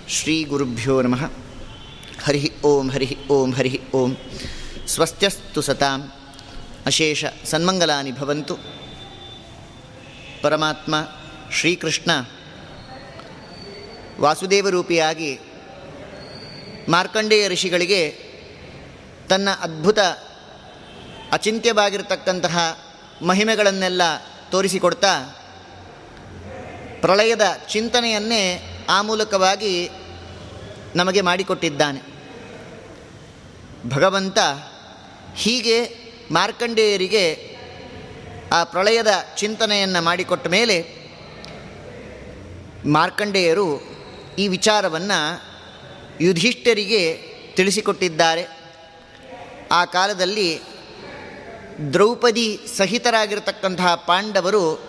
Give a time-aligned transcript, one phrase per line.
[0.09, 1.31] ಶ್ರೀ ಗುರುಭ್ಯೋ ನಮಃ.
[2.25, 4.17] ಹರಿ ಓಂ ಹರಿ ಓಂ ಹರಿ ಓಂ.
[4.87, 6.13] ಸ್ವಸ್ಥಸ್ತು ಸತಾಂ.
[6.87, 8.57] ಅಶೇಷ ಸನ್ಮಂಗಲಾನಿ ಭವಂತು.
[10.43, 10.95] ಪರಮಾತ್ಮ
[11.53, 12.11] ಶ್ರೀಕೃಷ್ಣ
[14.21, 15.39] ವಾಸುದೇವ ರೂಪಿಯಾಗಿ
[16.89, 18.28] ಮಾರ್ಕಂಡೇಯ ಋಷಿಗಳಿಗೆ
[19.29, 19.99] ತನ್ನ ಅದ್ಭುತ
[21.33, 22.79] ಅಚಿಂತ್ಯವಾಗಿರತಕ್ಕಂತಹ
[23.27, 24.03] ಮಹಿಮೆಗಳನ್ನೆಲ್ಲ
[24.51, 25.21] ತೋರಿಸಿಕೊಡ್ತಾ
[27.01, 29.91] ಪ್ರಳಯದ ಚಿಂತನೆಯನ್ನೇ ಆ ಮೂಲಕವಾಗಿ
[30.97, 32.01] ನಮಗೆ ಮಾಡಿಕೊಟ್ಟಿದ್ದಾನೆ.
[33.89, 34.39] ಭಗವಂತ
[35.37, 35.85] ಹೀಗೆ
[36.31, 37.57] ಮಾರ್ಕಂಡೇಯರಿಗೆ
[38.53, 39.07] ಆ ಪ್ರಳಯದ
[39.37, 41.09] ಚಿಂತನೆಯನ್ನು ಮಾಡಿಕೊಟ್ಟ ಮೇಲೆ
[42.87, 43.83] ಮಾರ್ಕಂಡೇಯರು
[44.39, 45.43] ಈ ವಿಚಾರವನ್ನು
[46.21, 47.23] ಯುಧಿಷ್ಠರಿಗೆ
[47.57, 48.58] ತಿಳಿಸಿಕೊಟ್ಟಿದ್ದಾರೆ.
[49.71, 50.61] ಆ ಕಾಲದಲ್ಲಿ
[51.93, 54.83] ದ್ರೌಪದಿ ಸಹಿತರಾಗಿರತಕ್ಕಂತಹ ಪಾಂಡವರು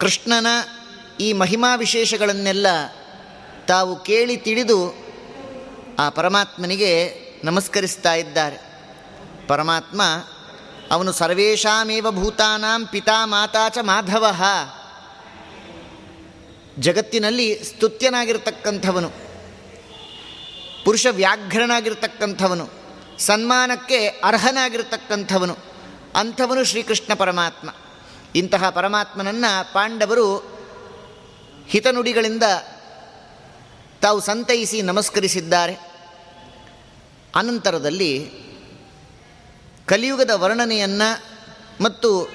[0.00, 0.46] ಕೃಷ್ಣನ
[1.20, 2.66] ಈ ಮಹಿಮಾ ವಿಶೇಷಗಳನ್ನೆಲ್ಲ
[3.68, 4.94] ತಾವು ಕೇಳಿ ತಿಳಿದು
[5.98, 8.56] ಆ ಪರಮಾತ್ಮನಿಗೆ ನಮಸ್ಕರಿಸ್ತಾ ಇದ್ದಾರೆ.
[9.48, 10.02] ಪರಮಾತ್ಮ,
[10.90, 14.26] ಅವನು ಸರ್ವೇಷಾಮೇವ ಭೂತಾನಾಂ ಪಿತಾ ಮಾತಾ ಚ ಮಾಧವ.
[16.78, 19.10] ಜಗತ್ತಿನಲ್ಲಿ ಸ್ತುತ್ಯನಾಗಿರ್ತಕ್ಕಂಥವನು
[20.84, 22.85] ಪುರುಷ ವ್ಯಾಘ್ರನಾಗಿರ್ತಕ್ಕಂಥವನು
[23.18, 25.56] ಸನ್ಮಾನಕ್ಕೆ ಅರ್ಹನಾಗಿರ್ತಕ್ಕಂಥವನು,
[26.16, 27.70] ಅಂಥವನು ಶ್ರೀಕೃಷ್ಣ ಪರಮಾತ್ಮ.
[28.34, 30.56] ಇಂತಹ ಪರಮಾತ್ಮನನ್ನು ಪಾಂಡವರು
[31.68, 32.42] ಹಿತನುಡಿಗಳಿಂದ
[34.02, 35.74] ತಾವು ಸಂತೈಸಿ ನಮಸ್ಕರಿಸಿದ್ದಾರೆ.
[37.34, 38.30] ಅನಂತರದಲ್ಲಿ
[39.86, 41.24] ಕಲಿಯುಗದ ವರ್ಣನೆಯನ್ನು
[41.80, 42.30] ಮತ್ತು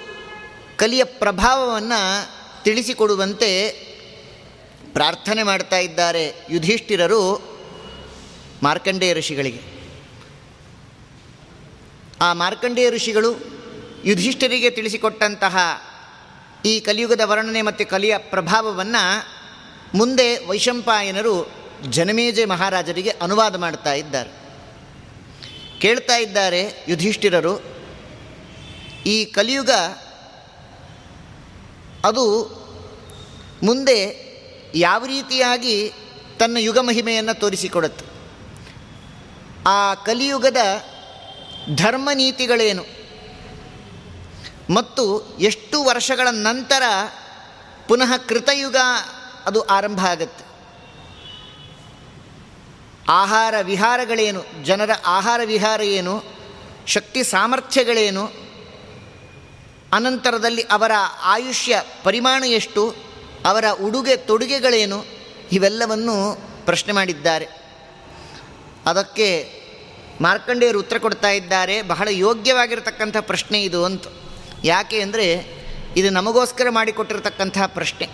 [0.78, 2.30] ಕಲಿಯ ಪ್ರಭಾವವನ್ನು
[2.64, 3.70] ತಿಳಿಸಿಕೊಡುವಂತೆ
[4.94, 7.52] ಪ್ರಾರ್ಥನೆ ಮಾಡ್ತಾ ಇದ್ದಾರೆ ಯುಧಿಷ್ಠಿರರು
[8.64, 9.71] ಮಾರ್ಕಂಡೇಯ ಋಷಿಗಳಿಗೆ.
[12.22, 13.32] ಆ ಮಾರ್ಕಂಡೇಯ ಋಷಿಗಳು
[14.06, 15.58] ಯುಧಿಷ್ಠರಿಗೆ ತಿಳಿಸಿಕೊಟ್ಟಂತಹ
[16.66, 19.04] ಈ ಕಲಿಯುಗದ ವರ್ಣನೆ ಮತ್ತು ಕಲಿಯ ಪ್ರಭಾವವನ್ನು
[19.98, 21.36] ಮುಂದೆ ವೈಶಂಪಾಯನರು
[21.90, 24.32] ಜನಮೇಜೆ ಮಹಾರಾಜರಿಗೆ ಅನುವಾದ ಮಾಡ್ತಾ ಇದ್ದಾರೆ.
[25.80, 27.54] ಕೇಳ್ತಾ ಇದ್ದಾರೆ ಯುಧಿಷ್ಠಿರರು,
[29.06, 29.72] ಈ ಕಲಿಯುಗ
[32.06, 32.26] ಅದು
[33.64, 33.98] ಮುಂದೆ
[34.76, 35.94] ಯಾವ ರೀತಿಯಾಗಿ
[36.40, 38.06] ತನ್ನ ಯುಗ ಮಹಿಮೆಯನ್ನು ತೋರಿಸಿಕೊಡುತ್ತೆ.
[39.68, 40.62] ಆ ಕಲಿಯುಗದ
[41.76, 42.86] ಧರ್ಮ ನೀತಿಗಳೇನು
[44.70, 46.84] ಮತ್ತು ಎಷ್ಟು ವರ್ಷಗಳ ನಂತರ
[47.88, 48.76] ಪುನಃ ಕೃತಯುಗ
[49.46, 50.44] ಅದು ಆರಂಭ ಆಗುತ್ತೆ.
[53.10, 54.64] ಆಹಾರ ವಿಹಾರಗಳೇನು?
[54.64, 56.24] ಜನರ ಆಹಾರ ವಿಹಾರ ಏನು?
[56.88, 58.26] ಶಕ್ತಿ ಸಾಮರ್ಥ್ಯಗಳೇನು?
[59.94, 60.92] ಅನಂತರದಲ್ಲಿ ಅವರ
[61.22, 62.96] ಆಯುಷ್ಯ ಪರಿಮಾಣ ಎಷ್ಟು?
[63.46, 65.06] ಅವರ ಉಡುಗೆ ತೊಡುಗೆಗಳೇನು?
[65.52, 67.48] ಇವೆಲ್ಲವನ್ನು ಪ್ರಶ್ನೆ ಮಾಡಿದ್ದಾರೆ.
[68.86, 69.61] ಅದಕ್ಕೆ
[70.22, 71.82] ಮಾರ್ಕಂಡೇಯರು ಉತ್ತರ ಕೊಡ್ತಾ ಇದ್ದಾರೆ.
[71.82, 74.04] ಬಹಳ ಯೋಗ್ಯವಾಗಿರತಕ್ಕಂಥ ಪ್ರಶ್ನೆ ಇದು ಅಂತ.
[74.64, 75.46] ಯಾಕೆ ಅಂದರೆ
[75.98, 78.10] ಇದು ನಮಗೋಸ್ಕರ ಮಾಡಿಕೊಟ್ಟಿರತಕ್ಕಂಥ ಪ್ರಶ್ನೆ.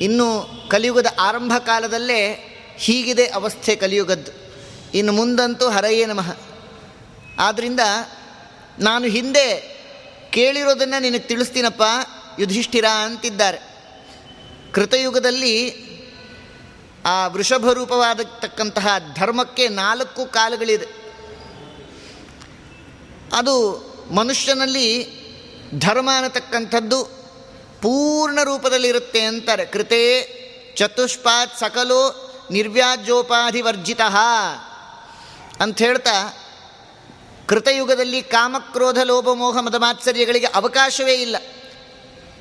[0.00, 4.32] ಇನ್ನು ಕಲಿಯುಗದ ಆರಂಭ ಕಾಲದಲ್ಲೇ ಹೀಗಿದೆ ಅವಸ್ಥೆ ಕಲಿಯುಗದ್ದು.
[4.94, 6.38] ಇನ್ನು ಮುಂದಂತೂ ಹರಯೇ ನಮಃ.
[7.38, 7.80] ಆದ್ದರಿಂದ
[8.78, 9.74] ನಾನು ಹಿಂದೆ
[10.30, 11.82] ಕೇಳಿರೋದನ್ನು ನಿನಗೆ ತಿಳಿಸ್ತೀನಪ್ಪ,
[12.38, 13.74] ಯುಧಿಷ್ಠಿರ ಅಂತಿದ್ದಾರೆ.
[14.72, 15.83] ಕೃತಯುಗದಲ್ಲಿ
[17.06, 20.86] ಆ ವೃಷಭ ರೂಪವಾದತಕ್ಕಂತಹ ಧರ್ಮಕ್ಕೆ ನಾಲ್ಕು ಕಾಲುಗಳಿದೆ.
[23.36, 23.84] ಅದು
[24.14, 25.24] ಮನುಷ್ಯನಲ್ಲಿ
[25.78, 27.04] ಧರ್ಮ ಅನ್ನತಕ್ಕಂಥದ್ದು
[27.82, 29.64] ಪೂರ್ಣ ರೂಪದಲ್ಲಿರುತ್ತೆ ಅಂತಾರೆ.
[29.64, 30.22] ಕೃತೆ
[30.76, 32.20] ಚತುಷ್ಪಾತ್ ಸಕಲೋ
[32.50, 34.00] ನಿರ್ವ್ಯಾಜ್ಯೋಪಾಧಿವರ್ಜಿತ
[35.60, 36.38] ಅಂತ ಹೇಳ್ತಾ
[37.48, 41.36] ಕೃತಯುಗದಲ್ಲಿ ಕಾಮಕ್ರೋಧ, ಲೋಭ, ಮೋಹ ಮದಮಾತ್ಸರ್ಯಗಳಿಗೆ ಅವಕಾಶವೇ ಇಲ್ಲ.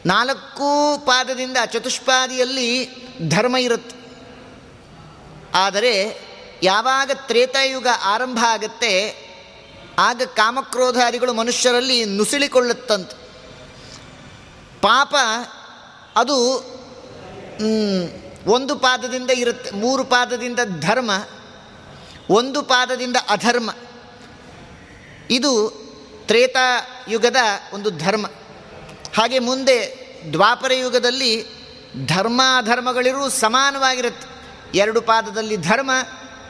[0.06, 2.90] ನಾಲ್ಕು ಪಾದದಿಂದ ಚತುಷ್ಪಾದಿಯಲ್ಲಿ
[3.30, 4.03] ಧರ್ಮ ಇರುತ್ತೆ.
[5.54, 5.94] ಆದರೆ
[6.64, 8.94] ಯಾವಾಗ ತ್ರೇತಾಯುಗ ಆರಂಭ ಆಗುತ್ತೆ,
[10.00, 13.12] ಆಗ ಕಾಮಕ್ರೋಧಾರಿಗಳು ಮನುಷ್ಯರಲ್ಲಿ ನುಸುಳಿಕೊಳ್ಳುತ್ತಂತ.
[14.82, 15.16] ಪಾಪ
[16.16, 16.38] ಅದು
[18.46, 21.12] ಒಂದು ಪಾದದಿಂದ ಇರುತ್ತೆ, ಮೂರು ಪಾದದಿಂದ ಧರ್ಮ,
[22.30, 23.70] ಒಂದು ಪಾದದಿಂದ ಅಧರ್ಮ.
[25.30, 25.52] ಇದು
[26.28, 27.38] ತ್ರೇತಾಯುಗದ
[27.74, 28.26] ಒಂದು ಧರ್ಮ.
[29.18, 29.78] ಹಾಗೆ ಮುಂದೆ
[30.34, 31.32] ದ್ವಾಪರ ಯುಗದಲ್ಲಿ
[32.08, 34.33] ಧರ್ಮಾಧರ್ಮಗಳಿರೂ ಸಮಾನವಾಗಿರುತ್ತೆ.
[34.74, 35.92] ಎರಡು ಪಾದದಲ್ಲಿ ಧರ್ಮ,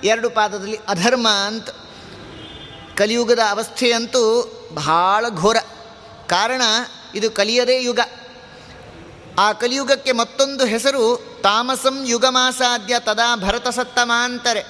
[0.03, 1.69] ಎರಡು ಪಾದದಲ್ಲಿ ಅಧರ್ಮ ಅಂತ.
[2.97, 4.21] ಕಲಿಯುಗದ ಅವಸ್ಥೆಯಂತೂ
[4.73, 5.57] ಬಹಳ ಘೋರ.
[6.27, 6.61] ಕಾರಣ,
[7.15, 7.99] ಇದು ಕಲಿಯದೇ ಯುಗ.
[9.39, 14.63] ಆ ಕಲಿಯುಗಕ್ಕೆ ಮತ್ತೊಂದು ಹೆಸರು ತಾಮಸಂ ಯುಗಮಾಸಾದ್ಯ ತದಾ ಭರತ ಸತ್ತಮಾಂತರೆ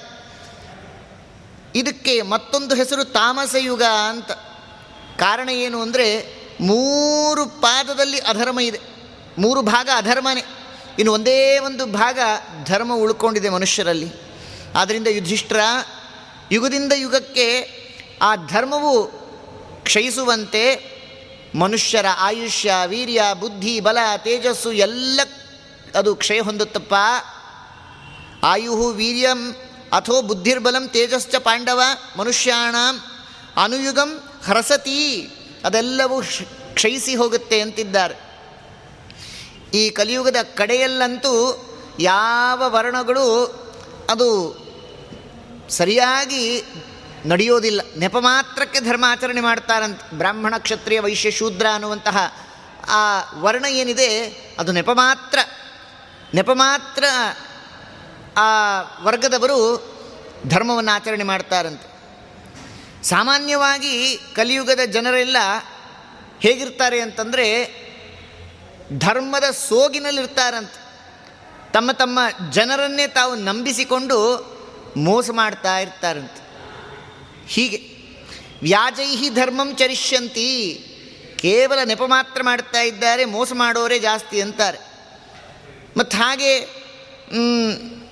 [1.74, 4.30] ಇದಕ್ಕೆ ಮತ್ತೊಂದು ಹೆಸರು ತಾಮಸ ಯುಗ ಅಂತ.
[5.18, 8.80] ಕಾರಣ ಏನು ಅಂದರೆ ಮೂರು ಪಾದದಲ್ಲಿ ಅಧರ್ಮ ಇದೆ.
[9.38, 10.63] ಮೂರು ಭಾಗ ಅಧರ್ಮನೇ.
[10.98, 12.18] ಇನ್ನು ಒಂದೇ ಒಂದು ಭಾಗ
[12.64, 14.12] ಧರ್ಮ ಉಳ್ಕೊಂಡಿದೆ ಮನುಷ್ಯರಲ್ಲಿ.
[14.76, 15.60] ಆದ್ದರಿಂದ ಯುಧಿಷ್ಠರ,
[16.52, 17.68] ಯುಗದಿಂದ ಯುಗಕ್ಕೆ
[18.22, 19.06] ಆ ಧರ್ಮವು
[19.84, 20.94] ಕ್ಷಯಿಸುವಂತೆ
[21.54, 25.20] ಮನುಷ್ಯರ ಆಯುಷ್ಯ, ವೀರ್ಯ, ಬುದ್ಧಿ, ಬಲ, ತೇಜಸ್ಸು ಎಲ್ಲ
[25.98, 26.94] ಅದು ಕ್ಷಯ ಹೊಂದುತ್ತಪ್ಪ.
[28.44, 29.52] ಆಯು ವೀರ್ಯಂ,
[29.92, 31.82] ಅಥೋ ಬುದ್ಧಿರ್ಬಲಂ ತೇಜಸ್ಚ ಪಾಂಡವ,
[32.16, 32.74] ಮನುಷ್ಯಾಣ,
[33.62, 35.28] ಅನುಯುಗಂ, ಹರಸತಿ,
[35.64, 36.22] ಅದೆಲ್ಲವೂ
[36.74, 38.23] ಕ್ಷಯಿಸಿ ಹೋಗುತ್ತೆ ಅಂತಿದ್ದಾರೆ.
[39.74, 41.34] ಈ ಕಲಿಯುಗದ ಕಡೆಯಲ್ಲಂತೂ
[42.00, 43.26] ಯಾವ ವರ್ಣಗಳು
[44.10, 44.56] ಅದು
[45.68, 46.62] ಸರಿಯಾಗಿ
[47.26, 47.80] ನಡೆಯೋದಿಲ್ಲ.
[47.98, 52.34] ನೆಪ ಮಾತ್ರಕ್ಕೆ ಧರ್ಮಾಚರಣೆ ಮಾಡ್ತಾರಂತ, ಬ್ರಾಹ್ಮಣ, ಕ್ಷತ್ರಿಯ, ವೈಶ್ಯ, ಶೂದ್ರ ಅನ್ನುವಂತಹ
[52.88, 54.26] ಆ ವರ್ಣ ಏನಿದೆ,
[54.58, 55.38] ಅದು ನೆಪ ಮಾತ್ರ.
[56.34, 57.04] ನೆಪ ಮಾತ್ರ
[58.36, 59.58] ಆ ವರ್ಗದವರು
[60.48, 61.94] ಧರ್ಮವನ್ನು ಆಚರಣೆ ಮಾಡ್ತಾರಂತೆ.
[63.04, 65.36] ಸಾಮಾನ್ಯವಾಗಿ ಕಲಿಯುಗದ ಜನರೆಲ್ಲ
[66.40, 67.64] ಹೇಗಿರ್ತಾರೆ ಅಂತಂದರೆ
[68.92, 70.84] ಧರ್ಮದ ಸೋಗಿನಲ್ಲಿರ್ತಾರಂತೆ.
[71.72, 72.18] ತಮ್ಮ ತಮ್ಮ
[72.50, 74.54] ಜನರನ್ನೇ ತಾವು ನಂಬಿಸಿಕೊಂಡು
[74.96, 76.44] ಮೋಸ ಮಾಡ್ತಾ ಇರ್ತಾರಂತೆ.
[77.46, 77.94] ಹೀಗೆ
[78.62, 80.80] ವ್ಯಾಜೈಹಿ ಧರ್ಮಂ ಚರಿಷ್ಯಂತಿ.
[81.36, 84.78] ಕೇವಲ ನೆಪ ಮಾತ್ರ ಮಾಡ್ತಾ ಇದ್ದಾರೆ, ಮೋಸ ಮಾಡೋರೇ ಜಾಸ್ತಿ ಅಂತಾರೆ.
[85.96, 86.60] ಮತ್ತು ಹಾಗೆ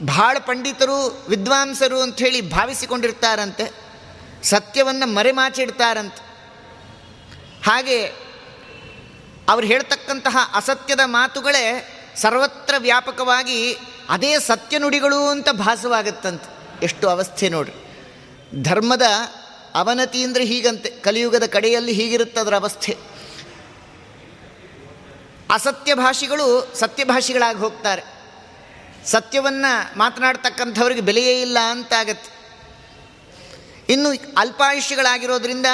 [0.06, 3.70] ಭಾಳ ಪಂಡಿತರು, ವಿದ್ವಾಂಸರು ಅಂಥೇಳಿ ಭಾವಿಸಿಕೊಂಡಿರ್ತಾರಂತೆ.
[4.42, 6.22] ಸತ್ಯವನ್ನು ಮರೆಮಾಚಿಡ್ತಾರಂತೆ.
[7.64, 8.21] ಹಾಗೆ
[9.48, 13.76] ಅವ್ರು ಹೇಳ್ತಕ್ಕಂತಹ ಅಸತ್ಯದ ಮಾತುಗಳೇ ಸರ್ವತ್ರ ವ್ಯಾಪಕವಾಗಿ
[14.08, 16.48] ಅದೇ ಸತ್ಯ ನುಡಿಗಳು ಅಂತ ಭಾಸವಾಗುತ್ತಂತೆ.
[16.84, 17.74] ಎಷ್ಟು ಅವಸ್ಥೆ ನೋಡ್ರಿ.
[18.62, 19.02] ಧರ್ಮದ
[19.74, 22.96] ಅವನತಿ ಅಂದರೆ ಹೀಗಂತೆ, ಕಲಿಯುಗದ ಕಡೆಯಲ್ಲಿ ಹೀಗಿರುತ್ತೆ ಹೀಗಿರುತ್ತದರ ಅವಸ್ಥೆ.
[25.52, 28.02] ಅಸತ್ಯ ಭಾಷಿಗಳು ಸತ್ಯಭಾಷಿಗಳಾಗಿ ಹೋಗ್ತಾರೆ.
[29.06, 32.32] ಸತ್ಯವನ್ನು ಮಾತನಾಡ್ತಕ್ಕಂಥವ್ರಿಗೆ ಬೆಲೆಯೇ ಇಲ್ಲ ಅಂತಾಗತ್ತೆ
[33.92, 35.66] ಇನ್ನು ಅಲ್ಪಾಯುಷ್ಯಗಳಾಗಿರೋದ್ರಿಂದ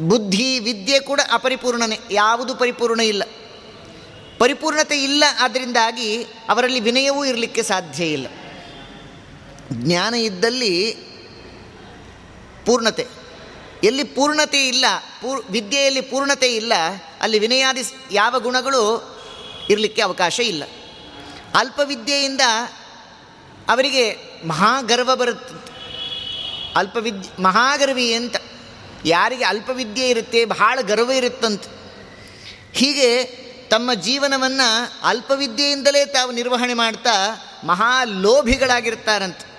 [0.00, 3.22] ಬುದ್ಧಿ, ವಿದ್ಯೆ ಕೂಡ ಅಪರಿಪೂರ್ಣನೆ, ಯಾವುದು ಪರಿಪೂರ್ಣ ಇಲ್ಲ.
[4.38, 8.26] ಪರಿಪೂರ್ಣತೆ ಇಲ್ಲ ಅದರಿಂದಾಗಿ ಅವರಲ್ಲಿ ವಿನಯವೂ ಇರಲಿಕ್ಕೆ ಸಾಧ್ಯ ಇಲ್ಲ.
[9.72, 10.92] ಜ್ಞಾನ ಇದ್ದಲ್ಲಿ
[12.66, 13.06] ಪೂರ್ಣತೆ.
[13.84, 14.84] ಎಲ್ಲಿ ಪೂರ್ಣತೆ ಇಲ್ಲ
[15.22, 16.72] ಪೂರ್ ವಿದ್ಯೆಯಲ್ಲಿ ಪೂರ್ಣತೆ ಇಲ್ಲ,
[17.20, 18.82] ಅಲ್ಲಿ ವಿನಯಾದಿ ಯಾವ ಗುಣಗಳು
[19.70, 20.64] ಇರಲಿಕ್ಕೆ ಅವಕಾಶ ಇಲ್ಲ.
[21.54, 22.40] ಅಲ್ಪವಿದ್ಯೆಯಿಂದ
[23.68, 25.54] ಅವರಿಗೆ ಮಹಾಗರ್ವ ಬರುತ್ತೆ
[26.76, 28.36] ಅಲ್ಪವಿದ್ಯೆ ಮಹಾಗರ್ವಿ ಅಂತ.
[29.06, 31.68] ಯಾರಿಗೆ ಅಲ್ಪವಿದ್ಯೆ ಇರುತ್ತೆ, ಬಹಳ ಗರ್ವ ಇರುತ್ತಂತೆ.
[32.72, 33.24] ಹೀಗೆ
[33.68, 34.68] ತಮ್ಮ ಜೀವನವನ್ನು
[35.06, 37.14] ಅಲ್ಪವಿದ್ಯೆಯಿಂದಲೇ ತಾವು ನಿರ್ವಹಣೆ ಮಾಡ್ತಾ
[37.64, 39.56] ಮಹಾ ಲೋಭಿಗಳಾಗಿರ್ತಾರಂತೆ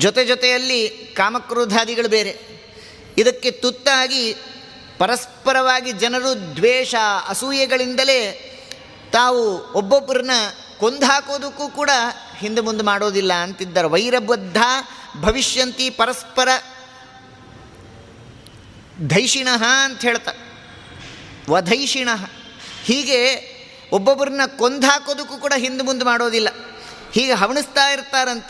[0.00, 2.56] ಜೊತೆ ಜೊತೆಯಲ್ಲಿ ಕಾಮಕ್ರೋಧಾದಿಗಳು ಬೇರೆ.
[3.18, 4.34] ಇದಕ್ಕೆ ತುತ್ತಾಗಿ
[4.98, 6.94] ಪರಸ್ಪರವಾಗಿ ಜನರು ದ್ವೇಷ,
[7.28, 8.52] ಅಸೂಯೆಗಳಿಂದಲೇ
[9.12, 10.30] ತಾವು ಒಬ್ಬೊಬ್ಬರನ್ನ
[10.80, 11.90] ಕೊಂದಾಕೋದಕ್ಕೂ ಕೂಡ
[12.38, 13.88] ಹಿಂದೆ ಮುಂದೆ ಮಾಡೋದಿಲ್ಲ ಅಂತಿದ್ದಾರೆ.
[13.88, 14.56] ವೈರಬದ್ಧ
[15.20, 16.48] ಭವಿಷ್ಯಂತಿ ಪರಸ್ಪರ
[19.00, 19.48] ಧೈಷಿಣ
[19.84, 20.38] ಅಂತ ಹೇಳ್ತಾರೆ
[21.50, 22.08] ವಧೈಷಿಣ.
[22.84, 23.56] ಹೀಗೆ
[23.92, 26.48] ಒಬ್ಬೊಬ್ಬರನ್ನ ಕೊಂದಾಕೋದಕ್ಕೂ ಕೂಡ ಹಿಂದೆ ಮುಂದೆ ಮಾಡೋದಿಲ್ಲ.
[27.12, 28.44] ಹೀಗೆ ಹವಣಿಸ್ತಾ ಇರ್ತಾರಂತ.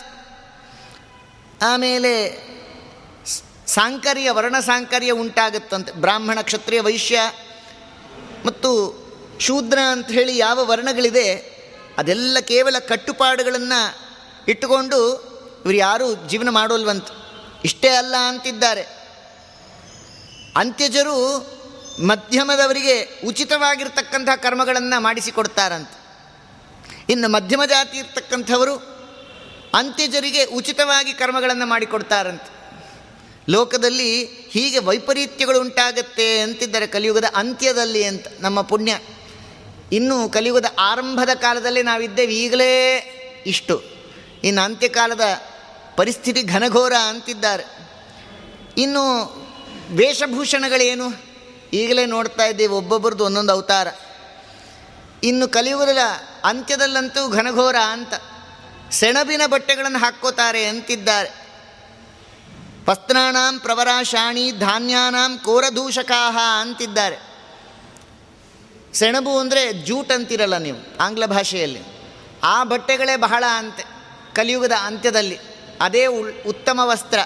[1.62, 2.46] ಆಮೇಲೆ
[3.66, 5.92] ಸಾಂಕರ್ಯ, ವರ್ಣ ಸಾಂಕರ್ಯ ಉಂಟಾಗುತ್ತಂತೆ.
[5.92, 7.20] ಬ್ರಾಹ್ಮಣ ಕ್ಷತ್ರಿಯ ವೈಶ್ಯ
[8.46, 8.70] ಮತ್ತು
[9.40, 11.34] ಶೂದ್ರ ಅಂತ ಹೇಳಿ ಯಾವ ವರ್ಣಗಳಿದೆ,
[11.98, 13.80] ಅದೆಲ್ಲ ಕೇವಲ ಕಟ್ಟುಪಾಡುಗಳನ್ನು
[14.48, 15.00] ಇಟ್ಟುಕೊಂಡು
[15.64, 17.08] ಇವರು ಯಾರೂ ಜೀವನ ಮಾಡೋಲ್ವಂತ.
[17.64, 18.95] ಇಷ್ಟೇ ಅಲ್ಲ ಅಂತಿದ್ದಾರೆ.
[20.56, 21.46] ಅಂತ್ಯಜರು
[22.06, 25.90] ಮಧ್ಯಮದವರಿಗೆ ಉಚಿತವಾಗಿರ್ತಕ್ಕಂಥ ಕರ್ಮಗಳನ್ನು ಮಾಡಿಸಿಕೊಡ್ತಾರಂತ.
[27.10, 28.74] ಇನ್ನು ಮಧ್ಯಮ ಜಾತಿ ಇರ್ತಕ್ಕಂಥವರು
[29.74, 32.56] ಅಂತ್ಯಜರಿಗೆ ಉಚಿತವಾಗಿ ಕರ್ಮಗಳನ್ನು ಮಾಡಿಕೊಡ್ತಾರಂತೆ.
[33.48, 38.98] ಲೋಕದಲ್ಲಿ ಹೀಗೆ ವೈಪರೀತ್ಯಗಳು ಉಂಟಾಗತ್ತೆ ಅಂತಿದ್ದಾರೆ ಕಲಿಯುಗದ ಅಂತ್ಯದಲ್ಲಿ ಅಂತ ನಮ್ಮ ಪುಣ್ಯ.
[39.92, 42.96] ಇನ್ನು ಕಲಿಯುಗದ ಆರಂಭದ ಕಾಲದಲ್ಲಿ ನಾವಿದ್ದೇವೆ, ಈಗಲೇ
[43.46, 43.84] ಇಷ್ಟು.
[44.44, 45.20] ಇನ್ನು ಅಂತ್ಯಕಾಲದ
[45.96, 47.64] ಪರಿಸ್ಥಿತಿ ಘನಘೋರ ಅಂತಿದ್ದಾರೆ.
[48.78, 49.45] ಇನ್ನು
[49.90, 51.04] ವೇಷಭೂಷಣಗಳೇನು?
[51.72, 53.88] ಈಗಲೇ ನೋಡ್ತಾ ಇದ್ದೀವಿ ಒಬ್ಬೊಬ್ಬರದ್ದು ಒಂದೊಂದು ಅವತಾರ.
[55.22, 55.98] ಇನ್ನು ಕಲಿಯುಗದ
[56.44, 58.14] ಅಂತ್ಯದಲ್ಲಂತೂ ಘನಘೋರ ಅಂತ.
[58.90, 61.46] ಸೆಣಬಿನ ಬಟ್ಟೆಗಳನ್ನು ಹಾಕ್ಕೋತಾರೆ ಅಂತಿದ್ದಾರೆ.
[62.88, 67.16] ವಸ್ತ್ರಾಣಾಂ ಪ್ರವರಾಶಾಣಿ ಧಾನ್ಯಾನಾಂ ಕೋರದೂಷಕಾಹ ಅಂತಿದ್ದಾರೆ.
[68.92, 71.82] ಸೆಣಬು ಅಂದರೆ ಜೂಟ್ ಅಂತಿರಲ್ಲ ನೀವು, ಆಂಗ್ಲ ಭಾಷೆಯಲ್ಲಿ.
[72.42, 73.84] ಆ ಬಟ್ಟೆಗಳೇ ಬಹಳ ಅಂತೆ,
[74.34, 75.38] ಕಲಿಯುಗದ ಅಂತ್ಯದಲ್ಲಿ.
[75.80, 76.06] ಅದೇ
[76.46, 77.18] ಉತ್ತಮ ವಸ್ತ್ರ.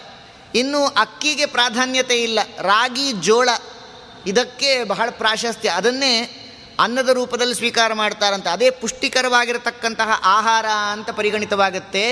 [0.55, 2.39] ಇನ್ನು ಅಕ್ಕಿಗೆ ಪ್ರಾಧಾನ್ಯತೆ ಇಲ್ಲ.
[2.59, 3.49] ರಾಗಿ, ಜೋಳ,
[4.27, 5.69] ಇದಕ್ಕೆ ಬಹಳ ಪ್ರಾಶಸ್ತ್ಯ.
[5.69, 6.15] ಅದನ್ನೇ
[6.81, 8.47] ಅನ್ನದ ರೂಪದಲ್ಲಿ ಸ್ವೀಕಾರ ಮಾಡ್ತಾರಂತ.
[8.49, 12.05] ಅದೇ ಪುಷ್ಟಿಕರವಾಗಿರತಕ್ಕಂತಹ ಆಹಾರ ಅಂತ ಪರಿಗಣಿತವಾಗುತ್ತೆ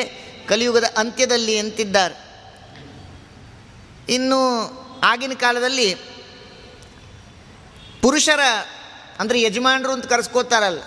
[0.49, 2.16] ಕಲಿಯುಗದ ಅಂತ್ಯದಲ್ಲಿ ಅಂತಿದ್ದಾರೆ.
[4.09, 4.40] ಇನ್ನು
[5.04, 5.95] ಆಗಿನ ಕಾಲದಲ್ಲಿ
[8.02, 8.40] ಪುರುಷರ
[9.18, 10.80] ಅಂದರೆ ಯಜಮಾನರು ಅಂತ ಕರೆಸ್ಕೋತಾರಲ್ಲ,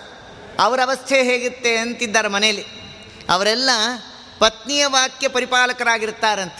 [0.58, 2.64] ಅವರ ಅವಸ್ಥೆ ಹೇಗಿತ್ತೆ ಅಂತಿದ್ದಾರೆ ಮನೆಯಲ್ಲಿ.
[3.30, 3.70] ಅವರೆಲ್ಲ
[4.38, 6.58] ಪತ್ನಿಯ ವಾಕ್ಯ ಪರಿಪಾಲಕರಾಗಿರ್ತಾರಂತ.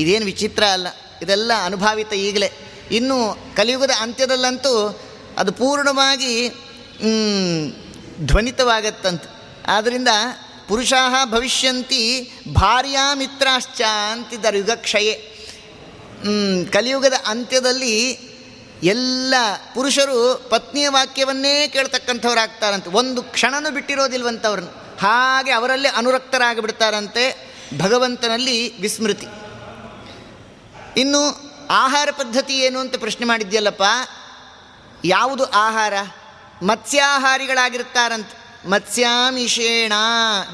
[0.00, 0.86] ಇದೇನು ವಿಚಿತ್ರ ಅಲ್ಲ.
[1.22, 2.50] ಇದೆಲ್ಲ ಅನುಭಾವಿತ ಈಗಲೇ.
[2.90, 5.00] ಇನ್ನು ಕಲಿಯುಗದ ಅಂತ್ಯದಲ್ಲಂತೂ
[5.38, 6.48] ಅದು ಪೂರ್ಣವಾಗಿ
[8.26, 9.28] ಧ್ವನಿತವಾಗತ್ತಂತೆ.
[9.66, 10.08] ಆದ್ದರಿಂದ
[10.68, 15.34] ಪುರುಷಾಹ ಭವಿಷ್ಯಂತಿ ಭಾರ್ಯಾ ಮಿತ್ರಾಶ್ಚ ಅಂತಿದ್ದಾರೆ ಯುಗಕ್ಷಯೇ
[16.72, 18.10] ಕಲಿಯುಗದ ಅಂತ್ಯದಲ್ಲಿ
[18.82, 19.34] ಎಲ್ಲ
[19.74, 22.90] ಪುರುಷರು ಪತ್ನಿಯ ವಾಕ್ಯವನ್ನೇ ಕೇಳ್ತಕ್ಕಂಥವ್ರಾಗ್ತಾರಂತೆ.
[22.90, 24.68] ಒಂದು ಕ್ಷಣನೂ ಬಿಟ್ಟಿರೋದಿಲ್ವಂಥವ್ರನ್ನ
[25.00, 29.26] ಹಾಗೆ ಅವರಲ್ಲೇ ಅನುರಕ್ತರಾಗಿಬಿಡ್ತಾರಂತೆ ಭಗವಂತನಲ್ಲಿ ವಿಸ್ಮೃತಿ.
[30.96, 33.82] ಇನ್ನು ಆಹಾರ ಪದ್ಧತಿ ಏನು ಅಂತ ಪ್ರಶ್ನೆ ಮಾಡಿದ್ಯಲ್ಲಪ್ಪ?
[35.04, 35.94] ಯಾವುದು ಆಹಾರ?
[36.62, 39.92] ಮತ್ಸ್ಯಾಹಾರಿಗಳಾಗಿರ್ತಾರಂತೆ ಮತ್ಸ್ಯಾಮಿಷೇಣ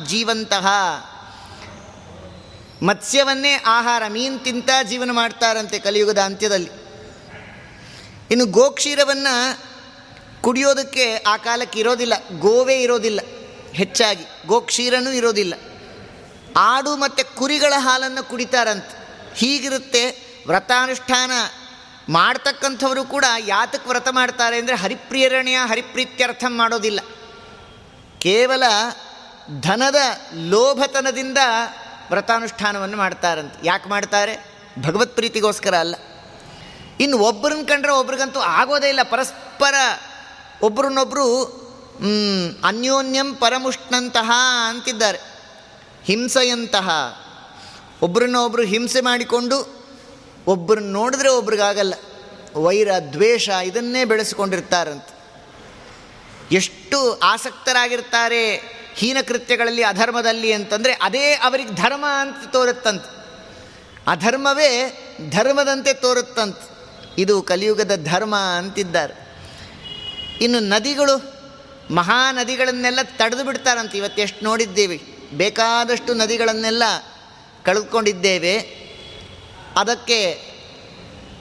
[0.07, 0.67] ಜೀವಂತಹ
[2.83, 6.71] ಮತ್ಸ್ಯವನ್ನೇ ಆಹಾರ, ಮೀನು ತಿಂತ ಜೀವನ ಮಾಡ್ತಾರಂತೆ ಕಲಿಯುಗದ ಅಂತ್ಯದಲ್ಲಿ.
[8.31, 9.59] ಇನ್ನು ಗೋಕ್ಷೀರವನ್ನು
[10.43, 13.21] ಕುಡಿಯೋದಕ್ಕೆ ಆ ಕಾಲಕ್ಕೆ ಇರೋದಿಲ್ಲ, ಗೋವೇ ಇರೋದಿಲ್ಲ,
[13.73, 14.25] ಹೆಚ್ಚಾಗಿ.
[14.47, 15.55] ಗೋಕ್ಷೀರನೂ ಇರೋದಿಲ್ಲ.
[16.57, 19.04] ಆಡು ಮತ್ತು ಕುರಿಗಳ ಹಾಲನ್ನು ಕುಡಿತಾರಂತೆ.
[19.35, 21.31] ಹೀಗಿರುತ್ತೆ ವ್ರತಾನುಷ್ಠಾನ
[22.09, 27.01] ಮಾಡ್ತಕ್ಕಂಥವರು ಕೂಡ ಯಾತಕ್ಕೆ ವ್ರತ ಮಾಡ್ತಾರೆ ಅಂದರೆ ಹರಿಪ್ರೇರಣೆಯ ಹರಿಪ್ರೀತ್ಯರ್ಥ ಮಾಡೋದಿಲ್ಲ.
[28.19, 28.63] ಕೇವಲ
[29.61, 29.97] ಧನದ
[30.35, 31.39] ಲೋಭತನದಿಂದ
[32.11, 33.67] ವ್ರತಾನುಷ್ಠಾನವನ್ನು ಮಾಡ್ತಾರಂತೆ.
[33.67, 34.55] ಯಾಕೆ ಮಾಡ್ತಾರೆ?
[34.83, 35.95] ಭಗವತ್ ಪ್ರೀತಿಗೋಸ್ಕರ ಅಲ್ಲ.
[37.01, 39.01] ಇನ್ನು ಒಬ್ಬರನ್ನ ಕಂಡ್ರೆ ಒಬ್ರಿಗಂತೂ ಆಗೋದೇ ಇಲ್ಲ.
[39.03, 39.75] ಪರಸ್ಪರ
[40.63, 41.45] ಒಬ್ರನ್ನೊಬ್ಬರು
[42.65, 44.31] ಅನ್ಯೋನ್ಯಂ ಪರಮುಷ್ಣಂತಹ
[44.69, 45.19] ಅಂತಿದ್ದಾರೆ.
[46.05, 46.91] ಹಿಂಸೆಯಂತಹ.
[48.03, 49.85] ಒಬ್ಬರನ್ನ ಒಬ್ಬರು ಹಿಂಸೆ ಮಾಡಿಕೊಂಡು
[50.47, 51.95] ಒಬ್ಬರನ್ನ ನೋಡಿದ್ರೆ ಒಬ್ರಿಗಾಗಲ್ಲ.
[52.55, 55.07] ವೈರ, ದ್ವೇಷ ಇದನ್ನೇ ಬೆಳೆಸಿಕೊಂಡಿರ್ತಾರಂತ.
[56.53, 58.57] ಎಷ್ಟು ಆಸಕ್ತರಾಗಿರ್ತಾರೆ
[58.95, 63.25] ಹೀನ ಕೃತ್ಯಗಳಲ್ಲಿ, ಅಧರ್ಮದಲ್ಲಿ ಅಂತಂದರೆ ಅದೇ ಅವರಿಗೆ ಧರ್ಮ ಅಂತ ತೋರುತ್ತಂತೆ.
[64.07, 66.75] ಅಧರ್ಮವೇ ಧರ್ಮದಂತೆ ತೋರುತ್ತಂತೆ.
[67.19, 69.15] ಇದು ಕಲಿಯುಗದ ಧರ್ಮ ಅಂತಿದ್ದಾರೆ.
[70.41, 71.35] ಇನ್ನು ನದಿಗಳು,
[71.95, 73.99] ಮಹಾನದಿಗಳನ್ನೆಲ್ಲ ತಡೆದು ಬಿಡ್ತಾರಂತೆ.
[73.99, 75.19] ಇವತ್ತು ಎಷ್ಟು ನೋಡಿದ್ದೀವಿ.
[75.33, 76.83] ಬೇಕಾದಷ್ಟು ನದಿಗಳನ್ನೆಲ್ಲ
[77.65, 78.59] ಕಳೆದುಕೊಂಡಿದ್ದೇವೆ.
[79.77, 80.55] ಅದಕ್ಕೆ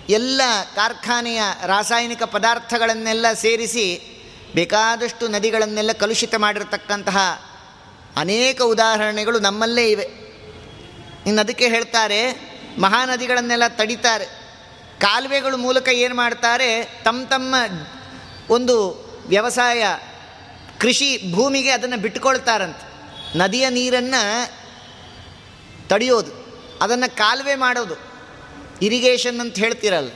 [0.10, 0.42] ಎಲ್ಲ
[0.76, 4.10] ಕಾರ್ಖಾನೆಯ ರಾಸಾಯನಿಕ ಪದಾರ್ಥಗಳನ್ನೆಲ್ಲ ಸೇರಿಸಿ
[4.56, 7.18] ಬೇಕಾದಷ್ಟು ನದಿಗಳನ್ನೆಲ್ಲ ಕಲುಷಿತ ಮಾಡಿರತಕ್ಕಂತಹ
[8.16, 10.04] ಅನೇಕ ಉದಾಹರಣೆಗಳು ನಮ್ಮಲ್ಲೇ ಇವೆ.
[11.26, 12.32] ಇನ್ನು ಅದಕ್ಕೆ ಹೇಳ್ತಾರೆ,
[12.80, 14.26] ಮಹಾನದಿಗಳನ್ನೆಲ್ಲ ತಡಿತಾರೆ.
[15.00, 17.56] ಕಾಲುವೆಗಳ ಮೂಲಕ ಏನು ಮಾಡ್ತಾರೆ, ತಮ್ಮ ತಮ್ಮ
[18.50, 19.84] ಒಂದು ವ್ಯವಸಾಯ
[20.80, 22.94] ಕೃಷಿ ಭೂಮಿಗೆ ಅದನ್ನು ಬಿಟ್ಕೊಳ್ತಾರಂತೆ
[23.38, 24.63] ನದಿಯ ನೀರನ್ನು
[25.88, 26.32] ತಡೆಯೋದು,
[26.82, 27.96] ಅದನ್ನು ಕಾಲುವೆ ಮಾಡೋದು.
[28.82, 30.12] ಇರಿಗೇಷನ್ ಅಂತ ಹೇಳ್ತಿರಲ್ಲ.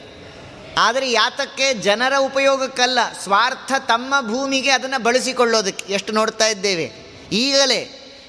[0.78, 5.94] ಆದರೆ ಯಾತಕ್ಕೆ ಜನರ ಉಪಯೋಗಕ್ಕಲ್ಲ, ಸ್ವಾರ್ಥ ತಮ್ಮ ಭೂಮಿಗೆ ಅದನ್ನು ಬಳಸಿಕೊಳ್ಳೋದಕ್ಕೆ.
[5.94, 6.86] ಎಷ್ಟು ನೋಡ್ತಾ ಇದ್ದೇವೆ?
[7.32, 7.82] ಈಗಲೇ.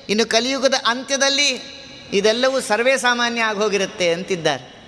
[0.09, 1.49] ಇನ್ನು ಕಲಿಯುಗದ ಅಂತ್ಯದಲ್ಲಿ
[2.13, 4.79] ಇದೆಲ್ಲವೂ ಸರ್ವೇ ಸಾಮಾನ್ಯ ಆಗೋಗಿರುತ್ತೆ ಅಂತಿದ್ದಾರೆ.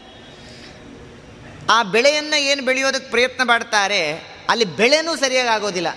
[1.71, 4.13] ಆ ಬೆಳೆಯನ್ನು ಏನು ಬೆಳೆಯೋದಕ್ಕೆ ಪ್ರಯತ್ನ ಮಾಡ್ತಾರೆ
[4.49, 5.89] ಅಲ್ಲಿ ಬೆಳೆನೂ ಸರಿಯಾಗಿ ಆಗೋದಿಲ್ಲ.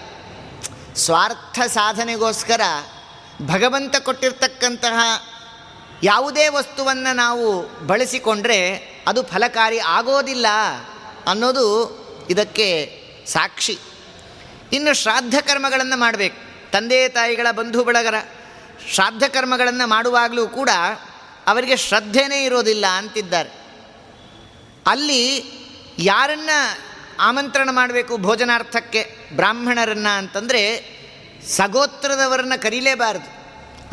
[0.96, 2.62] ಸ್ವಾರ್ಥ ಸಾಧನೆಗೋಸ್ಕರ
[3.42, 5.00] ಭಗವಂತ ಕೊಟ್ಟಿರ್ತಕ್ಕಂತಹ
[6.04, 8.76] ಯಾವುದೇ ವಸ್ತುವನ್ನು ನಾವು ಬಳಸಿಕೊಂಡ್ರೆ
[9.08, 10.48] ಅದು ಫಲಕಾರಿ ಆಗೋದಿಲ್ಲ
[11.28, 13.80] ಅನ್ನೋದು ಇದಕ್ಕೆ ಸಾಕ್ಷಿ.
[14.74, 16.72] ಇನ್ನು ಶ್ರಾದ್ದ ಕರ್ಮಗಳನ್ನು ಮಾಡಬೇಕು.
[16.72, 18.16] ತಂದೆ, ತಾಯಿಗಳ ಬಂಧು, ಬಳಗರ
[18.94, 20.70] ಶ್ರಾದ್ದ ಕರ್ಮಗಳನ್ನು ಮಾಡುವಾಗಲೂ ಕೂಡ
[21.48, 23.50] ಅವರಿಗೆ ಶ್ರದ್ಧೆನೇ ಇರೋದಿಲ್ಲ ಅಂತಿದ್ದಾರೆ.
[24.88, 25.44] ಅಲ್ಲಿ
[26.00, 26.50] ಯಾರನ್ನ
[27.20, 29.30] ಆಮಂತ್ರಣ ಮಾಡಬೇಕು ಭೋಜನಾರ್ಥಕ್ಕೆ?
[29.36, 30.94] ಬ್ರಾಹ್ಮಣರನ್ನು ಅಂತಂದರೆ
[31.48, 33.44] ಸಗೋತ್ರದವರನ್ನು ಕರೀಲೇಬಾರದು.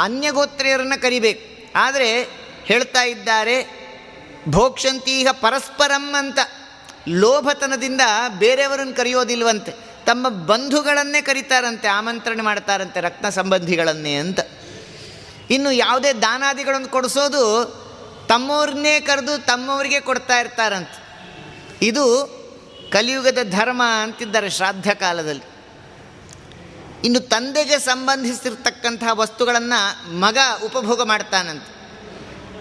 [0.02, 1.59] ಅನ್ಯಗೋತ್ರೀಯರನ್ನು ಕರಿಬೇಕು.
[1.76, 2.24] ಆದರೆ
[2.64, 3.80] ಹೇಳ್ತಾ ಇದ್ದಾರೆ,
[4.48, 6.38] ಭೋಕ್ಷಂತೀಹ ಪರಸ್ಪರಂ ಅಂತ
[7.08, 8.00] ಲೋಭತನದಿಂದ
[8.38, 9.72] ಬೇರೆಯವರನ್ನು ಕರೆಯೋದಿಲ್ವಂತೆ.
[10.06, 14.40] ತಮ್ಮ ಬಂಧುಗಳನ್ನೇ ಕರೀತಾರಂತೆ, ಆಮಂತ್ರಣ ಮಾಡ್ತಾರಂತೆ ರಕ್ತ ಸಂಬಂಧಿಗಳನ್ನೇ ಅಂತ.
[15.50, 17.66] ಇನ್ನು ಯಾವುದೇ ದಾನಾದಿಗಳನ್ನು ಕೊಡಿಸೋದು
[18.28, 21.00] ತಮ್ಮವ್ರನ್ನೇ ಕರೆದು ತಮ್ಮವರಿಗೆ ಕೊಡ್ತಾ ಇರ್ತಾರಂತೆ.
[21.82, 22.40] ಇದು
[22.92, 25.49] ಕಲಿಯುಗದ ಧರ್ಮ ಅಂತಿದ್ದಾರೆ ಶ್ರಾದ್ದ ಕಾಲದಲ್ಲಿ
[27.04, 31.80] ಇನ್ನು ತಂದೆಗೆ ಸಂಬಂಧಿಸಿರ್ತಕ್ಕಂತಹ ವಸ್ತುಗಳನ್ನು ಮಗ ಉಪಭೋಗ ಮಾಡ್ತಾನಂತೆ.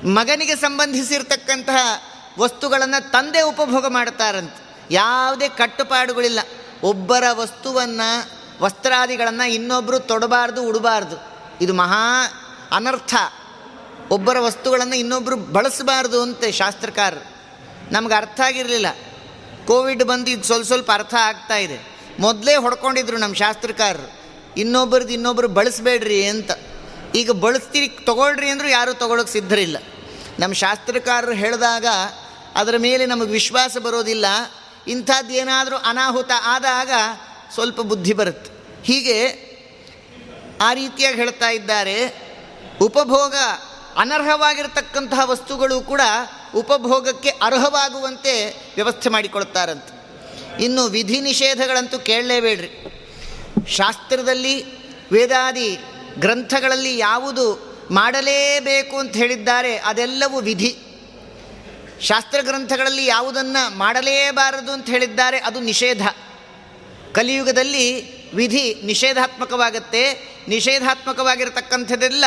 [0.07, 2.01] ಮಗನಿಗೆ ಸಂಬಂಧಿಸಿರ್ತಕ್ಕಂತಹ
[2.39, 4.85] ವಸ್ತುಗಳನ್ನು ತಂದೆ ಉಪಭೋಗ ಮಾಡ್ತಾರಂತೆ.
[4.91, 6.39] ಯಾವುದೇ ಕಟ್ಟುಪಾಡುಗಳಿಲ್ಲ.
[6.83, 8.31] ಒಬ್ಬರ ವಸ್ತುವನ್ನು,
[8.63, 11.17] ವಸ್ತ್ರಾದಿಗಳನ್ನು ಇನ್ನೊಬ್ಬರು ತೊಡಬಾರ್ದು, ಉಡಬಾರ್ದು.
[11.61, 12.25] ಇದು ಮಹಾ
[12.71, 13.15] ಅನರ್ಥ.
[14.09, 17.35] ಒಬ್ಬರ ವಸ್ತುಗಳನ್ನು ಇನ್ನೊಬ್ಬರು ಬಳಸಬಾರ್ದು ಅಂತೆ ಶಾಸ್ತ್ರಕಾರರು.
[17.93, 18.85] ನಮ್ಗೆ ಅರ್ಥ ಆಗಿರಲಿಲ್ಲ.
[19.67, 21.99] ಕೋವಿಡ್ ಬಂದು ಇದು ಸ್ವಲ್ಪ ಸ್ವಲ್ಪ ಅರ್ಥ ಆಗ್ತಾ ಇದೆ.
[22.19, 24.18] ಮೊದಲೇ ಹೊಡ್ಕೊಂಡಿದ್ರು ನಮ್ಮ ಶಾಸ್ತ್ರಕಾರರು.
[24.59, 26.51] ಇನ್ನೊಬ್ಬರದ್ದು ಇನ್ನೊಬ್ಬರು ಬಳಸಬೇಡ್ರಿ ಅಂತ.
[27.15, 29.77] ಈಗ ಬಳಸ್ತೀರಿ, ತೊಗೊಳ್ರಿ ಅಂದರೂ ಯಾರೂ ತೊಗೊಳಕ್ಕೆ ಸಿದ್ಧರಿಲ್ಲ.
[30.39, 31.85] ನಮ್ಮ ಶಾಸ್ತ್ರಕಾರರು ಹೇಳಿದಾಗ
[32.55, 34.25] ಅದರ ಮೇಲೆ ನಮಗೆ ವಿಶ್ವಾಸ ಬರೋದಿಲ್ಲ.
[34.87, 36.91] ಇಂಥದ್ದು ಏನಾದರೂ ಅನಾಹುತ ಆದಾಗ
[37.53, 38.51] ಸ್ವಲ್ಪ ಬುದ್ಧಿ ಬರುತ್ತೆ.
[38.83, 39.49] ಹೀಗೆ
[40.61, 42.29] ಆ ರೀತಿಯಾಗಿ ಹೇಳ್ತಾ ಇದ್ದಾರೆ.
[42.81, 43.35] ಉಪಭೋಗ
[43.97, 46.01] ಅನರ್ಹವಾಗಿರತಕ್ಕಂತಹ ವಸ್ತುಗಳು ಕೂಡ
[46.55, 49.99] ಉಪಭೋಗಕ್ಕೆ ಅರ್ಹವಾಗುವಂತೆ ವ್ಯವಸ್ಥೆ ಮಾಡಿಕೊಳ್ತಾರಂತೆ.
[50.63, 52.98] ಇನ್ನು ವಿಧಿ ನಿಷೇಧಗಳಂತೂ ಕೇಳಲೇಬೇಡ್ರಿ.
[53.67, 54.65] ಶಾಸ್ತ್ರದಲ್ಲಿ
[55.11, 55.79] ವೇದಾದಿ
[56.19, 60.77] ಗ್ರಂಥಗಳಲ್ಲಿ ಯಾವುದು ಮಾಡಲೇಬೇಕು ಅಂತ ಹೇಳಿದ್ದಾರೆ, ಅದೆಲ್ಲವೂ ವಿಧಿ.
[62.01, 66.07] ಶಾಸ್ತ್ರ ಗ್ರಂಥಗಳಲ್ಲಿ ಯಾವುದನ್ನು ಮಾಡಲೇಬಾರದು ಅಂತ ಹೇಳಿದ್ದಾರೆ, ಅದು ನಿಷೇಧ.
[67.13, 70.13] ಕಲಿಯುಗದಲ್ಲಿ ವಿಧಿ ನಿಷೇಧಾತ್ಮಕವಾಗತ್ತೆ,
[70.47, 72.25] ನಿಷೇಧಾತ್ಮಕವಾಗಿರತಕ್ಕಂಥದ್ದೆಲ್ಲ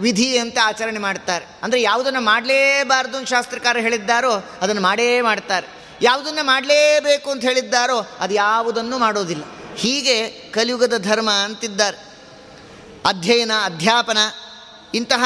[0.00, 1.44] ವಿಧಿ ಅಂತ ಆಚರಣೆ ಮಾಡ್ತಾರೆ.
[1.62, 5.66] ಅಂದರೆ ಯಾವುದನ್ನು ಮಾಡಲೇಬಾರ್ದು ಅಂತ ಶಾಸ್ತ್ರಕಾರ ಹೇಳಿದ್ದಾರೋ, ಅದನ್ನು ಮಾಡೇ ಮಾಡ್ತಾರೆ.
[6.02, 9.42] ಯಾವುದನ್ನು ಮಾಡಲೇಬೇಕು ಅಂತ ಹೇಳಿದ್ದಾರೋ, ಅದು ಯಾವುದನ್ನು ಮಾಡೋದಿಲ್ಲ.
[9.78, 11.96] ಹೀಗೆ ಕಲಿಯುಗದ ಧರ್ಮ ಅಂತಿದ್ದಾರೆ.
[13.06, 14.18] ಅಧ್ಯಯನ, ಅಧ್ಯಾಪನ,
[14.94, 15.24] ಇಂತಹ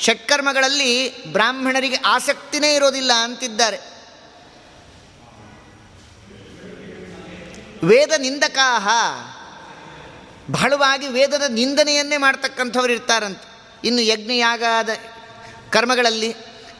[0.00, 3.76] ಷಟ್ಕರ್ಮಗಳಲ್ಲಿ ಬ್ರಾಹ್ಮಣರಿಗೆ ಆಸಕ್ತಿನೇ ಇರೋದಿಲ್ಲ ಅಂತಿದ್ದಾರೆ.
[7.86, 8.88] ವೇದ ನಿಂದಕಾಹ,
[10.50, 13.54] ಬಹಳವಾಗಿ ವೇದದ ನಿಂದನೆಯನ್ನೇ ಮಾಡ್ತಕ್ಕಂಥವ್ರು ಇರ್ತಾರಂತೆ.
[13.84, 14.88] ಇನ್ನು ಯಜ್ಞಯಾಗದ
[15.70, 16.34] ಕರ್ಮಗಳಲ್ಲಿ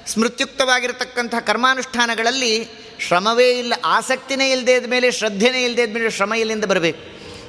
[0.07, 7.03] ಸ್ಮೃತ್ಯುಕ್ತವಾಗಿರತಕ್ಕಂಥ ಕರ್ಮಾನುಷ್ಠಾನಗಳಲ್ಲಿ ಶ್ರಮವೇ ಇಲ್ಲ, ಆಸಕ್ತಿನೇ ಇಲ್ಲದೆ ಮೇಲೆ ಶ್ರದ್ಧೆನೇ ಇಲ್ಲದೆ ಮೇಲೆ ಶ್ರಮ ಇಲ್ಲಿಂದ ಬರಬೇಕು.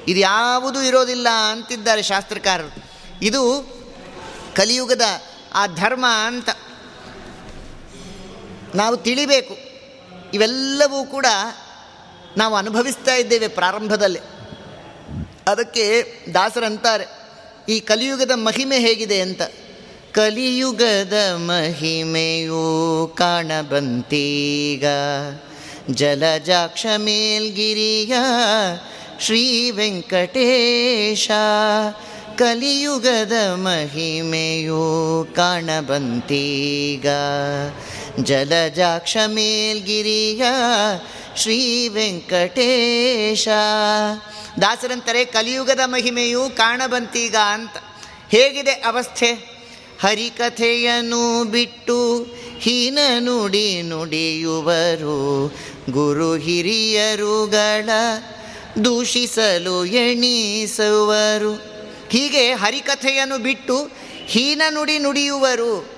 [0.08, 2.72] ಇದು ಯಾವುದೂ ಇರೋದಿಲ್ಲ ಅಂತಿದ್ದಾರೆ ಶಾಸ್ತ್ರಕಾರರು.
[3.22, 3.42] ಇದು
[4.56, 5.02] ಕಲಿಯುಗದ
[5.54, 6.50] ಆ ಧರ್ಮ ಅಂತ
[8.76, 9.58] ನಾವು ತಿಳಿಬೇಕು.
[10.34, 11.26] ಇವೆಲ್ಲವೂ ಕೂಡ
[12.38, 14.20] ನಾವು ಅನುಭವಿಸ್ತಾ ಇದ್ದೇವೆ ಪ್ರಾರಂಭದಲ್ಲಿ.
[15.48, 15.86] ಅದಕ್ಕೆ
[16.34, 17.06] ದಾಸರಂತಾರೆ,
[17.70, 19.42] ಈ ಕಲಿಯುಗದ ಮಹಿಮೆ ಹೇಗಿದೆ ಅಂತ.
[20.16, 24.86] ಕಲಿಯುಗದ ಮಹಿಮೆಯೂ ಕಾಣಬಂತೀಗ.
[25.92, 28.14] ಜಲಜಾಕ್ಷ ಮೇಲ್ಗಿರಿಯ
[29.20, 31.32] ಶ್ರೀ ವೆಂಕಟೇಶ,
[32.38, 34.84] ಕಲಿಯುಗದ ಮಹಿಮೆಯೂ
[35.36, 37.08] ಕಾಣಬಂತೀಗ.
[38.24, 40.44] ಜಲಜಾಕ್ಷ ಮೇಲ್ಗಿರಿಯ
[41.36, 43.48] ಶ್ರೀ ವೆಂಕಟೇಶ,
[44.62, 47.78] ದಾಸರಂತಾರೆ ಕಲಿಯುಗದ ಮಹಿಮೆಯು ಕಾಣಬಂತೀಗ ಅಂತ
[48.30, 49.55] ಹೇಗಿದೆ ಅವಸ್ಥೆ?
[50.06, 52.28] ಹರಿಕಥೆಯನ್ನು ಬಿಟ್ಟು
[52.60, 55.52] ಹೀನ ನುಡಿ ನುಡಿಯುವರು.
[55.90, 57.90] ಗುರು ಹಿರಿಯರುಗಳ
[58.86, 61.54] ದೂಷಿಸಲು ಎಣಿಸುವರು.
[62.10, 63.90] ಹೀಗೆ ಹರಿಕಥೆಯನ್ನು ಬಿಟ್ಟು
[64.26, 65.90] ಹೀನ ನುಡಿ ನುಡಿಯುವರು.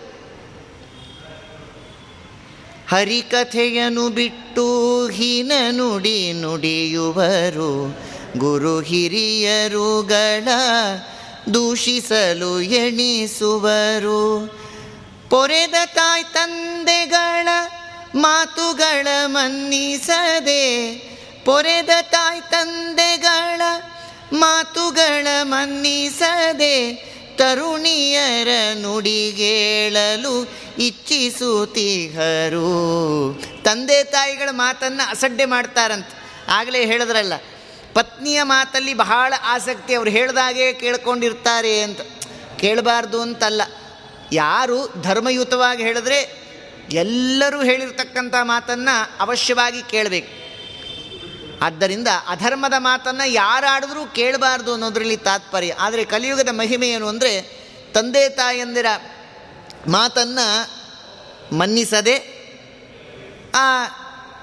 [2.90, 8.00] ಹರಿಕಥೆಯನ್ನು ಬಿಟ್ಟು ಹೀನ ನುಡಿ ನುಡಿಯುವರು.
[8.38, 10.48] ಗುರು ಹಿರಿಯರುಗಳ
[11.54, 14.48] ದೂಷಿಸಲು ಎಣಿಸುವರು.
[15.30, 17.48] ಪೊರೆದ ತಾಯ್ ತಂದೆಗಳ
[18.16, 20.64] ಮಾತುಗಳ ಮನ್ನಿಸದೆ,
[21.46, 23.62] ಪೊರೆದ ತಾಯ್ ತಂದೆಗಳ
[24.34, 26.96] ಮಾತುಗಳ ಮನ್ನಿಸದೆ,
[27.38, 32.70] ತರುಣಿಯರ ನುಡಿಗೇಳಲು ಇಚ್ಛಿಸುತ್ತಿಹರು
[33.64, 36.08] ತಂದೆ ತಾಯಿಗಳ ಮಾತನ್ನು ಅಸಡ್ಡೆ ಮಾಡ್ತಾರಂತ.
[36.50, 37.34] ಆಗಲೇ ಹೇಳಿದ್ರಲ್ಲ
[37.98, 42.02] ಪತ್ನಿಯ ಮಾತಲ್ಲಿ ಬಹಳ ಆಸಕ್ತಿ, ಅವರು ಹೇಳ್ದಾಗೆ ಕೇಳ್ಕೊಂಡಿರ್ತಾರೆ ಅಂತ.
[42.60, 43.62] ಕೇಳಬಾರ್ದು ಅಂತಲ್ಲ.
[44.32, 46.20] ಯಾರು ಧರ್ಮಯುತವಾಗಿ ಹೇಳಿದ್ರೆ
[46.92, 50.32] ಎಲ್ಲರೂ ಹೇಳಿರ್ತಕ್ಕಂಥ ಮಾತನ್ನು ಅವಶ್ಯವಾಗಿ ಕೇಳಬೇಕು.
[51.66, 55.74] ಆದ್ದರಿಂದ ಅಧರ್ಮದ ಮಾತನ್ನು ಯಾರಾಡಿದ್ರೂ ಕೇಳಬಾರ್ದು ಅನ್ನೋದರಲ್ಲಿ ತಾತ್ಪರ್ಯ.
[55.80, 57.34] ಆದರೆ ಕಲಿಯುಗದ ಮಹಿಮೆ ಏನು ಅಂದರೆ,
[57.94, 58.86] ತಂದೆ ತಾಯಂದಿರ
[59.88, 60.48] ಮಾತನ್ನು
[61.56, 62.16] ಮನ್ನಿಸದೆ
[63.56, 63.68] ಆ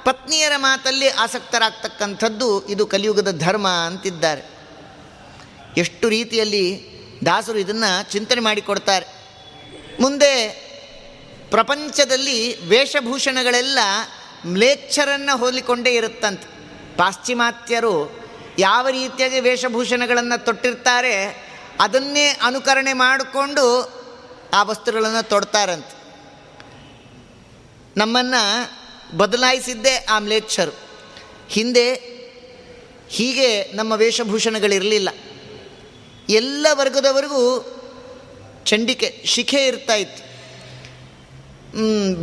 [0.05, 4.43] ಪತ್ನಿಯರ ಮಾತಲ್ಲಿ ಆಸಕ್ತರಾಗ್ತಕ್ಕಂಥದ್ದು ಇದು ಕಲಿಯುಗದ ಧರ್ಮ ಅಂತಿದ್ದಾರೆ.
[5.77, 6.65] ಎಷ್ಟು ರೀತಿಯಲ್ಲಿ
[7.27, 9.07] ದಾಸರು ಇದನ್ನು ಚಿಂತನೆ ಮಾಡಿಕೊಡ್ತಾರೆ.
[10.01, 10.51] ಮುಂದೆ
[11.51, 13.79] ಪ್ರಪಂಚದಲ್ಲಿ ವೇಷಭೂಷಣಗಳೆಲ್ಲ
[14.47, 16.47] ಮ್ಲೇಚ್ಛರನ್ನು ಹೋಲಿಕೊಂಡೇ ಇರುತ್ತಂತೆ.
[16.97, 18.25] ಪಾಶ್ಚಿಮಾತ್ಯರು
[18.59, 21.15] ಯಾವ ರೀತಿಯಾಗಿ ವೇಷಭೂಷಣಗಳನ್ನು ತೊಟ್ಟಿರ್ತಾರೆ,
[21.81, 23.67] ಅದನ್ನೇ ಅನುಕರಣೆ ಮಾಡಿಕೊಂಡು
[24.55, 25.95] ಆ ವಸ್ತುಗಳನ್ನು ತೊಡ್ತಾರಂತೆ.
[27.97, 28.43] ನಮ್ಮನ್ನು
[29.17, 30.79] ಬದಲಾಯಿಸಿದ್ದೇ ಆ ಮ್ಲೇಚ್ಛರು
[31.49, 31.95] ಹಿಂದೆ
[33.09, 35.09] ಹೀಗೆ ನಮ್ಮ ವೇಷಭೂಷಣಗಳಿರಲಿಲ್ಲ.
[36.29, 37.71] ಎಲ್ಲ ವರ್ಗದವರೆಗೂ
[38.65, 40.25] ಚಂಡಿಕೆ, ಶಿಖೆ ಇರ್ತಾ ಇತ್ತು.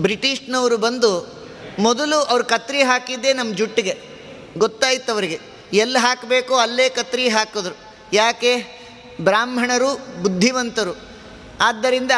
[0.02, 1.42] ಬ್ರಿಟಿಷ್ನವರು ಬಂದು
[1.80, 3.98] ಮೊದಲು ಅವ್ರು ಕತ್ರಿ ಹಾಕಿದ್ದೇ ನಮ್ಮ ಜುಟ್ಟಿಗೆ.
[4.58, 5.40] ಗೊತ್ತಾಯ್ತು ಅವರಿಗೆ.
[5.74, 7.76] ಎಲ್ಲಿ ಹಾಕಬೇಕೋ ಅಲ್ಲೇ ಕತ್ರಿ ಹಾಕಿದ್ರು.
[8.14, 8.56] ಯಾಕೆ?
[9.22, 10.96] ಬ್ರಾಹ್ಮಣರು ಬುದ್ಧಿವಂತರು.
[11.62, 12.12] ಆದ್ದರಿಂದ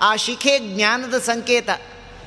[0.00, 1.68] ಆ ಶಿಖೆ ಜ್ಞಾನದ ಸಂಕೇತ.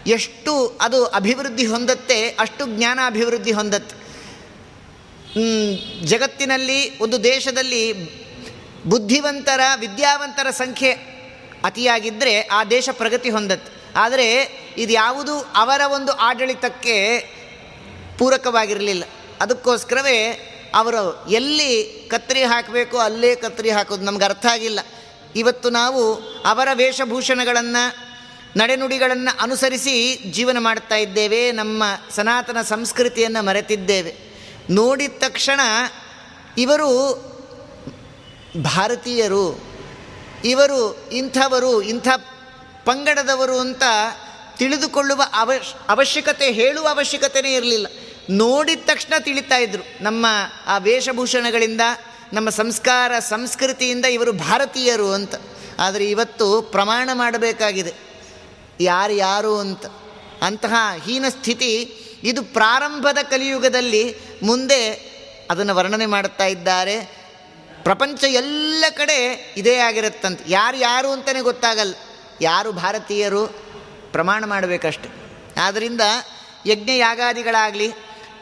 [0.08, 4.02] ಎಷ್ಟು ಅದು ಅಭಿವೃದ್ಧಿ ಹೊಂದತ್ತೆ, ಅಷ್ಟು ಜ್ಞಾನ ಅಭಿವೃದ್ಧಿ ಹೊಂದತ್ತೆ.
[6.06, 7.94] ಜಗತ್ತಿನಲ್ಲಿ, ಒಂದು ದೇಶದಲ್ಲಿ
[8.84, 10.92] ಬುದ್ಧಿವಂತರ, ವಿದ್ಯಾವಂತರ ಸಂಖ್ಯೆ
[11.64, 13.82] ಅತಿಯಾಗಿದ್ದರೆ ಆ ದೇಶ ಪ್ರಗತಿ ಹೊಂದತ್ತೆ.
[13.96, 14.42] ಆದರೆ
[14.78, 17.20] ಇದು ಯಾವುದು ಅವರ ಒಂದು ಆಡಳಿತಕ್ಕೆ
[18.20, 19.04] ಪೂರಕವಾಗಿರಲಿಲ್ಲ.
[19.42, 24.80] ಅದಕ್ಕೋಸ್ಕರವೇ ಅವರು ಎಲ್ಲಿ ಕತ್ತರಿ ಹಾಕಬೇಕು ಅಲ್ಲೇ ಕತ್ತರಿ ಹಾಕೋದು ನಮ್ಗೆ ಅರ್ಥ ಆಗಿಲ್ಲ.
[25.36, 26.14] ಇವತ್ತು ನಾವು
[26.46, 28.01] ಅವರ ವೇಷಭೂಷಣಗಳನ್ನು
[28.58, 34.16] ನಡೆನುಡಿಗಳನ್ನು ಅನುಸರಿಸಿ ಜೀವನ ಮಾಡ್ತಾ ಇದ್ದೇವೆ, ನಮ್ಮ ಸನಾತನ ಸಂಸ್ಕೃತಿಯನ್ನು ಮರೆತಿದ್ದೇವೆ.
[34.70, 35.60] ನೋಡಿದ ತಕ್ಷಣ
[36.58, 36.88] ಇವರು
[38.64, 39.64] ಭಾರತೀಯರು,
[40.46, 42.08] ಇವರು ಇಂಥವರು, ಇಂಥ
[42.86, 43.84] ಪಂಗಡದವರು ಅಂತ
[44.58, 47.88] ತಿಳಿದುಕೊಳ್ಳುವ ಅವಶ್, ಅವಶ್ಯಕತೆ, ಹೇಳುವ ಅವಶ್ಯಕತೆಯೇ ಇರಲಿಲ್ಲ.
[48.30, 50.26] ನೋಡಿದ ತಕ್ಷಣ ತಿಳಿತಾ ಇದ್ದರು ನಮ್ಮ
[50.68, 51.82] ಆ ವೇಷಭೂಷಣಗಳಿಂದ,
[52.34, 55.36] ನಮ್ಮ ಸಂಸ್ಕಾರ, ಸಂಸ್ಕೃತಿಯಿಂದ ಇವರು ಭಾರತೀಯರು ಅಂತ.
[55.80, 58.11] ಆದರೆ ಇವತ್ತು ಪ್ರಮಾಣ ಮಾಡಬೇಕಾಗಿದೆ.
[58.84, 59.86] ಯಾರು ಯಾರು ಅಂತ,
[60.42, 60.74] ಅಂತಹ
[61.06, 65.12] ಹೀನ ಸ್ಥಿತಿ ಇದು ಪ್ರಾರಂಭದ ಕಲಿಯುಗದಲ್ಲಿ ಮುಂದೆ
[65.52, 67.22] ಅದನ್ನು ವರ್ಣನೆ ಮಾಡುತ್ತಾ ಇದ್ದಾರೆ.
[67.84, 70.44] ಪ್ರಪಂಚ ಎಲ್ಲ ಕಡೆ ಇದೇ ಆಗಿರುತ್ತಂತೆ.
[70.48, 71.94] ಯಾರು ಯಾರು ಅಂತಲೇ ಗೊತ್ತಾಗಲ್ಲ.
[72.42, 73.48] ಯಾರು ಭಾರತೀಯರು
[74.12, 75.10] ಪ್ರಮಾಣ ಮಾಡಬೇಕಷ್ಟೆ.
[75.62, 76.02] ಆದ್ದರಿಂದ
[76.66, 77.92] ಯಜ್ಞ ಯಾಗಾದಿಗಳಾಗಲಿ,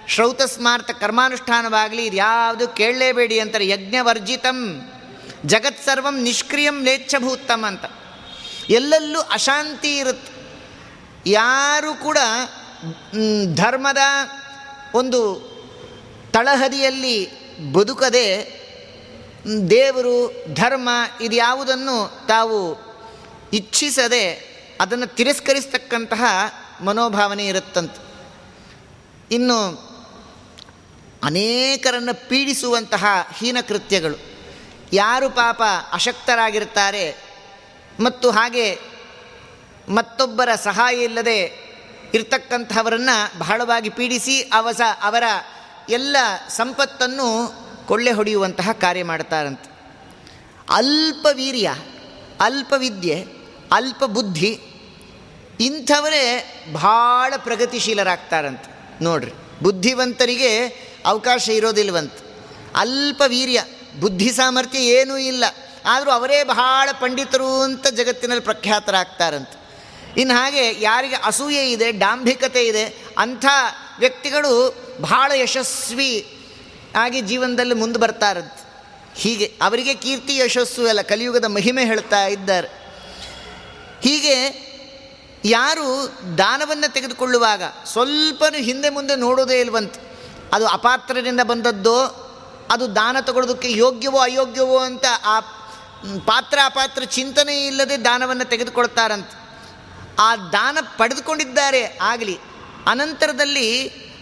[0.07, 3.67] ಶ್ರೌತ ಸ್ಮಾರ್ಥ ಕರ್ಮಾನುಷ್ಠಾನವಾಗಲಿ, ಇದು ಯಾವುದು ಕೇಳಲೇಬೇಡಿ ಅಂತಾರೆ.
[3.67, 4.57] ಯಜ್ಞವರ್ಜಿತಂ,
[5.45, 7.85] ಜಗತ್ಸರ್ವಂ ನಿಷ್ಕ್ರಿಯಂ ನೇಚ್ಛಭೂತಂ ಅಂತ.
[8.69, 10.28] ಎಲ್ಲೆಲ್ಲೂ ಅಶಾಂತಿ ಇರುತ್ತೆ.
[11.25, 12.17] ಯಾರು ಕೂಡ
[13.55, 13.97] ಧರ್ಮದ
[14.93, 15.49] ಒಂದು
[16.33, 18.59] ತಳಹದಿಯಲ್ಲಿ ಬದುಕದೆ
[19.69, 20.89] ದೇವರು, ಧರ್ಮ
[21.21, 22.89] ಇದ್ಯಾವುದನ್ನು ತಾವು
[23.53, 24.49] ಇಚ್ಛಿಸದೆ
[24.81, 26.23] ಅದನ್ನು ತಿರಸ್ಕರಿಸ್ತಕ್ಕಂತಹ
[26.83, 28.09] ಮನೋಭಾವನೆ ಇರುತ್ತಂತೆ.
[29.35, 29.89] ಇನ್ನು
[31.23, 34.15] ಅನೇಕರನ್ನು ಪೀಡಿಸುವಂತಹ ಹೀನಕೃತ್ಯಗಳು
[34.93, 37.17] ಯಾರು ಪಾಪ ಅಶಕ್ತರಾಗಿರ್ತಾರೆ
[37.99, 38.79] ಮತ್ತು ಹಾಗೆ
[39.89, 41.69] ಮತ್ತೊಬ್ಬರ ಸಹಾಯ ಇಲ್ಲದೆ
[42.13, 45.23] ಇರ್ತಕ್ಕಂಥವರನ್ನು ಬಹಳವಾಗಿ ಪೀಡಿಸಿ ಅವಸ ಅವರ
[45.89, 46.17] ಎಲ್ಲ
[46.49, 47.53] ಸಂಪತ್ತನ್ನು
[47.87, 49.71] ಕೊಳ್ಳೆ ಹೊಡೆಯುವಂತಹ ಕಾರ್ಯ ಮಾಡ್ತಾರಂತೆ.
[50.69, 51.75] ಅಲ್ಪ ವೀರ್ಯ,
[52.41, 53.25] ಅಲ್ಪ ವಿದ್ಯೆ,
[53.71, 54.61] ಅಲ್ಪ ಬುದ್ಧಿ
[55.59, 59.03] ಇಂಥವರೇ ಭಾಳ ಪ್ರಗತಿಶೀಲರಾಗ್ತಾರಂತೆ.
[59.03, 59.31] ನೋಡ್ರಿ,
[59.63, 60.67] ಬುದ್ಧಿವಂತರಿಗೆ
[61.05, 62.13] ಅವಕಾಶ ಇರೋದಿಲ್ವಂತ.
[62.75, 63.63] ಅಲ್ಪ ವೀರ್ಯ,
[63.99, 65.43] ಬುದ್ಧಿ ಸಾಮರ್ಥ್ಯ ಏನೂ ಇಲ್ಲ.
[65.85, 69.58] ಆದರೂ ಅವರೇ ಬಹಳ ಪಂಡಿತರು ಅಂತ ಜಗತ್ತಿನಲ್ಲಿ ಪ್ರಖ್ಯಾತರಾಗ್ತಾರಂತೆ.
[70.19, 72.85] ಇನ್ನು ಹಾಗೆ ಯಾರಿಗೆ ಅಸೂಯೆ ಇದೆ, ಡಾಂಭಿಕತೆ ಇದೆ,
[73.17, 73.45] ಅಂಥ
[73.99, 74.51] ವ್ಯಕ್ತಿಗಳು
[75.01, 76.11] ಬಹಳ ಯಶಸ್ವಿ
[76.95, 78.61] ಆಗಿ ಜೀವನದಲ್ಲಿ ಮುಂದೆ ಬರ್ತಾರಂತೆ
[79.15, 82.67] ಹೀಗೆ ಅವರಿಗೆ ಕೀರ್ತಿ ಯಶಸ್ಸು ಅಲ್ಲ, ಕಲಿಯುಗದ ಮಹಿಮೆ ಹೇಳ್ತಾ ಇದ್ದಾರೆ.
[84.03, 84.35] ಹೀಗೆ
[85.45, 85.87] ಯಾರು
[86.37, 89.95] ದಾನವನ್ನು ತೆಗೆದುಕೊಳ್ಳುವಾಗ ಸ್ವಲ್ಪನೂ ಹಿಂದೆ ಮುಂದೆ ನೋಡೋದೇ ಇಲ್ವಂತ.
[90.53, 91.99] ಅದು ಅಪಾತ್ರದಿಂದ ಬಂದದ್ದೋ,
[92.71, 95.39] ಅದು ದಾನ ತಗೊಳ್ಳೋದಕ್ಕೆ ಯೋಗ್ಯವೋ, ಅಯೋಗ್ಯವೋ ಅಂತ ಆ
[96.25, 99.31] ಪಾತ್ರ ಅಪಾತ್ರ ಚಿಂತನೆ ಇಲ್ಲದೆ ದಾನವನ್ನು ತೆಗೆದುಕೊಳ್ತಾರಂತ.
[100.19, 102.39] ಆ ದಾನ ಪಡೆದುಕೊಂಡಿದ್ದಾರೆ ಆಗಲಿ.
[102.87, 103.67] ಅನಂತರದಲ್ಲಿ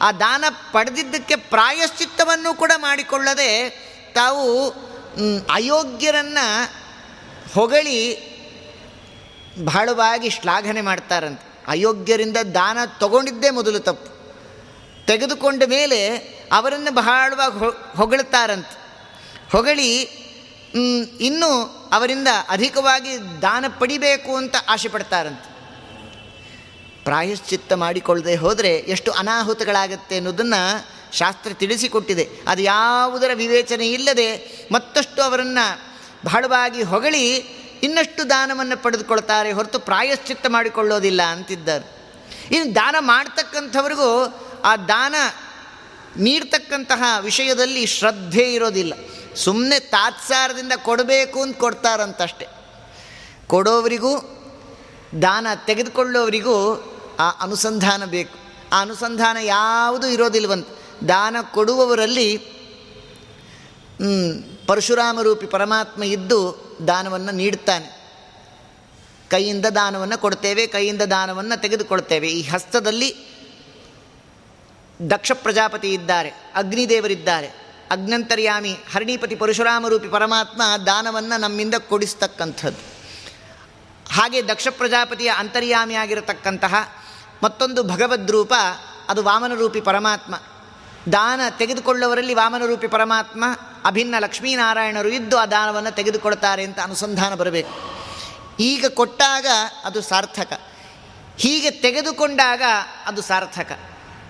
[0.01, 3.69] ಆ ದಾನ ಪಡೆದಿದ್ದಕ್ಕೆ ಪ್ರಾಯಶ್ಚಿತ್ತವನ್ನು ಕೂಡ ಮಾಡಿಕೊಳ್ಳದೆ
[4.15, 4.69] ತಾವು
[5.53, 6.71] ಅಯೋಗ್ಯರನ್ನು
[7.53, 7.97] ಹೊಗಳಿ
[9.63, 11.47] ಬಹಳವಾಗಿ ಶ್ಲಾಘನೆ ಮಾಡ್ತಾರಂತೆ.
[11.67, 14.17] ಅಯೋಗ್ಯರಿಂದ ದಾನ ತಗೊಂಡಿದ್ದೇ ಮೊದಲು ತಪ್ಪು.
[15.05, 16.17] ತೆಗೆದುಕೊಂಡ ಮೇಲೆ
[16.51, 18.77] ಅವರನ್ನು ಬಹಳವಾಗಿ ಹೊಗಳ್ತಾರಂತೆ.
[19.51, 20.01] ಹೊಗಳಿ
[21.21, 21.49] ಇನ್ನೂ
[21.93, 25.56] ಅವರಿಂದ ಅಧಿಕವಾಗಿ ದಾನ ಪಡಿಬೇಕು ಅಂತ ಆಶೆ ಪಡ್ತಾರಂತೆ.
[27.07, 32.29] ಪ್ರಾಯಶ್ಚಿತ್ತ ಮಾಡಿಕೊಳ್ಳದೆ ಹೋದರೆ ಎಷ್ಟು ಅನಾಹುತಗಳಾಗತ್ತೆ ಅನ್ನೋದನ್ನು ಶಾಸ್ತ್ರ ತಿಳಿಸಿಕೊಟ್ಟಿದೆ.
[32.47, 35.79] ಅದು ಯಾವುದರ ವಿವೇಚನೆ ಇಲ್ಲದೆ ಮತ್ತಷ್ಟು ಅವರನ್ನು
[36.25, 37.35] ಬಹಳವಾಗಿ ಹೊಗಳಿ
[37.83, 42.13] ಇನ್ನಷ್ಟು ದಾನವನ್ನು ಪಡೆದುಕೊಳ್ತಾರೆ ಹೊರತು ಪ್ರಾಯಶ್ಚಿತ್ತ ಮಾಡಿಕೊಳ್ಳೋದಿಲ್ಲ ಅಂತಿದ್ದಾರೆ.
[42.51, 44.25] ಇನ್ನು ದಾನ ಮಾಡ್ತಕ್ಕಂಥವ್ರಿಗೂ
[44.65, 45.15] ಆ ದಾನ
[46.17, 48.93] ನೀಡ್ತಕ್ಕಂತಹ ವಿಷಯದಲ್ಲಿ ಶ್ರದ್ಧೆ ಇರೋದಿಲ್ಲ.
[49.35, 52.47] ಸುಮ್ಮನೆ ತಾತ್ಸಾರದಿಂದ ಕೊಡಬೇಕು ಅಂತ ಕೊಡ್ತಾರಂತಷ್ಟೆ.
[53.47, 54.17] ಕೊಡೋವರಿಗೂ,
[55.21, 58.35] ದಾನ ತೆಗೆದುಕೊಳ್ಳೋವರಿಗೂ ಆ ಅನುಸಂಧಾನ ಬೇಕು.
[58.73, 60.67] ಆ ಅನುಸಂಧಾನ ಯಾವುದೂ ಇರೋದಿಲ್ವಂತ.
[61.07, 62.37] ದಾನ ಕೊಡುವವರಲ್ಲಿ
[64.67, 66.39] ಪರಶುರಾಮ ರೂಪಿ ಪರಮಾತ್ಮ ಇದ್ದು
[66.87, 67.97] ದಾನವನ್ನು ನೀಡುತ್ತಾನೆ
[69.29, 72.27] ಕೈಯಿಂದ ದಾನವನ್ನು ಕೊಡ್ತೇವೆ, ಕೈಯಿಂದ ದಾನವನ್ನು ತೆಗೆದುಕೊಳ್ತೇವೆ.
[72.29, 73.15] ಈ ಹಸ್ತದಲ್ಲಿ
[75.09, 77.47] ದಕ್ಷ ಪ್ರಜಾಪತಿ ಇದ್ದಾರೆ, ಅಗ್ನಿದೇವರಿದ್ದಾರೆ.
[77.91, 82.97] ಅಗ್ನಂತರ್ಯಾಮಿ, ಹರಣಿಪತಿ ಪರಶುರಾಮರೂಪಿ ಪರಮಾತ್ಮ ದಾನವನ್ನು ನಮ್ಮಿಂದ ಕೊಡಿಸ್ತಕ್ಕಂಥದ್ದು.
[84.13, 86.96] ಹಾಗೆ ದಕ್ಷ ಪ್ರಜಾಪತಿಯ ಅಂತರ್ಯಾಮಿಯಾಗಿರತಕ್ಕಂತಹ
[87.43, 88.53] ಮತ್ತೊಂದು ಭಗವದ್ರೂಪ
[89.09, 90.35] ಅದು ವಾಮನರೂಪಿ ಪರಮಾತ್ಮ.
[91.11, 93.43] ದಾನ ತೆಗೆದುಕೊಳ್ಳುವವರಲ್ಲಿ ವಾಮನರೂಪಿ ಪರಮಾತ್ಮ,
[93.85, 97.97] ಅಭಿನ್ನ ಲಕ್ಷ್ಮೀನಾರಾಯಣರು ಇದ್ದು ಆ ದಾನವನ್ನು ತೆಗೆದುಕೊಳ್ತಾರೆ ಅಂತ ಅನುಸಂಧಾನ ಬರಬೇಕು.
[98.59, 99.45] ಈಗ ಕೊಟ್ಟಾಗ
[99.83, 100.61] ಅದು ಸಾರ್ಥಕ.
[101.37, 102.61] ಹೀಗೆ ತೆಗೆದುಕೊಂಡಾಗ
[103.05, 103.79] ಅದು ಸಾರ್ಥಕ.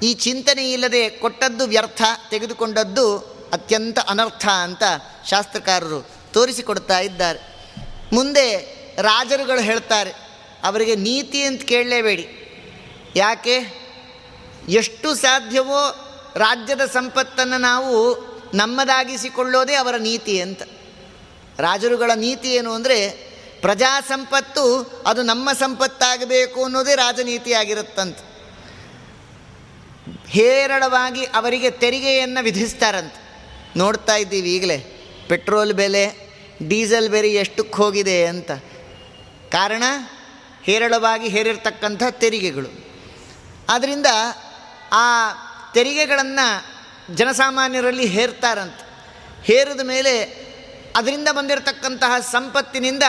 [0.04, 3.18] ಈ ಚಿಂತನೆ ಇಲ್ಲದೆ ಕೊಟ್ಟದ್ದು ವ್ಯರ್ಥ, ತೆಗೆದುಕೊಂಡದ್ದು
[3.54, 4.84] ಅತ್ಯಂತ ಅನರ್ಥ ಅಂತ
[5.30, 7.40] ಶಾಸ್ತ್ರಕಾರರು ತೋರಿಸಿಕೊಡ್ತಾ ಇದ್ದಾರೆ.
[8.14, 10.14] ಮುಂದೆ ರಾಜರುಗಳು ಹೇಳ್ತಾರೆ,
[10.64, 12.44] ಅವರಿಗೆ ನೀತಿ ಅಂತ ಕೇಳಲೇಬೇಡಿ.
[13.18, 13.88] ಯಾಕೆ?
[14.70, 15.96] ಎಷ್ಟು ಸಾಧ್ಯವೋ
[16.36, 18.18] ರಾಜ್ಯದ ಸಂಪತ್ತನ್ನು ನಾವು
[18.54, 20.62] ನಮ್ಮದಾಗಿಸಿಕೊಳ್ಳೋದೇ ಅವರ ನೀತಿ ಅಂತ.
[21.60, 23.12] ರಾಜರುಗಳ ನೀತಿ ಏನು ಅಂದರೆ
[23.62, 28.28] ಪ್ರಜಾ ಸಂಪತ್ತು ಅದು ನಮ್ಮ ಸಂಪತ್ತಾಗಬೇಕು ಅನ್ನೋದೇ ರಾಜನೀತಿಯಾಗಿರುತ್ತಂತೆ.
[30.28, 33.28] ಹೇರಳವಾಗಿ ಅವರಿಗೆ ತೆರಿಗೆಯನ್ನು ವಿಧಿಸ್ತಾರಂತೆ.
[33.78, 34.78] ನೋಡ್ತಾ ಇದ್ದೀವಿ ಈಗಲೇ,
[35.28, 36.34] ಪೆಟ್ರೋಲ್ ಬೆಲೆ,
[36.68, 38.52] ಡೀಸೆಲ್ ಬೆಲೆ ಎಷ್ಟಕ್ಕೆ ಹೋಗಿದೆ ಅಂತ.
[39.52, 39.84] ಕಾರಣ
[40.64, 42.87] ಹೇರಳವಾಗಿ ಹೇರಿರ್ತಕ್ಕಂಥ ತೆರಿಗೆಗಳು.
[43.70, 44.06] ಆದ್ದರಿಂದ
[44.94, 45.32] ಆ
[45.74, 46.78] ತೆರಿಗೆಗಳನ್ನು
[47.16, 48.88] ಜನಸಾಮಾನ್ಯರಲ್ಲಿ ಹೇರ್ತಾರಂತೆ.
[49.44, 50.24] ಹೇರಿದ ಮೇಲೆ
[50.96, 53.04] ಅದರಿಂದ ಬಂದಿರತಕ್ಕಂತಹ ಸಂಪತ್ತಿನಿಂದ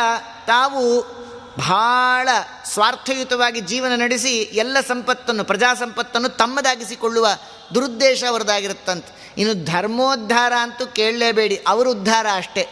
[0.47, 1.19] ತಾವು
[1.57, 2.29] ಭಾಳ
[2.65, 7.29] ಸ್ವಾರ್ಥಯುತವಾಗಿ ಜೀವನ ನಡೆಸಿ ಎಲ್ಲ ಸಂಪತ್ತನ್ನು ಪ್ರಜಾ ಸಂಪತ್ತನ್ನು ತಮ್ಮದಾಗಿಸಿಕೊಳ್ಳುವ
[7.75, 9.35] ದುರುದ್ದೇಶ ಅವರದಾಗಿರುತ್ತಂತೆ.
[9.39, 12.67] ಇನ್ನು ಧರ್ಮೋದ್ಧಾರ ಅಂತೂ ಕೇಳಲೇಬೇಡಿ, ಅವರ ಉದ್ಧಾರ ಅಷ್ಟೇ.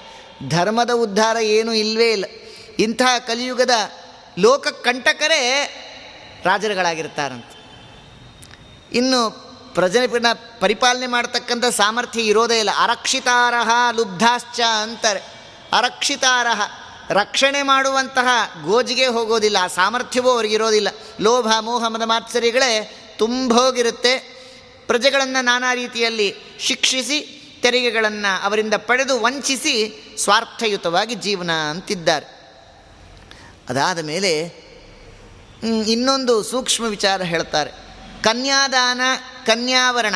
[0.48, 2.24] ಧರ್ಮದ ಉದ್ಧಾರ ಏನೂ ಇಲ್ಲವೇ ಇಲ್ಲ.
[2.78, 3.70] ಇಂತಹ ಕಲಿಯುಗದ
[4.38, 5.72] ಲೋಕ ಕಂಟಕರೇ
[6.44, 7.55] ರಾಜರುಗಳಾಗಿರ್ತಾರಂತೆ.
[8.92, 9.30] ಇನ್ನು
[9.74, 10.26] ಪ್ರಜನ
[10.60, 12.70] ಪರಿಪಾಲನೆ ಮಾಡ್ತಕ್ಕಂಥ ಸಾಮರ್ಥ್ಯ ಇರೋದೇ ಇಲ್ಲ.
[12.78, 15.20] ಅರಕ್ಷಿತಾರಹ ಲುಬ್ಧಾಶ್ಚ ಅಂತಾರೆ.
[15.72, 16.60] ಅರಕ್ಷಿತಾರಹ,
[17.10, 18.28] ರಕ್ಷಣೆ ಮಾಡುವಂತಹ
[18.64, 20.88] ಗೋಜಿಗೆ ಹೋಗೋದಿಲ್ಲ, ಆ ಸಾಮರ್ಥ್ಯವೂ ಅವರಿಗಿರೋದಿಲ್ಲ
[21.20, 24.36] ಲೋಭ, ಮೋಹ, ಮದ ಮಾತ್ಸರಿಗಳೇ ತುಂಬೋಗಿರುತ್ತೆ.
[24.86, 32.26] ಪ್ರಜೆಗಳನ್ನು ನಾನಾ ರೀತಿಯಲ್ಲಿ ಶಿಕ್ಷಿಸಿ, ತೆರಿಗೆಗಳನ್ನು ಅವರಿಂದ ಪಡೆದು ವಂಚಿಸಿ ಸ್ವಾರ್ಥಯುತವಾಗಿ ಜೀವನ ಅಂತಿದ್ದಾರೆ.
[33.68, 34.66] ಅದಾದ ಮೇಲೆ
[35.86, 37.85] ಇನ್ನೊಂದು ಸೂಕ್ಷ್ಮ ವಿಚಾರ ಹೇಳ್ತಾರೆ.
[38.26, 39.00] ಕನ್ಯಾದಾನ,
[39.46, 40.14] ಕನ್ಯಾವರಣ.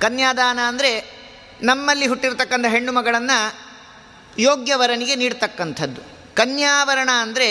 [0.00, 1.16] ಕನ್ಯಾದಾನ ಅಂದರೆ
[1.62, 3.38] ನಮ್ಮಲ್ಲಿ ಹುಟ್ಟಿರ್ತಕ್ಕಂಥ ಹೆಣ್ಣು ಮಗಳನ್ನು
[4.38, 6.00] ಯೋಗ್ಯವರನಿಗೆ ನೀಡ್ತಕ್ಕಂಥದ್ದು.
[6.34, 7.48] ಕನ್ಯಾವರಣ ಅಂದರೆ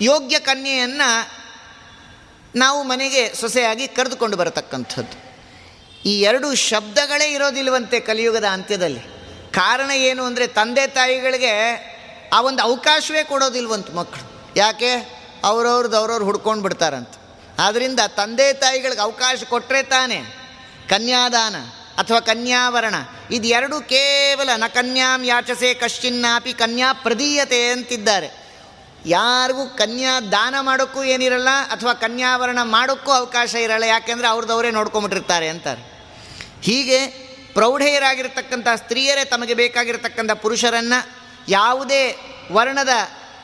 [0.00, 1.30] ಯೋಗ್ಯ ಕನ್ಯೆಯನ್ನು
[2.56, 5.16] ನಾವು ಮನೆಗೆ ಸೊಸೆಯಾಗಿ ಕರೆದುಕೊಂಡು ಬರತಕ್ಕಂಥದ್ದು.
[6.08, 9.00] ಈ ಎರಡು ಶಬ್ದಗಳೇ ಇರೋದಿಲ್ವಂತೆ ಕಲಿಯುಗದ ಅಂತ್ಯದಲ್ಲಿ.
[9.52, 11.54] ಕಾರಣ ಏನು ಅಂದರೆ ತಂದೆ ತಾಯಿಗಳಿಗೆ
[12.32, 14.52] ಆ ಒಂದು ಅವಕಾಶವೇ ಕೊಡೋದಿಲ್ವಂತ ಮಕ್ಕಳು.
[14.56, 14.92] ಯಾಕೆ?
[15.44, 17.14] ಅವ್ರವ್ರದ್ದು ಅವ್ರವ್ರು ಹುಡ್ಕೊಂಡು ಬಿಡ್ತಾರಂತ
[17.60, 20.18] ಆದ್ದರಿಂದ ತಂದೆ ತಾಯಿಗಳಿಗೆ ಅವಕಾಶ ಕೊಟ್ಟರೆ ತಾನೆ.
[20.88, 21.56] ಕನ್ಯಾದಾನ
[21.98, 22.94] ಅಥವಾ ಕನ್ಯಾವರಣ.
[23.30, 28.28] ಇದು ಎರಡು ಕೇವಲ ನ ಕನ್ಯಾಂ ಯಾಚಸೆ ಕಶ್ಚಿನ್ನಾಪಿ ಕನ್ಯಾ ಪ್ರದೀಯತೆ ಅಂತಿದ್ದಾರೆ.
[29.06, 35.82] ಯಾರಿಗೂ ಕನ್ಯಾ ದಾನ ಮಾಡೋಕ್ಕೂ ಏನಿರಲ್ಲ ಅಥವಾ ಕನ್ಯಾವರಣ ಮಾಡೋಕ್ಕೂ ಅವಕಾಶ ಇರಲ್ಲ, ಯಾಕೆಂದರೆ ಅವ್ರದ್ದವರೇ ನೋಡ್ಕೊಂಬಿಟ್ಟಿರ್ತಾರೆ ಅಂತಾರೆ.
[36.62, 37.06] ಹೀಗೆ
[37.54, 40.98] ಪ್ರೌಢೆಯರಾಗಿರ್ತಕ್ಕಂಥ ಸ್ತ್ರೀಯರೇ ತಮಗೆ ಬೇಕಾಗಿರತಕ್ಕಂಥ ಪುರುಷರನ್ನು
[41.48, 42.02] ಯಾವುದೇ
[42.52, 42.94] ವರ್ಣದ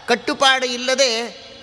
[0.09, 1.11] ಕಟ್ಟುಪಾಡು ಇಲ್ಲದೆ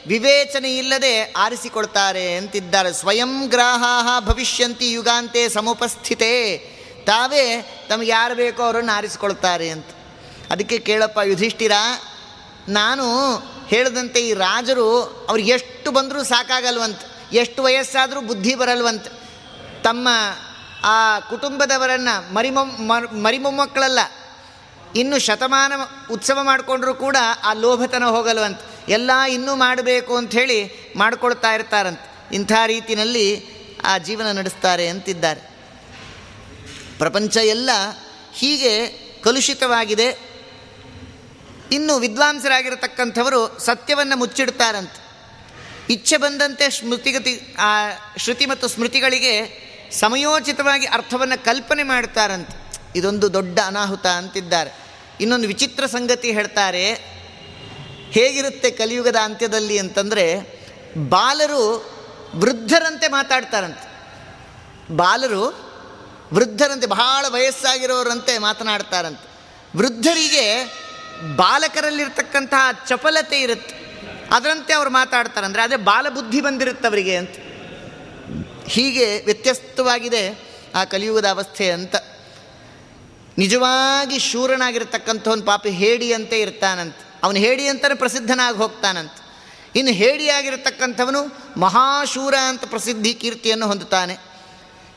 [0.07, 2.93] ವಿವೇಚನೆ ಇಲ್ಲದೆ ಆರಿಸಿಕೊಳ್ತಾರೆ ಅಂತಿದ್ದಾರೆ.
[2.93, 6.57] ಸ್ವಯಂ ಗ್ರಾಹ ಭವಿಷ್ಯಂತಿ ಯುಗಾಂತೆ ಸಮುಪಸ್ಥಿತೆ.
[7.05, 9.87] ತಾವೇ ತಮಗೆ ಯಾರು ಬೇಕೋ ಅವರನ್ನು ಆರಿಸಿಕೊಳ್ತಾರೆ ಅಂತ.
[10.51, 11.71] ಅದಕ್ಕೆ ಕೇಳಪ್ಪ, ಯುಧಿಷ್ಠಿರ,
[12.69, 13.37] ನಾನು
[13.67, 16.99] ಹೇಳಿದಂತೆ ಈ ರಾಜರು ಅವ್ರು ಎಷ್ಟು ಬಂದರೂ ಸಾಕಾಗಲ್ವಂತ,
[17.33, 19.07] ಎಷ್ಟು ವಯಸ್ಸಾದರೂ ಬುದ್ಧಿ ಬರಲ್ವಂತ.
[19.83, 20.07] ತಮ್ಮ
[20.83, 22.63] ಆ ಕುಟುಂಬದವರನ್ನು ಮರಿಮೊ
[23.21, 23.99] ಮರಿಮೊಮ್ಮಕ್ಕಳಲ್ಲ
[24.95, 25.73] ಇನ್ನು ಶತಮಾನ
[26.11, 28.59] ಉತ್ಸವ ಮಾಡಿಕೊಂಡ್ರೂ ಕೂಡ ಆ ಲೋಭತನ ಹೋಗಲ್ವಂತ.
[28.89, 32.35] ಎಲ್ಲ ಇನ್ನೂ ಮಾಡಬೇಕು ಅಂಥೇಳಿ ಮಾಡ್ಕೊಳ್ತಾ ಇರ್ತಾರಂತೆ.
[32.35, 33.53] ಇಂಥ ರೀತಿಯಲ್ಲಿ
[33.85, 35.53] ಆ ಜೀವನ ನಡೆಸ್ತಾರೆ ಅಂತಿದ್ದಾರೆ.
[36.97, 37.69] ಪ್ರಪಂಚ ಎಲ್ಲ
[38.33, 38.87] ಹೀಗೆ
[39.23, 40.33] ಕಲುಷಿತವಾಗಿದೆ.
[41.71, 45.03] ಇನ್ನು ವಿದ್ವಾಂಸರಾಗಿರತಕ್ಕಂಥವರು ಸತ್ಯವನ್ನು ಮುಚ್ಚಿಡ್ತಾರಂತೆ.
[45.93, 52.63] ಇಚ್ಛೆ ಬಂದಂತೆ ಸ್ಮೃತಿಗತಿ, ಆ ಶ್ರುತಿ ಮತ್ತು ಸ್ಮೃತಿಗಳಿಗೆ ಸಮಯೋಚಿತವಾಗಿ ಅರ್ಥವನ್ನು ಕಲ್ಪನೆ ಮಾಡ್ತಾರಂತೆ.
[52.95, 54.82] ಇದೊಂದು ದೊಡ್ಡ ಅನಾಹುತ ಅಂತಿದ್ದಾರೆ.
[55.23, 56.93] ಇನ್ನೊಂದು ವಿಚಿತ್ರ ಸಂಗತಿ ಹೇಳ್ತಾರೆ,
[58.11, 60.25] ಹೇಗಿರುತ್ತೆ ಕಲಿಯುಗದ ಅಂತ್ಯದಲ್ಲಿ ಅಂತಂದರೆ,
[60.97, 61.63] ಬಾಲರು
[62.35, 63.85] ವೃದ್ಧರಂತೆ ಮಾತಾಡ್ತಾರಂತೆ.
[64.95, 65.43] ಬಾಲರು
[66.33, 69.27] ವೃದ್ಧರಂತೆ, ಬಹಳ ವಯಸ್ಸಾಗಿರೋರಂತೆ ಮಾತನಾಡ್ತಾರಂತೆ.
[69.77, 70.45] ವೃದ್ಧರಿಗೆ
[71.35, 73.75] ಬಾಲಕರಲ್ಲಿರ್ತಕ್ಕಂತಹ ಚಪಲತೆ ಇರುತ್ತೆ.
[74.31, 77.35] ಅದರಂತೆ ಅವ್ರು ಮಾತಾಡ್ತಾರೆ ಅಂದರೆ ಅದೇ ಬಾಲಬುದ್ಧಿ ಬಂದಿರುತ್ತೆ ಅವರಿಗೆ ಅಂತ.
[78.67, 80.39] ಹೀಗೆ ವ್ಯತ್ಯಸ್ತವಾಗಿದೆ
[80.75, 81.95] ಆ ಕಲಿಯುಗದ ಅವಸ್ಥೆ ಅಂತ.
[83.37, 86.95] ನಿಜವಾಗಿ ಶೂರನಾಗಿರ್ತಕ್ಕಂಥವನು ಪಾಪಿ ಹೇಡಿಯಂತೆ ಇರ್ತಾನಂತ.
[87.23, 89.11] ಅವನು ಹೇಡಿ ಅಂತಲೇ ಪ್ರಸಿದ್ಧನಾಗಿ ಹೋಗ್ತಾನಂತ.
[89.75, 91.21] ಇನ್ನು ಹೇಡಿಯಾಗಿರ್ತಕ್ಕಂಥವನು
[91.59, 94.17] ಮಹಾಶೂರ ಅಂತ ಪ್ರಸಿದ್ಧಿ ಕೀರ್ತಿಯನ್ನು ಹೊಂದುತ್ತಾನೆ.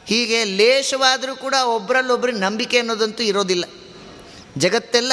[0.07, 3.65] ಹೀಗೆ ಲೇಷವಾದರೂ ಕೂಡ ಒಬ್ಬರಲ್ಲೊಬ್ಬರಿಗೆ ನಂಬಿಕೆ ಅನ್ನೋದಂತೂ ಇರೋದಿಲ್ಲ.
[4.59, 5.13] ಜಗತ್ತೆಲ್ಲ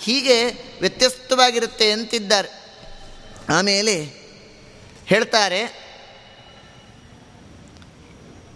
[0.00, 0.42] ಹೀಗೆ
[0.80, 2.48] ವ್ಯತ್ಯಸ್ತವಾಗಿರುತ್ತೆ ಅಂತಿದ್ದಾರೆ.
[3.48, 3.94] ಆಮೇಲೆ
[5.06, 5.82] ಹೇಳ್ತಾರೆ,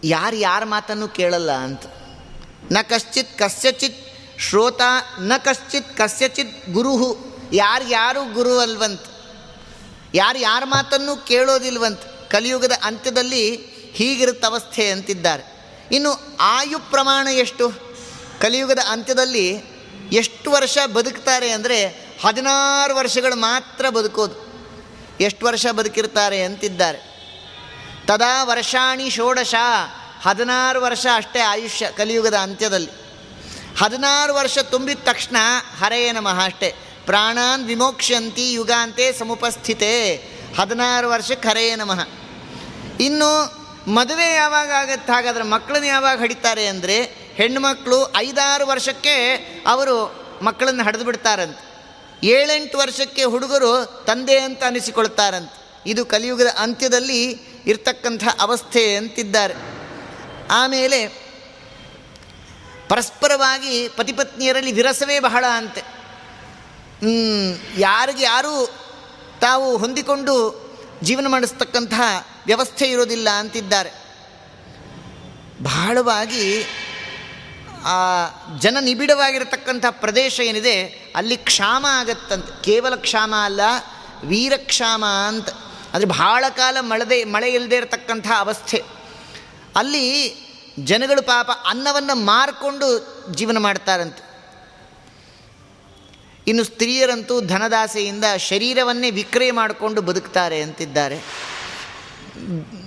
[0.04, 1.82] ಯಾರು ಯಾರ ಮಾತನ್ನು ಕೇಳಲ್ಲ ಅಂತ.
[2.72, 4.05] ನ ಕಶ್ಚಿತ್ ಕಸ್ಯಚಿತ್
[4.38, 4.80] ಶ್ರೋತ
[5.20, 7.16] ನ ಕಶ್ಚಿತ್ ಕಸ್ಯಚಿತ್ ಗುರುಹು.
[7.52, 9.00] ಯಾರ್ಯಾರು ಯಾರು ಗುರು ಅಲ್ವಂತ?
[10.14, 12.00] ಯಾರು ಯಾರ ಮಾತನ್ನು ಕೇಳೋದಿಲ್ವಂತ?
[12.30, 13.56] ಕಲಿಯುಗದ ಅಂತ್ಯದಲ್ಲಿ
[13.92, 15.42] ಹೀಗಿರುತ್ತ ಅವಸ್ಥೆ ಅಂತಿದ್ದಾರೆ.
[15.92, 17.70] ಇನ್ನು ಆಯು ಪ್ರಮಾಣ ಎಷ್ಟು?
[18.40, 19.76] ಕಲಿಯುಗದ ಅಂತ್ಯದಲ್ಲಿ
[20.12, 21.86] ಎಷ್ಟು ವರ್ಷ ಬದುಕ್ತಾರೆ ಅಂದರೆ
[22.24, 24.46] ಹದಿನಾರು ವರ್ಷಗಳು ಮಾತ್ರ ಬದುಕೋದು.
[25.20, 27.16] ಎಷ್ಟು ವರ್ಷ ಬದುಕಿರ್ತಾರೆ ಅಂತಿದ್ದಾರೆ.
[28.06, 29.54] ತದಾ ವರ್ಷಾಣಿ ಷೋಡಶ
[30.22, 33.05] ಹದಿನಾರು ವರ್ಷ ಅಷ್ಟೇ ಆಯುಷ್ಯ ಕಲಿಯುಗದ ಅಂತ್ಯದಲ್ಲಿ.
[33.78, 35.36] ಹದಿನಾರು ವರ್ಷ ತುಂಬಿದ ತಕ್ಷಣ
[35.78, 36.74] ಹರೆಯ ನಮಃ ಅಷ್ಟೇ.
[37.06, 40.16] ಪ್ರಾಣಾನ್ ವಿಮೋಕ್ಷಂತಿ ಯುಗಾಂತೆ ಸಮುಪಸ್ಥಿತೆ.
[40.58, 42.08] ಹದಿನಾರು ವರ್ಷಕ್ಕೆ ಹರೆಯ ನಮಃ.
[43.00, 43.30] ಇನ್ನು
[43.90, 45.12] ಮದುವೆ ಯಾವಾಗ ಆಗತ್ತೆ?
[45.12, 47.02] ಹಾಗಾದ್ರೆ ಮಕ್ಕಳನ್ನ ಯಾವಾಗ ಹಡಿತಾರೆ ಅಂದರೆ
[47.34, 49.36] ಹೆಣ್ಣುಮಕ್ಕಳು ಐದಾರು ವರ್ಷಕ್ಕೆ
[49.66, 51.66] ಅವರು ಮಕ್ಕಳನ್ನು ಹಡಿದು ಬಿಡ್ತಾರಂತೆ
[52.26, 55.82] ಏಳೆಂಟು ವರ್ಷಕ್ಕೆ ಹುಡುಗರು ತಂದೆ ಅಂತ ಅನಿಸಿಕೊಳ್ತಾರಂತೆ.
[55.86, 57.24] ಇದು ಕಲಿಯುಗದ ಅಂತ್ಯದಲ್ಲಿ
[57.66, 59.54] ಇರ್ತಕ್ಕಂಥ ಅವಸ್ಥೆ ಅಂತಿದ್ದಾರೆ.
[60.50, 61.25] ಆಮೇಲೆ
[62.88, 65.82] ಪರಸ್ಪರವಾಗಿ ಪತಿಪತ್ನಿಯರಲ್ಲಿ ವಿರಸವೇ ಬಹಳ ಅಂತೆ.
[67.78, 68.54] ಯಾರಿಗೆ ಯಾರೂ
[69.40, 70.34] ತಾವು ಹೊಂದಿಕೊಂಡು
[71.02, 72.04] ಜೀವನ ಮಾಡಿಸ್ತಕ್ಕಂತಹ
[72.46, 73.90] ವ್ಯವಸ್ಥೆ ಇರೋದಿಲ್ಲ ಅಂತಿದ್ದಾರೆ.
[75.62, 76.62] ಬಹಳವಾಗಿ
[77.84, 77.98] ಆ
[78.58, 80.76] ಜನ ನಿಬಿಡವಾಗಿರತಕ್ಕಂಥ ಪ್ರದೇಶ ಏನಿದೆ,
[81.16, 82.62] ಅಲ್ಲಿ ಕ್ಷಾಮ ಆಗತ್ತಂತೆ.
[82.62, 83.60] ಕೇವಲ ಕ್ಷಾಮ ಅಲ್ಲ,
[84.24, 85.48] ವೀರಕ್ಷಾಮ ಅಂತ.
[85.92, 88.82] ಅಂದರೆ ಬಹಳ ಕಾಲ ಮಳೆದೇ ಮಳೆ ಇಲ್ಲದೆ ಇರತಕ್ಕಂಥ ಅವಸ್ಥೆ.
[89.76, 90.06] ಅಲ್ಲಿ
[90.84, 94.26] ಜನಗಳು ಪಾಪ ಅನ್ನವನ್ನು ಮಾರಿಕೊಂಡು ಜೀವನ ಮಾಡ್ತಾರಂತೆ.
[96.46, 101.16] ಇನ್ನು ಸ್ತ್ರೀಯರಂತೂ ಧನದಾಸೆಯಿಂದ ಶರೀರವನ್ನೇ ವಿಕ್ರಯ ಮಾಡಿಕೊಂಡು ಬದುಕ್ತಾರೆ ಅಂತಿದ್ದಾರೆ.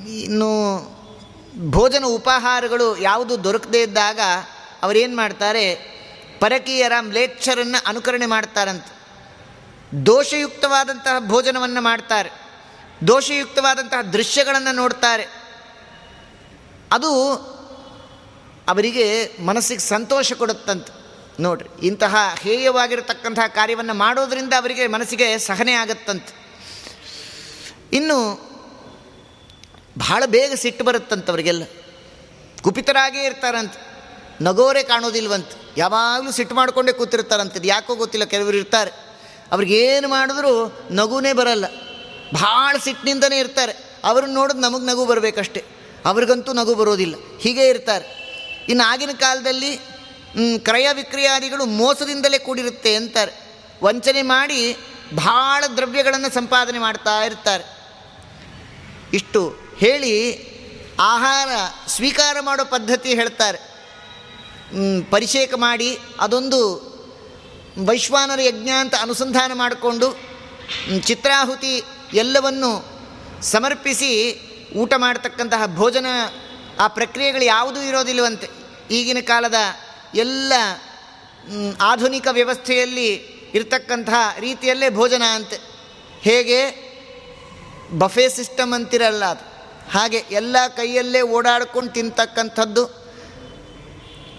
[0.10, 0.80] ಇನ್ನು
[1.72, 4.20] ಭೋಜನ ಉಪಹಾರಗಳು ಯಾವುದು ದೊರಕದೇ ಇದ್ದಾಗ
[4.84, 5.76] ಅವರೇನು ಮಾಡ್ತಾರೆ?
[6.40, 9.00] ಪರಕೀಯರ ಮ್ಲೇಚ್ಛರನ್ನು ಅನುಕರಣೆ ಮಾಡ್ತಾರಂತೆ.
[10.06, 12.30] ದೋಷಯುಕ್ತವಾದಂತಹ ಭೋಜನವನ್ನು ಮಾಡ್ತಾರೆ.
[13.08, 15.28] ದೋಷಯುಕ್ತವಾದಂತಹ ದೃಶ್ಯಗಳನ್ನು ನೋಡ್ತಾರೆ.
[16.92, 17.40] ಅದು
[18.70, 21.00] ಅವರಿಗೆ ಮನಸ್ಸಿಗೆ ಸಂತೋಷ ಕೊಡುತ್ತಂತೆ.
[21.42, 26.34] ನೋಡ್ರಿ, ಇಂತಹ ಹೇಯವಾಗಿರತಕ್ಕಂತಹ ಕಾರ್ಯವನ್ನು ಮಾಡೋದರಿಂದ ಅವರಿಗೆ ಮನಸ್ಸಿಗೆ ಸಹನೆ ಆಗತ್ತಂತೆ.
[27.94, 28.50] ಇನ್ನು
[29.98, 31.64] ಬಹಳ ಬೇಗ ಸಿಟ್ಟು ಬರುತ್ತಂತವರಿಗೆಲ್ಲ
[32.62, 33.74] ಕುಪಿತರಾಗೇ ಇರ್ತಾರಂತ.
[34.42, 35.48] ನಗೋರೆ ಕಾಣೋದಿಲ್ವಂತ.
[35.78, 38.92] ಯಾವಾಗಲೂ ಸಿಟ್ಟು ಮಾಡಿಕೊಂಡೇ ಕೂತಿರ್ತಾರಂತದ್ದು ಯಾಕೋ ಗೊತ್ತಿಲ್ಲ, ಕೆಲವರು ಇರ್ತಾರೆ.
[39.52, 41.66] ಅವ್ರಿಗೇನು ಮಾಡಿದ್ರೂ ನಗುನೇ ಬರಲ್ಲ.
[42.34, 43.74] ಭಾಳ ಸಿಟ್ಟಿನಿಂದನೇ ಇರ್ತಾರೆ.
[44.04, 45.64] ಅವ್ರನ್ನ ನೋಡಿದ್ರೆ ನಮಗೆ ನಗು ಬರಬೇಕಷ್ಟೆ.
[46.06, 47.16] ಅವ್ರಿಗಂತೂ ನಗು ಬರೋದಿಲ್ಲ.
[47.40, 48.29] ಹೀಗೆ ಇರ್ತಾರೆ.
[48.70, 49.78] ಇನ್ನು ಆಗಿನ ಕಾಲದಲ್ಲಿ
[50.58, 53.34] ಕ್ರಯ ವಿಕ್ರಯಾದಿಗಳು ಮೋಸದಿಂದಲೇ ಕೂಡಿರುತ್ತೆ ಅಂತಾರೆ.
[53.84, 54.78] ವಂಚನೆ ಮಾಡಿ
[55.16, 57.64] ಭಾಳ ದ್ರವ್ಯಗಳನ್ನು ಸಂಪಾದನೆ ಮಾಡ್ತಾ ಇರ್ತಾರೆ.
[59.14, 60.14] ಇಷ್ಟು ಹೇಳಿ
[61.00, 61.50] ಆಹಾರ
[61.88, 63.60] ಸ್ವೀಕಾರ ಮಾಡೋ ಪದ್ಧತಿ ಹೇಳ್ತಾರೆ.
[65.10, 66.62] ಪರಿಷೇಕ ಮಾಡಿ ಅದೊಂದು
[67.86, 70.08] ವೈಶ್ವಾನರ ಯಜ್ಞ ಅಂತ ಅನುಸಂಧಾನ ಮಾಡಿಕೊಂಡು
[71.06, 72.72] ಚಿತ್ರಾಹುತಿ ಎಲ್ಲವನ್ನು
[73.42, 74.12] ಸಮರ್ಪಿಸಿ
[74.78, 76.06] ಊಟ ಮಾಡತಕ್ಕಂತಹ ಭೋಜನ
[76.80, 78.59] ಆ ಪ್ರಕ್ರಿಯೆಗಳು ಯಾವುದೂ ಇರೋದಿಲ್ಲವಂತೆ.
[78.92, 79.56] ಈಗಿನ ಕಾಲದ
[80.16, 80.54] ಎಲ್ಲ
[81.82, 83.14] ಆಧುನಿಕ ವ್ಯವಸ್ಥೆಯಲ್ಲಿ
[83.54, 85.58] ಇರ್ತಕ್ಕಂತಹ ರೀತಿಯಲ್ಲೇ ಭೋಜನ ಅಂತೆ.
[86.22, 86.90] ಹೇಗೆ?
[87.98, 89.50] ಬಫೆ ಸಿಸ್ಟಮ್ ಅಂತಿರಲ್ಲ ಅದು.
[89.92, 93.00] ಹಾಗೆ ಎಲ್ಲ ಕೈಯಲ್ಲೇ ಓಡಾಡ್ಕೊಂಡು ತಿಂತಕ್ಕಂಥದ್ದು.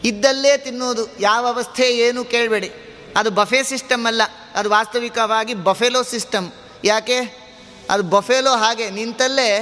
[0.05, 1.21] ಇದ್ದಲ್ಲೇ ತಿನ್ನೋದು.
[1.21, 2.71] ಯಾವ ಅವಸ್ಥೆ ಏನು ಕೇಳಬೇಡಿ.
[3.17, 4.23] ಅದು ಬಫೆ ಸಿಸ್ಟಮ್ ಅಲ್ಲ.
[4.55, 6.53] ಅದು ವಾಸ್ತವಿಕವಾಗಿ ಬಫೆಲೋ ಸಿಸ್ಟಮ್.
[6.85, 7.41] ಯಾಕೆ?
[7.91, 9.57] ಅದು ಬಫೆಲೋ ಹಾಗೆ ನಿಂತಲ್ಲೇ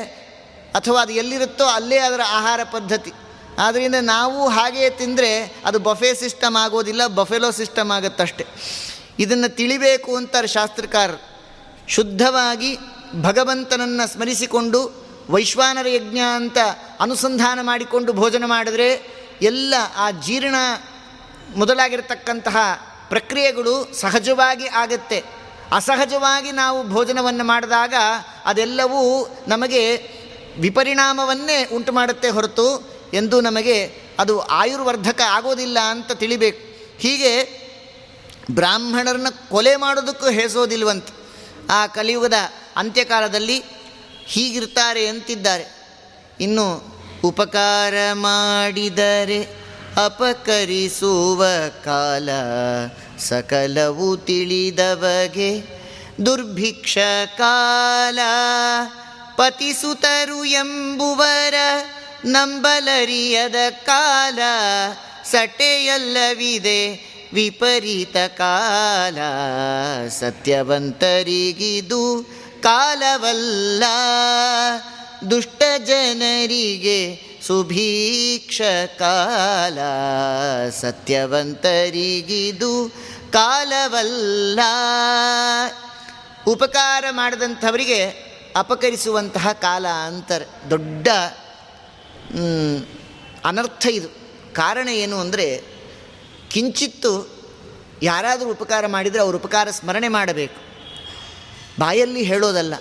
[0.74, 3.12] ಅಥವಾ ಅದು ಎಲ್ಲಿರುತ್ತೋ ಅಲ್ಲೇ ಅದರ ಆಹಾರ ಪದ್ಧತಿ.
[3.59, 8.47] ಆದ್ದರಿಂದ ನಾವು ಹಾಗೆಯೇ ತಿಂದರೆ ಅದು ಬಫೆ ಸಿಸ್ಟಮ್ ಆಗೋದಿಲ್ಲ, ಬಫೆಲೋ ಸಿಸ್ಟಮ್ ಆಗುತ್ತಷ್ಟೆ.
[9.18, 11.11] ಇದನ್ನು ತಿಳಿಬೇಕು ಅಂತಾರೆ ಶಾಸ್ತ್ರಕಾರ
[11.88, 12.79] ಶುದ್ಧವಾಗಿ
[13.23, 16.59] ಭಗವಂತನನ್ನು ಸ್ಮರಿಸಿಕೊಂಡು, ವೈಶ್ವಾನರ ಯಜ್ಞ ಅಂತ
[17.01, 20.55] ಅನುಸಂಧಾನ ಮಾಡಿಕೊಂಡು ಭೋಜನ ಮಾಡಿದ್ರೆ ಎಲ್ಲ ಆ ಜೀರ್ಣ
[21.57, 22.57] ಮೊದಲಾಗಿರತಕ್ಕಂತಹ
[23.09, 25.25] ಪ್ರಕ್ರಿಯೆಗಳು ಸಹಜವಾಗಿ ಆಗುತ್ತೆ.
[25.73, 27.94] ಅಸಹಜವಾಗಿ ನಾವು ಭೋಜನವನ್ನು ಮಾಡಿದಾಗ
[28.44, 29.97] ಅದೆಲ್ಲವೂ ನಮಗೆ
[30.61, 36.69] ವಿಪರಿಣಾಮವನ್ನೇ ಉಂಟು ಮಾಡುತ್ತೆ ಹೊರತು ಎಂದು ನಮಗೆ ಅದು ಆಯುರ್ವರ್ಧಕ ಆಗೋದಿಲ್ಲ ಅಂತ ತಿಳಿಬೇಕು.
[36.99, 37.69] ಹೀಗೆ
[38.51, 41.09] ಬ್ರಾಹ್ಮಣರನ್ನ ಕೊಲೆ ಮಾಡೋದಕ್ಕೂ ಹೇಸೋದಿಲ್ವಂತ.
[41.71, 42.35] ಆ ಕಲಿಯುಗದ
[42.77, 43.63] ಅಂತ್ಯಕಾಲದಲ್ಲಿ
[44.27, 45.79] ಹೀಗಿರ್ತಾರೆ ಅಂತಿದ್ದಾರೆ.
[46.41, 46.83] ಇನ್ನು
[47.25, 49.45] ಉಪಕಾರ ಮಾಡಿದರೆ
[50.05, 51.45] ಅಪಕರಿಸುವ
[51.85, 52.29] ಕಾಲ
[53.19, 55.79] ಸಕಲವು ತಿಳಿದವಗೆ.
[56.27, 56.99] ದುರ್ಭಿಕ್ಷ
[57.39, 58.19] ಕಾಲ
[59.37, 61.55] ಪತಿಸುತರು ಎಂಬುವರ
[62.25, 63.55] ನಂಬಲರಿಯದ
[63.85, 64.39] ಕಾಲ
[65.25, 69.19] ಸಟೆಯಲ್ಲವಿದೆ ವಿಪರೀತ ಕಾಲ.
[70.09, 73.85] ಸತ್ಯವಂತರಿಗಿದು ಕಾಲವಲ್ಲ.
[75.31, 78.61] ದುಷ್ಟ ಜನರಿಗೆ ಸುಭೀಕ್ಷ
[78.99, 79.79] ಕಾಲ.
[80.71, 82.93] ಸತ್ಯವಂತರಿಗಿದು
[83.33, 84.61] ಕಾಲವಲ್ಲ.
[86.47, 90.71] ಉಪಕಾರ ಮಾಡಿದಂಥವರಿಗೆ ಅಪಕರಿಸುವಂತಹ ಕಾಲ ಅಂತಾರೆ.
[90.71, 91.09] ದೊಡ್ಡ
[93.49, 94.09] ಅನರ್ಥ ಇದು.
[94.55, 95.47] ಕಾರಣ ಏನು ಅಂದರೆ,
[96.51, 97.12] ಕಿಂಚಿತ್ತು
[98.03, 100.59] ಯಾರಾದರೂ ಉಪಕಾರ ಮಾಡಿದರೆ ಅವರು ಉಪಕಾರ ಸ್ಮರಣೆ ಮಾಡಬೇಕು.
[101.79, 102.74] ಬಾಯಲ್ಲಿ ಹೇಳೋದಲ್ಲ,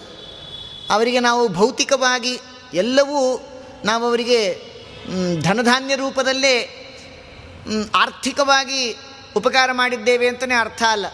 [0.90, 2.34] ಅವರಿಗೆ ನಾವು ಭೌತಿಕವಾಗಿ
[2.74, 3.20] ಎಲ್ಲವೂ
[3.86, 4.40] ನಾವು ಅವರಿಗೆ
[5.42, 6.56] ಧನಧಾನ್ಯ ರೂಪದಲ್ಲೇ
[7.96, 8.82] ಆರ್ಥಿಕವಾಗಿ
[9.36, 11.06] ಉಪಕಾರ ಮಾಡಿದ್ದೇವೆ ಅಂತಲೇ ಅರ್ಥ ಅಲ್ಲ.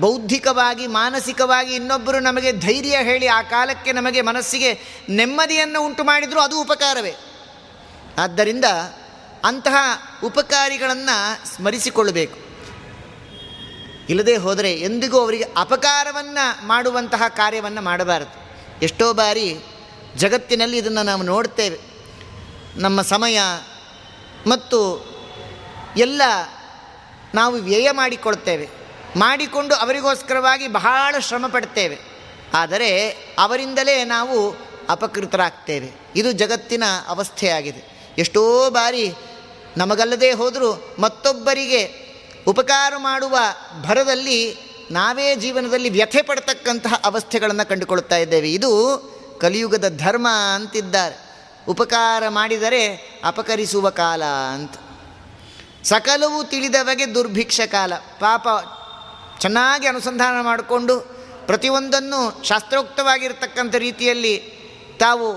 [0.00, 4.70] ಬೌದ್ಧಿಕವಾಗಿ, ಮಾನಸಿಕವಾಗಿ ಇನ್ನೊಬ್ಬರು ನಮಗೆ ಧೈರ್ಯ ಹೇಳಿ ಆ ಕಾಲಕ್ಕೆ ನಮಗೆ ಮನಸ್ಸಿಗೆ
[5.10, 7.14] ನೆಮ್ಮದಿಯನ್ನು ಉಂಟು ಮಾಡಿದರೂ ಅದು ಉಪಕಾರವೇ.
[8.18, 8.64] ಆದ್ದರಿಂದ
[9.44, 9.76] ಅಂತಹ
[10.24, 12.46] ಉಪಕಾರಿಗಳನ್ನು ಸ್ಮರಿಸಿಕೊಳ್ಳಬೇಕು.
[14.08, 18.46] ಇಲ್ಲದೆ ಹೋದರೆ ಎಂದಿಗೂ ಅವರಿಗೆ ಅಪಕಾರವನ್ನು ಮಾಡುವಂತಹ ಕಾರ್ಯವನ್ನು ಮಾಡಬಾರದು.
[18.82, 19.56] ಎಷ್ಟೋ ಬಾರಿ
[20.16, 21.80] ಜಗತ್ತಿನಲ್ಲಿ ಇದನ್ನು ನಾವು ನೋಡ್ತೇವೆ.
[22.76, 23.40] ನಮ್ಮ ಸಮಯ
[24.46, 25.06] ಮತ್ತು
[25.96, 26.22] ಎಲ್ಲ
[27.34, 28.68] ನಾವು ವ್ಯಯ ಮಾಡಿಕೊಳ್ತೇವೆ.
[29.16, 31.98] ಮಾಡಿಕೊಂಡು ಅವರಿಗೋಸ್ಕರವಾಗಿ ಬಹಳ ಶ್ರಮ ಪಡ್ತೇವೆ.
[32.54, 33.08] ಆದರೆ
[33.38, 34.56] ಅವರಿಂದಲೇ ನಾವು
[34.88, 35.92] ಅಪಕೃತರಾಗ್ತೇವೆ.
[36.16, 37.95] ಇದು ಜಗತ್ತಿನ ಅವಸ್ಥೆಯಾಗಿದೆ.
[38.18, 39.12] ಎಷ್ಟೋ ಬಾರಿ
[39.76, 42.06] ನಮಗಲ್ಲದೆ ಹೋದರೂ ಮತ್ತೊಬ್ಬರಿಗೆ
[42.46, 43.38] ಉಪಕಾರ ಮಾಡುವ
[43.82, 44.56] ಭರದಲ್ಲಿ
[44.90, 48.52] ನಾವೇ ಜೀವನದಲ್ಲಿ ವ್ಯಥೆ ಪಡ್ತಕ್ಕಂತಹ ಅವಸ್ಥೆಗಳನ್ನು ಕಂಡುಕೊಳ್ತಾ ಇದ್ದೇವೆ.
[48.52, 49.00] ಇದು
[49.40, 51.16] ಕಲಿಯುಗದ ಧರ್ಮ ಅಂತಿದ್ದಾರೆ.
[51.68, 54.72] ಉಪಕಾರ ಮಾಡಿದರೆ ಅಪಕರಿಸುವ ಕಾಲ ಅಂತ.
[55.84, 57.94] ಸಕಲವು ತಿಳಿದವಗೆ ದುರ್ಭಿಕ್ಷ ಕಾಲ.
[57.94, 58.48] ಪಾಪ
[59.38, 61.00] ಚೆನ್ನಾಗಿ ಅನುಸಂಧಾನ ಮಾಡಿಕೊಂಡು
[61.46, 64.38] ಪ್ರತಿಯೊಂದನ್ನು ಶಾಸ್ತ್ರೋಕ್ತವಾಗಿರ್ತಕ್ಕಂಥ ರೀತಿಯಲ್ಲಿ
[65.00, 65.36] ತಾವು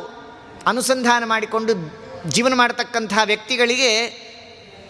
[0.68, 1.74] ಅನುಸಂಧಾನ ಮಾಡಿಕೊಂಡು
[2.28, 3.98] ಜೀವನ ಮಾಡತಕ್ಕಂತಹ ವ್ಯಕ್ತಿಗಳಿಗೆ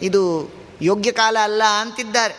[0.01, 2.35] ಇದು ಯೋಗ್ಯ ಕಾಲ ಅಲ್ಲ ಅಂತಿದ್ದಾರೆ.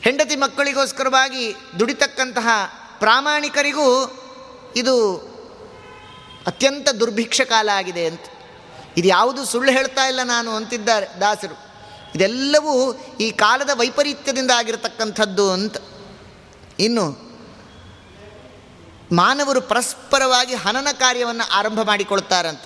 [0.00, 2.48] ಹೆಂಡತಿ ಮಕ್ಕಳಿಗೋಸ್ಕರವಾಗಿ ದುಡಿತಕ್ಕಂತಹ
[2.98, 4.12] ಪ್ರಾಮಾಣಿಕರಿಗೂ
[4.76, 5.14] ಇದು
[6.46, 8.20] ಅತ್ಯಂತ ದುರ್ಭಿಕ್ಷ ಕಾಲ ಆಗಿದೆ ಅಂತ.
[8.96, 11.66] ಇದು ಯಾವುದು ಸುಳ್ಳು ಹೇಳ್ತಾ ಇಲ್ಲ ನಾನು ಅಂತಿದ್ದಾರೆ ದಾಸರು.
[12.14, 15.76] ಇದೆಲ್ಲವೂ ಈ ಕಾಲದ ವೈಪರೀತ್ಯದಿಂದ ಆಗಿರತಕ್ಕಂಥದ್ದು ಅಂತ.
[16.78, 17.26] ಇನ್ನು
[19.12, 22.60] ಮಾನವರು ಪರಸ್ಪರವಾಗಿ ಹನನ ಕಾರ್ಯವನ್ನು ಆರಂಭ ಮಾಡಿಕೊಳ್ತಾರಂತ.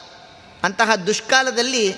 [0.64, 1.94] ಅಂತಹ ದುಷ್ಕಾಲದಲ್ಲಿ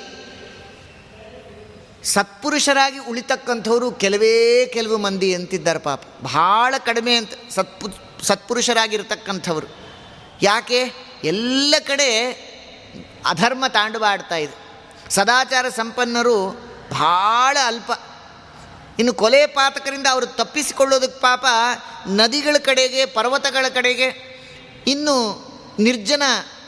[2.04, 6.02] ಸತ್ಪುರುಷರಾಗಿ ಉಳಿತಕ್ಕಂಥವರು ಕೆಲವೇ ಕೆಲವು ಮಂದಿ ಅಂತಿದ್ದಾರೆ ಪಾಪ.
[6.22, 7.88] ಭಾಳ ಕಡಿಮೆ ಅಂತ ಸತ್ಪು,
[8.24, 9.66] ಸತ್ಪುರುಷರಾಗಿರ್ತಕ್ಕಂಥವ್ರು.
[10.42, 10.92] ಯಾಕೆ?
[11.24, 12.30] ಎಲ್ಲ ಕಡೆ
[13.26, 14.62] ಅಧರ್ಮ ತಾಂಡವಾಡ್ತಾ ಇದೆ.
[15.10, 16.50] ಸದಾಚಾರ ಸಂಪನ್ನರು
[16.90, 17.92] ಭಾಳ ಅಲ್ಪ.
[18.98, 21.46] ಇನ್ನು ಕೊಲೆ ಪಾತಕರಿಂದ ಅವರು ತಪ್ಪಿಸಿಕೊಳ್ಳೋದಕ್ಕೆ ಪಾಪ
[22.06, 24.38] ನದಿಗಳ ಕಡೆಗೆ, ಪರ್ವತಗಳ ಕಡೆಗೆ,
[24.86, 25.48] ಇನ್ನು
[25.78, 26.22] ನಿರ್ಜನ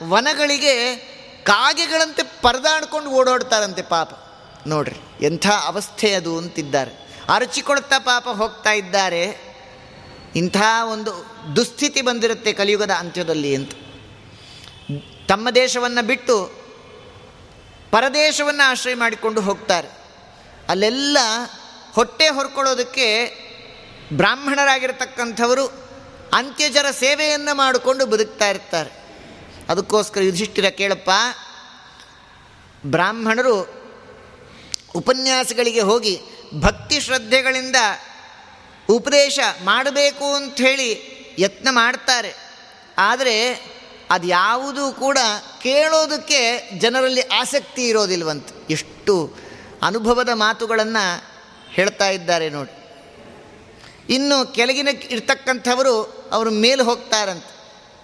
[0.09, 1.14] ವನಗಳಿಗೆ
[1.45, 4.11] ಕಾಗೆಗಳಂತೆ ಪರದಾಡ್ಕೊಂಡು ಓಡಾಡ್ತಾರಂತೆ ಪಾಪ.
[4.67, 6.93] ನೋಡ್ರಿ, ಎಂಥ ಅವಸ್ಥೆ ಅದು ಅಂತಿದ್ದಾರೆ.
[7.29, 9.23] ಅರಚಿಕೊಳ್ತಾ ಪಾಪ ಹೋಗ್ತಾ ಇದ್ದಾರೆ.
[10.37, 10.57] ಇಂಥ
[10.93, 11.13] ಒಂದು
[11.57, 13.73] ದುಸ್ಥಿತಿ ಬಂದಿರುತ್ತೆ ಕಲಿಯುಗದ ಅಂತ್ಯದಲ್ಲಿ ಅಂತ.
[15.29, 16.37] ತಮ್ಮ ದೇಶವನ್ನು ಬಿಟ್ಟು
[17.91, 19.89] ಪರದೇಶವನ್ನು ಆಶ್ರಯ ಮಾಡಿಕೊಂಡು ಹೋಗ್ತಾರೆ.
[20.69, 21.19] ಅಲ್ಲೆಲ್ಲ
[21.93, 23.07] ಹೊಟ್ಟೆ ಹೊರ್ಕೊಳ್ಳೋದಕ್ಕೆ
[24.13, 25.67] ಬ್ರಾಹ್ಮಣರಾಗಿರ್ತಕ್ಕಂಥವರು
[26.35, 29.04] ಅಂತ್ಯಜರ ಸೇವೆಯನ್ನು ಮಾಡಿಕೊಂಡು ಬದುಕ್ತಾ ಇರ್ತಾರೆ.
[29.69, 31.11] ಅದಕ್ಕೋಸ್ಕರ ಯುಧಿಷ್ಠಿರ ಕೇಳಪ್ಪ,
[32.87, 33.85] ಬ್ರಾಹ್ಮಣರು
[34.95, 36.21] ಉಪನ್ಯಾಸಗಳಿಗೆ ಹೋಗಿ
[36.61, 37.77] ಭಕ್ತಿ ಶ್ರದ್ಧೆಗಳಿಂದ
[38.89, 42.35] ಉಪದೇಶ ಮಾಡಬೇಕು ಅಂಥೇಳಿ ಯತ್ನ ಮಾಡ್ತಾರೆ.
[42.99, 43.65] ಆದರೆ
[44.11, 45.19] ಅದು ಯಾವುದೂ ಕೂಡ
[45.63, 48.49] ಕೇಳೋದಕ್ಕೆ ಜನರಲ್ಲಿ ಆಸಕ್ತಿ ಇರೋದಿಲ್ವಂತ.
[48.71, 49.35] ಎಷ್ಟು
[49.83, 51.25] ಅನುಭವದ ಮಾತುಗಳನ್ನು
[51.69, 52.85] ಹೇಳ್ತಾ ಇದ್ದಾರೆ ನೋಡಿ.
[54.15, 56.03] ಇನ್ನು ಕೆಳಗಿನ ಇರ್ತಕ್ಕಂಥವರು
[56.33, 57.45] ಅವರು ಮೇಲೆ ಹೋಗ್ತಾರಂತ.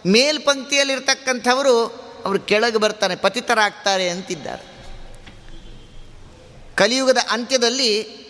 [0.06, 1.86] ಮೇಲ್ಪಂಕ್ತಿಯಲ್ಲಿರ್ತಕ್ಕಂಥವರು
[2.24, 4.70] ಅವರು ಕೆಳಗೆ ಬರ್ತಾರೆ, ಪತಿತರಾಗ್ತಾರೆ ಅಂತಿದ್ದಾರೆ.
[6.76, 8.20] ಕಲಿಯುಗದ ಅಂತ್ಯದಲ್ಲಿ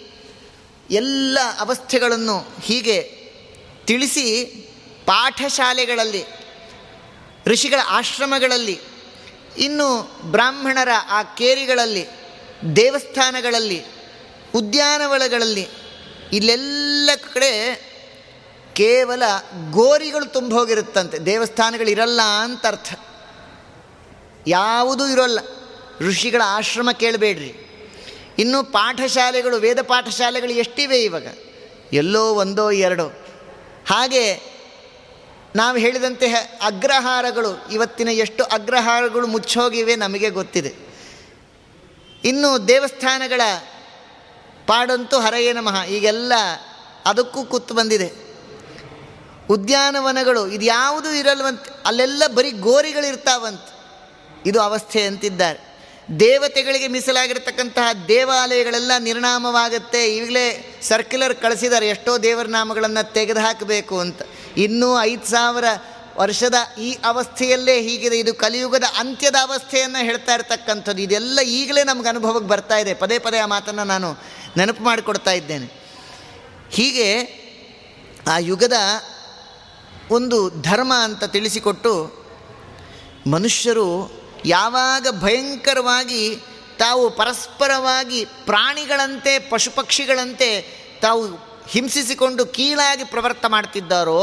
[0.91, 3.03] ಎಲ್ಲ ಅವಸ್ಥೆಗಳನ್ನು ಹೀಗೆ
[3.85, 4.45] ತಿಳಿಸಿ
[5.07, 6.25] ಪಾಠಶಾಲೆಗಳಲ್ಲಿ,
[7.47, 8.81] ಋಷಿಗಳ ಆಶ್ರಮಗಳಲ್ಲಿ,
[9.59, 12.07] ಇನ್ನು ಬ್ರಾಹ್ಮಣರ ಆ ಕೇರಿಗಳಲ್ಲಿ,
[12.77, 13.85] ದೇವಸ್ಥಾನಗಳಲ್ಲಿ,
[14.55, 15.69] ಉದ್ಯಾನವನಗಳಲ್ಲಿ,
[16.33, 17.90] ಇಲ್ಲೆಲ್ಲ ಕಡೆ
[18.75, 19.23] ಕೇವಲ
[19.71, 22.95] ಗೋರಿಗಳು ತುಂಬ ಹೋಗಿರುತ್ತಂತೆ ದೇವಸ್ಥಾನಗಳಿರಲ್ಲ ಅಂತ ಅರ್ಥ.
[24.47, 25.39] ಯಾವುದೂ ಇರೋಲ್ಲ.
[26.01, 27.67] ಋಷಿಗಳ ಆಶ್ರಮ ಕೇಳಬೇಡ್ರಿ.
[28.39, 31.27] ಇನ್ನು ಪಾಠಶಾಲೆಗಳು, ವೇದ ಪಾಠಶಾಲೆಗಳು ಎಷ್ಟಿವೆ ಇವಾಗ?
[31.93, 33.07] ಎಲ್ಲೋ ಒಂದೋ ಎರಡೋ.
[33.87, 34.41] ಹಾಗೆ
[35.57, 40.75] ನಾವು ಹೇಳಿದಂತೆ ಅಗ್ರಹಾರಗಳು, ಇವತ್ತಿನ ಎಷ್ಟು ಅಗ್ರಹಾರಗಳು ಮುಚ್ಚೋಗಿವೆ ನಮಗೆ ಗೊತ್ತಿದೆ.
[42.25, 43.41] ಇನ್ನು ದೇವಸ್ಥಾನಗಳ
[44.67, 45.85] ಪಾಡಂತೂ ಹರಯೇ ನಮಃ.
[45.85, 46.33] ಈಗೆಲ್ಲ
[47.07, 48.30] ಅದಕ್ಕೂ ಕೂತು ಬಂದಿದೆ.
[49.51, 53.81] ಉದ್ಯಾನವನಗಳು, ಇದು ಯಾವುದೂ ಇರಲ್ವಂತೆ, ಅಲ್ಲೆಲ್ಲ ಬರೀ ಗೋರಿಗಳಿರ್ತಾವಂತೆ
[54.47, 55.71] ಇದು ಅವಸ್ಥೆ ಅಂತಿದ್ದಾರೆ.
[56.21, 60.17] ದೇವತೆಗಳಿಗೆ ಮೀಸಲಾಗಿರ್ತಕ್ಕಂತಹ ದೇವಾಲಯಗಳೆಲ್ಲ ನಿರ್ನಾಮವಾಗುತ್ತೆ.
[60.17, 64.23] ಈಗಲೇ ಸರ್ಕ್ಯುಲರ್ ಕಳಿಸಿದ್ದಾರೆ, ಎಷ್ಟೋ ದೇವರ ನಾಮಗಳನ್ನು ತೆಗೆದುಹಾಕಬೇಕು ಅಂತ.
[64.57, 65.65] ಇನ್ನೂ ಐದು ಸಾವಿರ
[66.17, 68.19] ವರ್ಷದ ಈ ಅವಸ್ಥೆಯಲ್ಲೇ ಹೀಗಿದೆ.
[68.19, 71.03] ಇದು ಕಲಿಯುಗದ ಅಂತ್ಯದ ಅವಸ್ಥೆಯನ್ನು ಹೇಳ್ತಾ ಇರ್ತಕ್ಕಂಥದ್ದು.
[71.03, 72.95] ಇದೆಲ್ಲ ಈಗಲೇ ನಮ್ಗೆ ಅನುಭವಕ್ಕೆ ಬರ್ತಾ ಇದೆ.
[72.95, 74.19] ಪದೇ ಪದೇ ಆ ಮಾತನ್ನು ನಾನು
[74.57, 75.73] ನೆನಪು ಮಾಡಿಕೊಡ್ತಾ ಇದ್ದೇನೆ.
[76.71, 77.41] ಹೀಗೆ
[78.29, 78.73] ಆ ಯುಗದ
[80.11, 82.25] ಒಂದು ಧರ್ಮ ಅಂತ ತಿಳಿಸಿಕೊಟ್ಟು
[83.31, 84.11] ಮನುಷ್ಯರು
[84.47, 86.37] ಯಾವಾಗ ಭಯಂಕರವಾಗಿ
[86.79, 91.27] ತಾವು ಪರಸ್ಪರವಾಗಿ ಪ್ರಾಣಿಗಳಂತೆ ಪಶು ಪಕ್ಷಿಗಳಂತೆ ತಾವು
[91.69, 94.23] ಹಿಂಸಿಸಿಕೊಂಡು ಕೀಳಾಗಿ ಪ್ರವರ್ತ ಮಾಡ್ತಿದ್ದಾರೋ,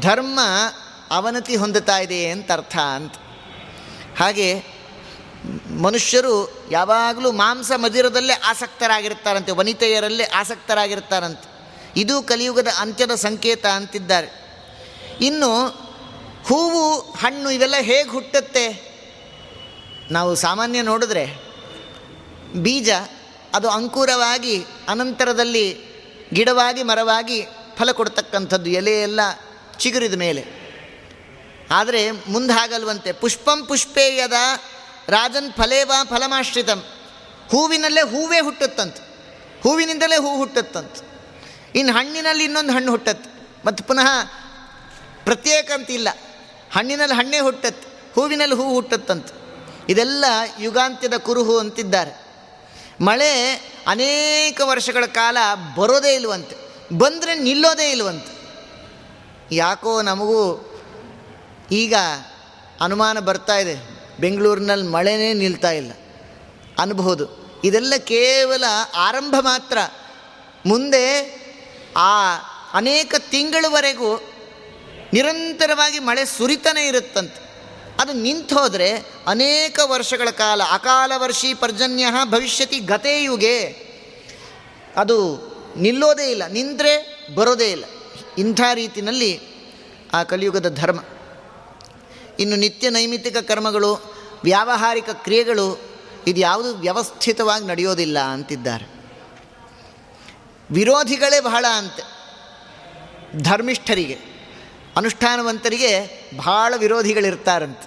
[0.00, 0.40] ಧರ್ಮ
[1.10, 3.14] ಅವನತಿ ಹೊಂದುತ್ತಾ ಇದೆ ಅಂತ ಅರ್ಥ ಅಂತ.
[4.18, 4.64] ಹಾಗೆ
[5.80, 11.50] ಮನುಷ್ಯರು ಯಾವಾಗಲೂ ಮಾಂಸ ಮದಿರದಲ್ಲೇ ಆಸಕ್ತರಾಗಿರ್ತಾರಂತೆ, ವನಿತೆಯರಲ್ಲೇ ಆಸಕ್ತರಾಗಿರ್ತಾರಂತೆ.
[11.96, 14.49] ಇದು ಕಲಿಯುಗದ ಅಂತ್ಯದ ಸಂಕೇತ ಅಂತಿದ್ದಾರೆ.
[15.20, 15.66] ಇನ್ನು
[16.46, 18.90] ಹೂವು, ಹಣ್ಣು ಇವೆಲ್ಲ ಹೇಗೆ ಹುಟ್ಟುತ್ತೆ?
[20.10, 21.26] ನಾವು ಸಾಮಾನ್ಯ ನೋಡಿದ್ರೆ
[22.54, 22.90] ಬೀಜ
[23.54, 25.90] ಅದು ಅಂಕುರವಾಗಿ, ಅನಂತರದಲ್ಲಿ
[26.32, 27.42] ಗಿಡವಾಗಿ, ಮರವಾಗಿ
[27.76, 29.20] ಫಲ ಕೊಡ್ತಕ್ಕಂಥದ್ದು ಎಲೆಯೆಲ್ಲ
[29.78, 30.60] ಚಿಗುರಿದ ಮೇಲೆ.
[31.70, 33.12] ಆದರೆ ಮುಂದೆ ಹಾಗಲ್ವಂತೆ.
[33.12, 34.32] ಪುಷ್ಪಂ ಪುಷ್ಪೇಯದ
[35.08, 36.84] ರಾಜನ್ ಫಲೇವಾ ಫಲಮಾಶ್ರಿತಂ.
[37.50, 38.96] ಹೂವಿನಲ್ಲೇ ಹೂವೇ ಹುಟ್ಟುತ್ತಂತ.
[39.62, 40.92] ಹೂವಿನಿಂದಲೇ ಹೂ ಹುಟ್ಟುತ್ತಂತ.
[41.74, 43.48] ಇನ್ನು ಹಣ್ಣಿನಲ್ಲಿ ಇನ್ನೊಂದು ಹಣ್ಣು ಹುಟ್ಟತ್ತೆ.
[43.66, 44.08] ಮತ್ತು ಪುನಃ
[45.24, 46.08] ಪ್ರತ್ಯೇಕ ಅಂತಿಲ್ಲ
[46.72, 49.26] ಹಣ್ಣಿನಲ್ಲಿ ಹಣ್ಣೇ ಹುಟ್ಟತ್ತೆ, ಹೂವಿನಲ್ಲಿ ಹೂ ಹುಟ್ಟತ್ತಂತ.
[49.88, 50.24] ಇದೆಲ್ಲ
[50.60, 52.30] ಯುಗಾಂತ್ಯದ ಕುರುಹು ಅಂತಿದ್ದಾರೆ.
[53.00, 53.54] ಮಳೆ
[53.86, 55.36] ಅನೇಕ ವರ್ಷಗಳ ಕಾಲ
[55.76, 56.56] ಬರೋದೇ ಇಲ್ವಂತೆ,
[56.98, 58.40] ಬಂದರೆ ನಿಲ್ಲೋದೇ ಇಲ್ವಂತೆ.
[59.54, 60.40] ಯಾಕೋ ನಮಗೂ
[61.72, 61.94] ಈಗ
[62.80, 63.76] ಅನುಮಾನ ಬರ್ತಾ ಇದೆ,
[64.20, 65.92] ಬೆಂಗಳೂರಿನಲ್ಲಿ ಮಳೆನೇ ನಿಲ್ತಾ ಇಲ್ಲ.
[66.78, 67.40] ಅನ್ಬಹುದು.
[67.64, 68.64] ಇದೆಲ್ಲ ಕೇವಲ
[68.96, 69.78] ಆರಂಭ ಮಾತ್ರ.
[70.66, 71.06] ಮುಂದೆ
[71.96, 72.36] ಆ
[72.74, 74.29] ಅನೇಕ ತಿಂಗಳವರೆಗೂ
[75.12, 77.50] ನಿರಂತರವಾಗಿ ಮಳೆ ಸುರಿತಾನೆ ಇರುತ್ತಂತೆ.
[78.00, 78.92] ಅದು ನಿಂತು ಹೋದರೆ
[79.26, 83.90] ಅನೇಕ ವರ್ಷಗಳ ಕಾಲ ಅಕಾಲ ವರ್ಷಿ ಪರ್ಜನ್ಯ ಭವಿಷ್ಯತಿ ಗತೇ ಯುಗೆ
[84.96, 87.84] ಅದು ನಿಲ್ಲೋದೇ ಇಲ್ಲ ನಿಂತರೆ ಬರೋದೇ ಇಲ್ಲ.
[88.38, 89.40] ಇಂಥ ರೀತಿಯಲ್ಲಿ
[90.12, 91.00] ಆ ಕಲಿಯುಗದ ಧರ್ಮ.
[92.40, 95.80] ಇನ್ನು ನಿತ್ಯ ನೈಮಿತ್ತಿಕ ಕರ್ಮಗಳು, ವ್ಯಾವಹಾರಿಕ ಕ್ರಿಯೆಗಳು
[96.26, 98.84] ಇದು ಯಾವುದು ವ್ಯವಸ್ಥಿತವಾಗಿ ನಡೆಯೋದಿಲ್ಲ ಅಂತಿದ್ದಾರೆ.
[100.70, 102.02] ವಿರೋಧಿಗಳೇ ಬಹಳ ಅಂತೆ.
[103.42, 104.29] ಧರ್ಮಿಷ್ಠರಿಗೆ.
[105.00, 105.92] ಅನುಷ್ಠಾನವಂತರಿಗೆ
[106.38, 107.86] ಭಾಳ ವಿರೋಧಿಗಳಿರ್ತಾರಂತೆ.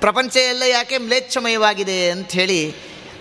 [0.00, 2.60] ಪ್ರಪಂಚ ಎಲ್ಲ ಯಾಕೆ ಮ್ಲೇಚ್ಛಮಯವಾಗಿದೆ ಅಂಥೇಳಿ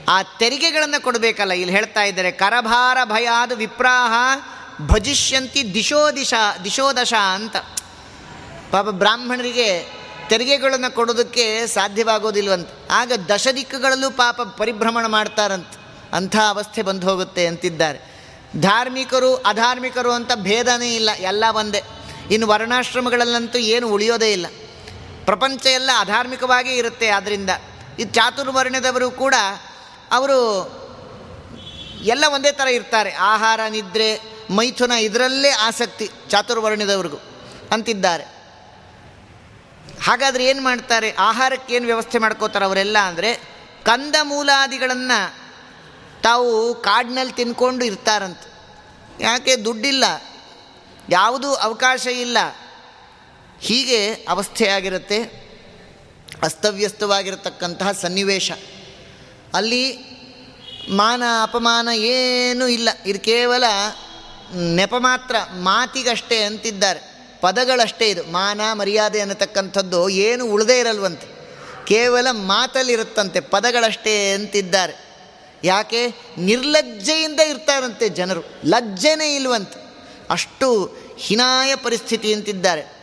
[0.09, 4.13] ಆ ತೆರಿಗೆಗಳನ್ನು ಕೊಡಬೇಕಲ್ಲ, ಇಲ್ಲಿ ಹೇಳ್ತಾ ಇದ್ದಾರೆ, ಕರಭಾರ ಭಯಾದ ವಿಪ್ರಾಹ
[4.91, 7.55] ಭಜಿಷ್ಯಂತಿ ದಿಶೋ ದಿಶ ದಿಶೋದಶ ಅಂತ.
[8.71, 9.69] ಪಾಪ ಬ್ರಾಹ್ಮಣರಿಗೆ
[10.30, 12.69] ತೆರಿಗೆಗಳನ್ನು ಕೊಡೋದಕ್ಕೆ ಸಾಧ್ಯವಾಗೋದಿಲ್ವಂತ.
[12.91, 15.73] ಆಗ ದಶ ದಿಕ್ಕುಗಳಲ್ಲೂ ಪಾಪ ಪರಿಭ್ರಮಣ ಮಾಡ್ತಾರಂತ.
[16.13, 17.99] ಅಂಥ ಅವಸ್ಥೆ ಬಂದು ಹೋಗುತ್ತೆ ಅಂತಿದ್ದಾರೆ.
[18.61, 21.82] ಧಾರ್ಮಿಕರು ಅಧಾರ್ಮಿಕರು ಅಂತ ಭೇದನೇ ಇಲ್ಲ, ಎಲ್ಲ ಒಂದೇ.
[22.32, 24.45] ಇನ್ನು ವರ್ಣಾಶ್ರಮಗಳಲ್ಲಂತೂ ಏನು ಉಳಿಯೋದೇ ಇಲ್ಲ.
[25.26, 27.49] ಪ್ರಪಂಚ ಎಲ್ಲ ಅಧಾರ್ಮಿಕವಾಗಿ ಇರುತ್ತೆ ಆದ್ದರಿಂದ
[27.99, 29.36] ಈ ಚಾತುರ್ವರ್ಣದವರು ಕೂಡ
[30.11, 30.39] ಅವರು
[32.01, 33.13] ಎಲ್ಲ ಒಂದೇ ಥರ ಇರ್ತಾರೆ.
[33.13, 37.17] ಆಹಾರ, ನಿದ್ರೆ, ಮೈಥುನ ಇದರಲ್ಲೇ ಆಸಕ್ತಿ ಚಾತುರ್ವರ್ಣದವ್ರಿಗೂ
[37.71, 38.23] ಅಂತಿದ್ದಾರೆ.
[40.03, 41.11] ಹಾಗಾದರೆ ಏನು ಮಾಡ್ತಾರೆ?
[41.11, 43.34] ಆಹಾರಕ್ಕೆ ಏನು ವ್ಯವಸ್ಥೆ ಮಾಡ್ಕೋತಾರೆ ಅವರೆಲ್ಲ ಅಂದರೆ
[43.86, 45.36] ಕಂದ ಮೂಲಾದಿಗಳನ್ನು
[46.21, 48.53] ತಾವು ಕಾಡಿನಲ್ಲಿ ತಿನ್ಕೊಂಡು ಇರ್ತಾರಂತೆ.
[49.23, 49.55] ಯಾಕೆ?
[49.55, 50.03] ದುಡ್ಡಿಲ್ಲ.
[51.10, 52.38] ಯಾವುದೂ ಅವಕಾಶ ಇಲ್ಲ.
[53.60, 55.45] ಹೀಗೆ ಅವಸ್ಥೆಯಾಗಿರುತ್ತೆ,
[56.43, 58.51] ಅಸ್ತವ್ಯಸ್ತವಾಗಿರತಕ್ಕಂತಹ ಸನ್ನಿವೇಶ.
[59.53, 59.97] ಅಲ್ಲಿ
[60.89, 62.89] ಮಾನ ಅಪಮಾನ ಏನೂ ಇಲ್ಲ.
[63.06, 63.64] ಇದು ಕೇವಲ
[64.56, 66.99] ನೆಪ ಮಾತ್ರ, ಮಾತಿಗಷ್ಟೇ ಅಂತಿದ್ದಾರೆ.
[67.41, 68.24] ಪದಗಳಷ್ಟೇ ಇದು.
[68.24, 71.28] ಮಾನ, ಮರ್ಯಾದೆ ಅನ್ನತಕ್ಕಂಥದ್ದು ಏನು ಉಳದೇ ಇರಲ್ವಂತೆ.
[71.86, 75.06] ಕೇವಲ ಮಾತಲ್ಲಿರುತ್ತಂತೆ, ಪದಗಳಷ್ಟೇ ಅಂತಿದ್ದಾರೆ.
[75.64, 76.08] ಯಾಕೆ?
[76.38, 78.41] ನಿರ್ಲಜ್ಜೆಯಿಂದ ಇರ್ತಾರಂತೆ ಜನರು.
[78.66, 79.84] ಲಜ್ಜೆನೇ ಇಲ್ವಂತೆ.
[80.30, 82.95] ಅಷ್ಟು ಹೀನಾಯ ಪರಿಸ್ಥಿತಿ ಅಂತಿದ್ದಾರೆ.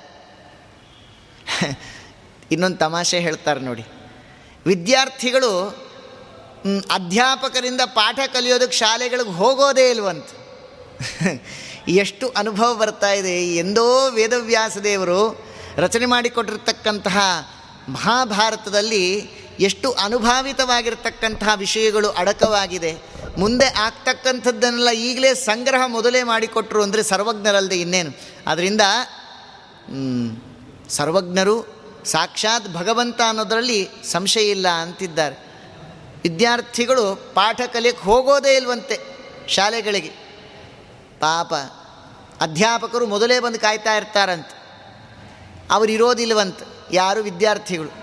[2.53, 3.85] ಇನ್ನೊಂದು ತಮಾಷೆ ಹೇಳ್ತಾರೆ ನೋಡಿ.
[4.67, 5.69] ವಿದ್ಯಾರ್ಥಿಗಳು
[6.91, 10.27] ಅಧ್ಯಾಪಕರಿಂದ ಪಾಠ ಕಲಿಯೋದಕ್ಕೆ ಶಾಲೆಗಳಿಗೆ ಹೋಗೋದೇ ಇಲ್ವಂತ.
[11.89, 13.57] ಎಷ್ಟು ಅನುಭವ ಬರ್ತಾ ಇದೆ.
[13.57, 15.45] ಎಂದೋ ವೇದವ್ಯಾಸ ದೇವರು
[15.77, 17.19] ರಚನೆ ಮಾಡಿಕೊಟ್ಟಿರ್ತಕ್ಕಂತಹ
[17.89, 19.19] ಮಹಾಭಾರತದಲ್ಲಿ
[19.61, 23.12] ಎಷ್ಟು ಅನುಭಾವಿತವಾಗಿರ್ತಕ್ಕಂತಹ ವಿಷಯಗಳು ಅಡಕವಾಗಿದೆ.
[23.39, 28.11] ಮುಂದೆ ಆಗ್ತಕ್ಕಂಥದ್ದನ್ನೆಲ್ಲ ಈಗಲೇ ಸಂಗ್ರಹ ಮೊದಲೇ ಮಾಡಿಕೊಟ್ರು ಅಂದರೆ ಸರ್ವಜ್ಞರಲ್ಲದೆ ಇನ್ನೇನು?
[28.47, 28.81] ಅದರಿಂದ
[30.89, 35.37] ಸರ್ವಜ್ಞರು ಸಾಕ್ಷಾತ್ ಭಗವಂತ ಅನ್ನೋದರಲ್ಲಿ ಸಂಶಯ ಇಲ್ಲ ಅಂತಿದ್ದಾರೆ.
[36.23, 39.01] ವಿದ್ಯಾರ್ಥಿಗಳು ಪಾಠ ಕಲಿಯಕ್ಕೆ ಹೋಗೋದೇ ಇಲ್ವಂತೆ
[39.49, 40.09] ಶಾಲೆಗಳಿಗೆ.
[41.21, 41.55] ಪಾಪ,
[42.41, 44.63] ಅಧ್ಯಾಪಕರು ಮೊದಲೇ ಬಂದು ಕಾಯ್ತಾ ಇರ್ತಾರಂತೆ.
[45.71, 46.59] ಅವರು ಇರೋದಿಲ್ವಂತ
[46.93, 48.02] ಯಾರು ವಿದ್ಯಾರ್ಥಿಗಳು.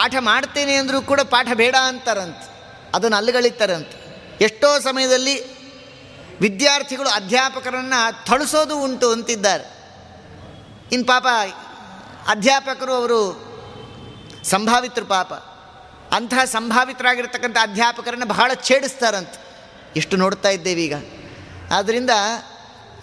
[0.00, 2.50] ಪಾಠ ಮಾಡ್ತೇನೆ ಅಂದರೂ ಕೂಡ ಪಾಠ ಬೇಡ ಅಂತಾರಂತೆ.
[2.94, 3.96] ಅದನ್ನು ಅಲ್ಲುಗಳಿತಾರಂತೆ
[4.40, 5.54] ಎಷ್ಟೋ ಸಮಯದಲ್ಲಿ
[6.40, 9.64] ವಿದ್ಯಾರ್ಥಿಗಳು ಅಧ್ಯಾಪಕರನ್ನು ಥಳಿಸೋದು ಉಂಟು ಅಂತಿದ್ದಾರೆ.
[10.92, 11.26] ಇನ್ನು ಪಾಪ
[12.28, 13.50] ಅಧ್ಯಾಪಕರು ಅವರು
[14.44, 15.32] ಸಂಭಾವಿತರು ಪಾಪ.
[16.12, 19.42] ಅಂತಹ ಸಂಭಾವಿತರಾಗಿರ್ತಕ್ಕಂಥ ಅಧ್ಯಾಪಕರನ್ನು ಬಹಳ ಛೇಡಿಸ್ತಾರಂತೆ.
[19.96, 20.94] ಎಷ್ಟು ನೋಡ್ತಾ ಇದ್ದೇವೆ ಈಗ.
[21.72, 22.10] ಆದ್ದರಿಂದ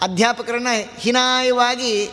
[0.02, 2.10] ಅಧ್ಯಾಪಕರನ್ನು ಹೀನಾಯವಾಗಿ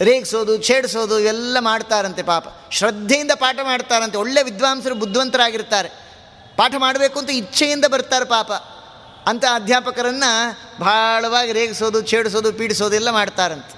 [0.00, 2.55] ರೇಗಿಸೋದು, ಛೇಡಿಸೋದು ಇವೆಲ್ಲ ಮಾಡ್ತಾರಂತೆ ಪಾಪ.
[2.76, 4.18] ಶ್ರದ್ಧೆಯಿಂದ ಪಾಠ ಮಾಡ್ತಾರಂತೆ.
[4.18, 5.88] ಒಳ್ಳೆ ವಿದ್ವಾಂಸರು, ಬುದ್ಧಿವಂತರಾಗಿರ್ತಾರೆ.
[6.56, 8.52] ಪಾಠ ಮಾಡಬೇಕು ಅಂತ ಇಚ್ಛೆಯಿಂದ ಬರ್ತಾರೆ ಪಾಪ.
[9.28, 13.76] ಅಂತ ಅಧ್ಯಾಪಕರನ್ನು ಭಾಳವಾಗಿ ರೇಗಿಸೋದು, ಛೇಡಿಸೋದು, ಪೀಡಿಸೋದು ಎಲ್ಲ ಮಾಡ್ತಾರಂತೆ.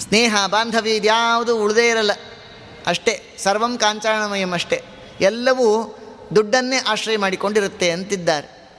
[0.00, 2.10] ಸ್ನೇಹ, ಬಾಂಧವ್ಯ ಇದ್ಯಾವುದು ಉಳದೇ ಇರಲ್ಲ.
[2.86, 4.84] ಅಷ್ಟೇ, ಸರ್ವಂ ಕಾಂಚಾಣಮಯಂ ಅಷ್ಟೇ.
[5.20, 5.98] ಎಲ್ಲವೂ
[6.36, 8.70] ದುಡ್ಡನ್ನೇ ಆಶ್ರಯ ಮಾಡಿಕೊಂಡಿರುತ್ತೆ ಅಂತಿದ್ದಾರೆ.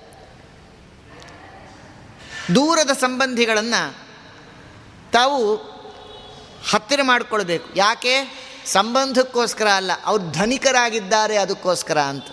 [2.55, 4.07] ದೂರದ ಸಂಬಂಧಿಗಳನ್ನು
[5.11, 5.55] ತಾವು
[6.69, 7.69] ಹತ್ತಿರ ಮಾಡಿಕೊಳ್ಬೇಕು.
[7.75, 8.46] ಯಾಕೆ?
[8.67, 12.27] ಸಂಬಂಧಕ್ಕೋಸ್ಕರ ಅಲ್ಲ, ಅವ್ರು ಧನಿಕರಾಗಿದ್ದಾರೆ ಅದಕ್ಕೋಸ್ಕರ ಅಂತ.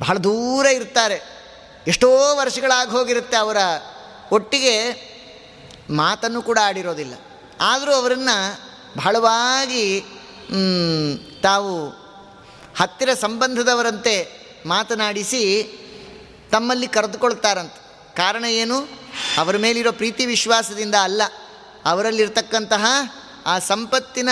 [0.00, 1.18] ಬಹಳ ದೂರ ಇರ್ತಾರೆ.
[1.86, 3.56] ಎಷ್ಟೋ ವರ್ಷಗಳಾಗಿ ಹೋಗಿರುತ್ತೆ ಅವರ
[4.32, 4.74] ಒಟ್ಟಿಗೆ,
[5.90, 7.14] ಮಾತನ್ನು ಕೂಡ ಆಡಿರೋದಿಲ್ಲ.
[7.60, 8.36] ಆದರೂ ಅವರನ್ನು
[8.96, 9.84] ಬಹಳವಾಗಿ
[11.42, 11.72] ತಾವು
[12.78, 14.16] ಹತ್ತಿರ ಸಂಬಂಧದವರಂತೆ
[14.66, 15.42] ಮಾತನಾಡಿಸಿ
[16.52, 17.74] ತಮ್ಮಲ್ಲಿ ಕರೆದುಕೊಳ್ತಾರಂತ.
[18.16, 18.78] ಕಾರಣ ಏನು?
[19.38, 21.22] ಅವರ ಮೇಲಿರೋ ಪ್ರೀತಿ ವಿಶ್ವಾಸದಿಂದ ಅಲ್ಲ.
[21.84, 22.84] ಅವರಲ್ಲಿರ್ತಕ್ಕಂತಹ
[23.48, 24.28] ಆ ಸಂಪತ್ತಿನ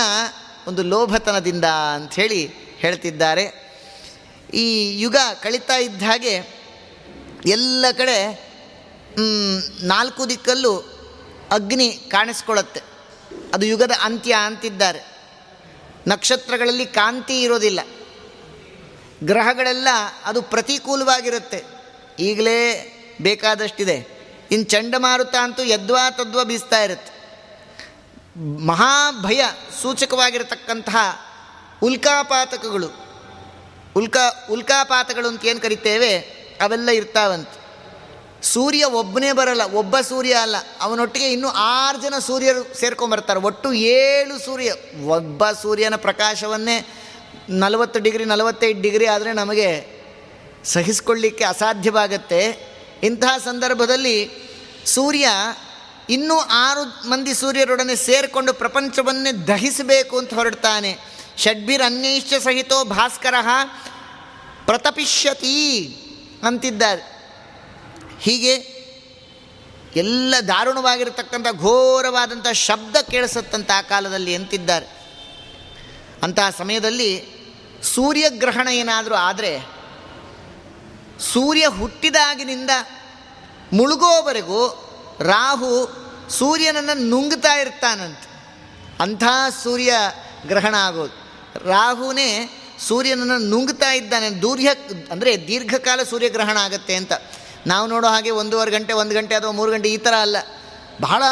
[0.67, 2.47] ಒಂದು ಲೋಭತನದಿಂದ ಅಂಥೇಳಿ
[2.77, 3.67] ಹೇಳ್ತಿದ್ದಾರೆ.
[4.55, 6.35] ಈ ಯುಗ ಕಳೀತಾ ಇದ್ದ ಹಾಗೆ
[7.47, 8.47] ಎಲ್ಲ ಕಡೆ
[9.83, 10.77] ನಾಲ್ಕು ದಿಕ್ಕಲ್ಲೂ
[11.51, 12.81] ಅಗ್ನಿ ಕಾಣಿಸ್ಕೊಳ್ಳುತ್ತೆ
[13.55, 15.17] ಅದು ಯುಗದ ಅಂತ್ಯ ಅಂತಿದ್ದಾರೆ.
[16.07, 17.81] ನಕ್ಷತ್ರಗಳಲ್ಲಿ ಕಾಂತಿ ಇರೋದಿಲ್ಲ.
[19.25, 19.89] ಗ್ರಹಗಳೆಲ್ಲ
[20.25, 21.65] ಅದು ಪ್ರತಿಕೂಲವಾಗಿರುತ್ತೆ.
[22.19, 22.93] ಈಗಲೇ
[23.23, 23.97] ಬೇಕಾದಷ್ಟಿದೆ.
[24.51, 27.16] ಇನ್ನು ಚಂಡಮಾರುತ ಅಂತೂ ಯದ್ವಾ ತದ್ವಾ ಬೀಸ್ತಾ ಇರುತ್ತೆ.
[28.67, 29.45] ಮಹಾಭಯ
[29.83, 31.27] ಸೂಚಕವಾಗಿರತಕ್ಕಂತಹ
[31.83, 33.07] ಉಲ್ಕಾಪಾತಕಗಳು.
[33.97, 36.19] ಉಲ್ಕಾ, ಉಲ್ಕಾಪಾತಗಳು ಅಂತ ಏನು ಕರಿತೇವೆ?
[36.61, 37.67] ಅವೆಲ್ಲ ಇರ್ತಾವಂತೆ.
[38.43, 40.57] ಸೂರ್ಯ ಒಬ್ಬನೇ ಬರಲ್ಲ, ಒಬ್ಬ ಸೂರ್ಯ ಅಲ್ಲ.
[40.81, 44.73] ಅವನೊಟ್ಟಿಗೆ ಇನ್ನೂ ಆರು ಜನ ಸೂರ್ಯರು ಸೇರ್ಕೊಂಬರ್ತಾರೆ ಒಟ್ಟು ಏಳು ಸೂರ್ಯ.
[45.07, 46.87] ಒಬ್ಬ ಸೂರ್ಯನ ಪ್ರಕಾಶವನ್ನೇ
[47.49, 49.97] ನಲವತ್ತು ಡಿಗ್ರಿ, ನಲವತ್ತೈದು ಡಿಗ್ರಿ ಆದರೆ ನಮಗೆ
[50.65, 52.67] ಸಹಿಸ್ಕೊಳ್ಳಿಕ್ಕೆ ಅಸಾಧ್ಯವಾಗತ್ತೆ.
[53.03, 54.31] ಇಂತಹ ಸಂದರ್ಭದಲ್ಲಿ
[54.87, 55.29] ಸೂರ್ಯ
[56.11, 60.93] ಇನ್ನೂ ಆರು ಮಂದಿ ಸೂರ್ಯರೊಡನೆ ಸೇರಿಕೊಂಡು ಪ್ರಪಂಚವನ್ನೇ ದಹಿಸಬೇಕು ಅಂತ ಹೊರಡ್ತಾನೆ.
[61.85, 63.35] ಅನ್ಯೈಶ್ಚ ಸಹಿತೋ ಭಾಸ್ಕರ
[64.65, 65.83] ಪ್ರತಪಿಷ್ಯತಿ
[66.43, 67.03] ಅಂತಿದ್ದಾರೆ.
[68.21, 68.55] ಹೀಗೆ
[69.97, 74.87] ಎಲ್ಲ ದಾರುಣವಾಗಿರತಕ್ಕಂಥ ಘೋರವಾದಂಥ ಶಬ್ದ ಕೇಳಿಸತ್ತಂಥ ಆ ಕಾಲದಲ್ಲಿ ಅಂತಿದ್ದಾರೆ.
[76.23, 77.37] ಅಂತಹ ಸಮಯದಲ್ಲಿ
[77.83, 79.61] ಸೂರ್ಯಗ್ರಹಣ ಏನಾದರೂ ಆದರೆ
[81.21, 82.71] ಸೂರ್ಯ ಹುಟ್ಟಿದಾಗಿನಿಂದ
[83.73, 84.86] ಮುಳುಗೋವರೆಗೂ
[85.21, 88.27] ರಾಹು ಸೂರ್ಯನನ್ನು ನುಂಗ್ತಾ ಇರ್ತಾನಂತೆ.
[89.01, 89.23] ಅಂಥ
[89.63, 89.95] ಸೂರ್ಯ
[90.47, 91.27] ಗ್ರಹಣ ಆಗೋದು.
[91.69, 92.51] ರಾಹುನೇ
[92.89, 94.31] ಸೂರ್ಯನನ್ನು ನುಂಗ್ತಾ ಇದ್ದಾನೆ.
[94.31, 94.71] ದೂರ್ಯ
[95.11, 97.13] ಅಂದರೆ ದೀರ್ಘಕಾಲ ಸೂರ್ಯಗ್ರಹಣ ಆಗುತ್ತೆ ಅಂತ.
[97.67, 100.37] ನಾವು ನೋಡೋ ಹಾಗೆ ಒಂದೂವರೆ ಗಂಟೆ, ಒಂದು ಗಂಟೆ ಅಥವಾ ಮೂರು ಗಂಟೆ ಈ ಥರ ಅಲ್ಲ.
[101.01, 101.23] ಬಹಳ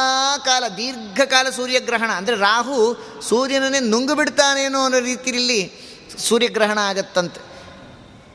[0.44, 2.10] ಕಾಲ, ದೀರ್ಘಕಾಲ ಸೂರ್ಯಗ್ರಹಣ.
[2.10, 2.96] ಅಂದರೆ ರಾಹು
[3.28, 5.72] ಸೂರ್ಯನನ್ನೇ ನುಂಗುಬಿಡ್ತಾನೇನೋ ಅನ್ನೋ ರೀತಿಯಲ್ಲಿ
[6.18, 7.40] ಸೂರ್ಯಗ್ರಹಣ ಆಗತ್ತಂತೆ.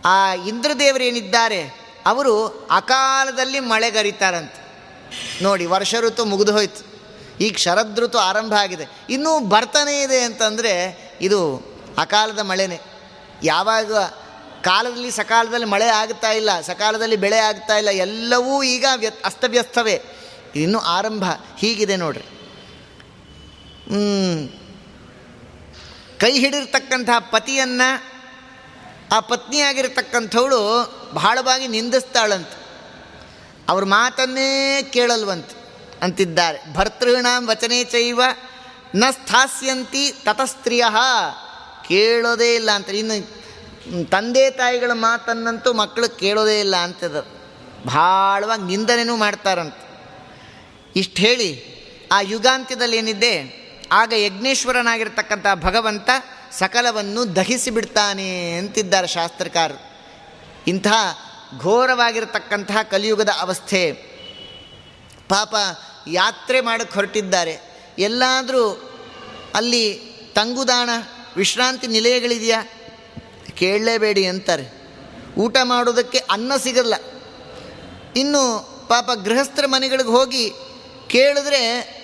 [0.05, 1.61] ಆ ಇಂದ್ರದೇವರೇನಿದ್ದಾರೆ
[2.05, 4.68] ಅವರು ಅಕಾಲದಲ್ಲಿ ಮಳೆಗರಿತಾರಂತೆ
[5.41, 6.89] ನೋಡಿ, ವರ್ಷ ಋತು ಮುಗಿದು ಹೋಯ್ತು.
[7.41, 8.85] ಈಗ ಶರದ್ ಋತು ಆರಂಭ ಆಗಿದೆ.
[9.09, 10.73] ಇನ್ನೂ ಬರ್ತಾನೆ ಇದೆ ಅಂತಂದರೆ
[11.21, 12.79] ಇದು ಅಕಾಲದ ಮಳೆನೇ.
[13.43, 13.93] ಯಾವಾಗ
[14.63, 20.01] ಕಾಲದಲ್ಲಿ ಸಕಾಲದಲ್ಲಿ ಮಳೆ ಆಗ್ತಾ ಇಲ್ಲ, ಸಕಾಲದಲ್ಲಿ ಬೆಳೆ ಆಗ್ತಾ ಇಲ್ಲ, ಎಲ್ಲವೂ ಈಗ ವ್ಯ ಅಸ್ತವ್ಯಸ್ತವೇ.
[20.55, 21.23] ಇನ್ನೂ ಆರಂಭ.
[21.57, 22.25] ಹೀಗಿದೆ ನೋಡ್ರಿ.
[26.19, 28.03] ಕೈ ಹಿಡಿರ್ತಕ್ಕಂತಹ ಪತಿಯನ್ನು,
[29.11, 30.59] ಆ ಪತ್ನಿಯಾಗಿರ್ತಕ್ಕಂಥವಳು
[31.13, 32.51] ಬಹಳವಾಗಿ ನಿಂದಿಸ್ತಾಳಂತ.
[33.69, 35.55] ಅವ್ರ ಮಾತನ್ನೇ ಕೇಳಲ್ವಂತೆ
[36.01, 36.73] ಅಂತಿದ್ದಾರೆ.
[36.73, 38.21] ಭರ್ತೃಣಾಂ ವಚನೆ ಚೈವ
[38.95, 40.83] ನ ಸ್ಥಾಸ್ಯಂತಿ ತತಸ್ತ್ರೀಯ.
[41.87, 47.27] ಕೇಳೋದೇ ಇಲ್ಲ ಅಂತ ಇನ್ನು ತಂದೆ ತಾಯಿಗಳ ಮಾತನ್ನಂತೂ ಮಕ್ಕಳು ಕೇಳೋದೇ ಇಲ್ಲ ಅಂತದ
[47.85, 49.83] ಭಾಳವಾಗಿ ನಿಂದನೆನೂ ಮಾಡ್ತಾರಂತೆ.
[50.95, 51.79] ಇಷ್ಟು ಹೇಳಿ
[52.11, 53.33] ಆ ಯುಗಾಂತ್ಯದಲ್ಲಿ ಏನಿದೆ?
[53.91, 56.09] ಆಗ ಯಜ್ಞೇಶ್ವರನಾಗಿರ್ತಕ್ಕಂಥ ಭಗವಂತ
[56.51, 59.79] ಸಕಲವನ್ನು ದಹಿಸಿಬಿಡ್ತಾನೆ ಅಂತಿದ್ದಾರೆ ಶಾಸ್ತ್ರಕಾರರು.
[60.67, 63.91] ಇಂತಹ ಘೋರವಾಗಿರತಕ್ಕಂತಹ ಕಲಿಯುಗದ ಅವಸ್ಥೆ.
[65.29, 65.55] ಪಾಪ
[66.07, 67.57] ಯಾತ್ರೆ ಮಾಡಕ್ಕೆ ಹೊರಟಿದ್ದಾರೆ.
[67.99, 68.91] ಎಲ್ಲಾದರೂ
[69.55, 69.95] ಅಲ್ಲಿ
[70.35, 70.89] ತಂಗುದಾಣ,
[71.35, 72.63] ವಿಶ್ರಾಂತಿ ನಿಲಯಗಳಿದೆಯಾ?
[73.57, 74.79] ಕೇಳಲೇಬೇಡಿ ಅಂತಾರೆ.
[75.37, 76.93] ಊಟ ಮಾಡೋದಕ್ಕೆ ಅನ್ನ ಸಿಗಲ್ಲ.
[78.15, 80.51] ಇನ್ನು ಪಾಪ ಗೃಹಸ್ಥರ ಮನೆಗಳಿಗೆ ಹೋಗಿ
[81.07, 81.99] ಕೇಳಿದ್ರೆ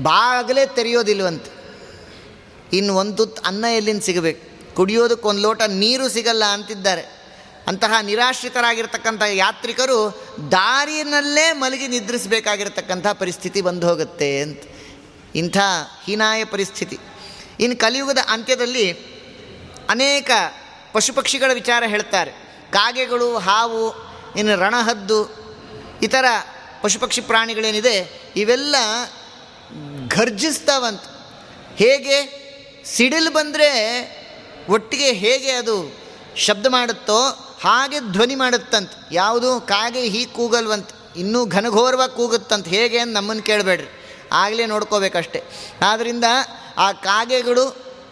[0.00, 1.44] ಬಾಗಲೇ ತೆರೆಯೋದಿಲ್ವಂತ.
[2.72, 4.74] ಇನ್ನು ಒಂದು ತುತ್ತು ಅನ್ನ ಎಲ್ಲಿಂದ ಸಿಗಬೇಕು?
[4.74, 7.19] ಕುಡಿಯೋದಕ್ಕೆ ಒಂದು ಲೋಟ ನೀರು ಸಿಗಲ್ಲ ಅಂತಿದ್ದಾರೆ.
[7.70, 14.62] ಅಂತಹ ನಿರಾಶ್ರಿತರಾಗಿರ್ತಕ್ಕಂಥ ಯಾತ್ರಿಕರು ದಾರಿಯಲ್ಲೇ ಮಲಗಿ ನಿದ್ರಿಸಬೇಕಾಗಿರ್ತಕ್ಕಂಥ ಪರಿಸ್ಥಿತಿ ಬಂದು ಹೋಗುತ್ತೆ ಅಂತ.
[15.34, 15.56] ಇಂಥ
[16.04, 16.98] ಹೀನಾಯ ಪರಿಸ್ಥಿತಿ.
[17.60, 18.92] ಇನ್ನು ಕಲಿಯುಗದ ಅಂತ್ಯದಲ್ಲಿ
[19.90, 20.30] ಅನೇಕ
[20.92, 22.30] ಪಶು ಪಕ್ಷಿಗಳ ವಿಚಾರ ಹೇಳ್ತಾರೆ.
[22.72, 23.94] ಕಾಗೆಗಳು, ಹಾವು,
[24.36, 25.30] ಇನ್ನು ರಣಹದ್ದು,
[26.02, 26.24] ಇತರ
[26.82, 28.76] ಪಶು ಪಕ್ಷಿ ಪ್ರಾಣಿಗಳೇನಿದೆ, ಇವೆಲ್ಲ
[30.08, 31.00] ಘರ್ಜಿಸ್ತಾವಂತ.
[31.76, 32.40] ಹೇಗೆ?
[32.84, 33.70] ಸಿಡಿಲು ಬಂದರೆ
[34.68, 36.00] ಒಟ್ಟಿಗೆ ಹೇಗೆ ಅದು
[36.36, 43.42] ಶಬ್ದ ಮಾಡುತ್ತೋ ಹಾಗೆ ಧ್ವನಿ ಮಾಡುತ್ತಂತ, ಯಾವುದು ಕಾಗೆ ಹೀಗೆ ಕೂಗಲ್ವಂತ, ಇನ್ನೂ ಘನಘೋರವಾಗಿ ಕೂಗುತ್ತಂತ ಹೇಗೆ ಅಂತ ನಮ್ಮನ್ನು
[43.42, 43.88] ಕೇಳಬೇಡ್ರಿ.
[44.32, 45.42] ಆಗಲೇ ನೋಡ್ಕೋಬೇಕಷ್ಟೆ.
[45.86, 46.24] ಆದ್ದರಿಂದ
[46.76, 47.68] ಆ ಕಾಗೆಗಳು,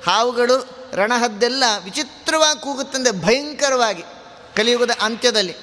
[0.06, 4.02] ಹಾವುಗಳು, ರಣಹದ್ದೆಲ್ಲ ವಿಚಿತ್ರವಾಗಿ ಕೂಗುತ್ತಂದೆ ಭಯಂಕರವಾಗಿ
[4.56, 5.56] ಕಲಿಯುಗದ ಅಂತ್ಯದಲ್ಲಿ.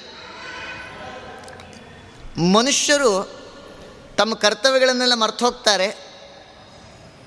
[2.52, 3.30] ಮನುಷ್ಯರು
[4.16, 5.96] ತಮ್ಮ ಕರ್ತವ್ಯಗಳನ್ನೆಲ್ಲ ಮರ್ತು ಹೋಗ್ತಾರೆ.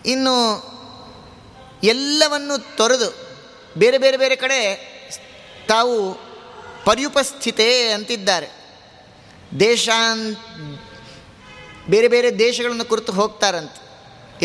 [0.05, 0.36] ಇನ್ನು
[1.84, 3.16] ಎಲ್ಲವನ್ನು ತೊರೆದು
[3.78, 4.60] ಬೇರೆ ಬೇರೆ ಬೇರೆ ಕಡೆ
[5.68, 6.28] ತಾವು
[6.86, 8.49] ಪರ್ಯುಪಸ್ಥಿತೆ ಅಂತಿದ್ದಾರೆ.
[9.59, 10.36] ದೇಶಾನ್,
[11.89, 13.80] ಬೇರೆ ಬೇರೆ ದೇಶಗಳನ್ನು ಕುರಿತು ಹೋಗ್ತಾರಂತೆ.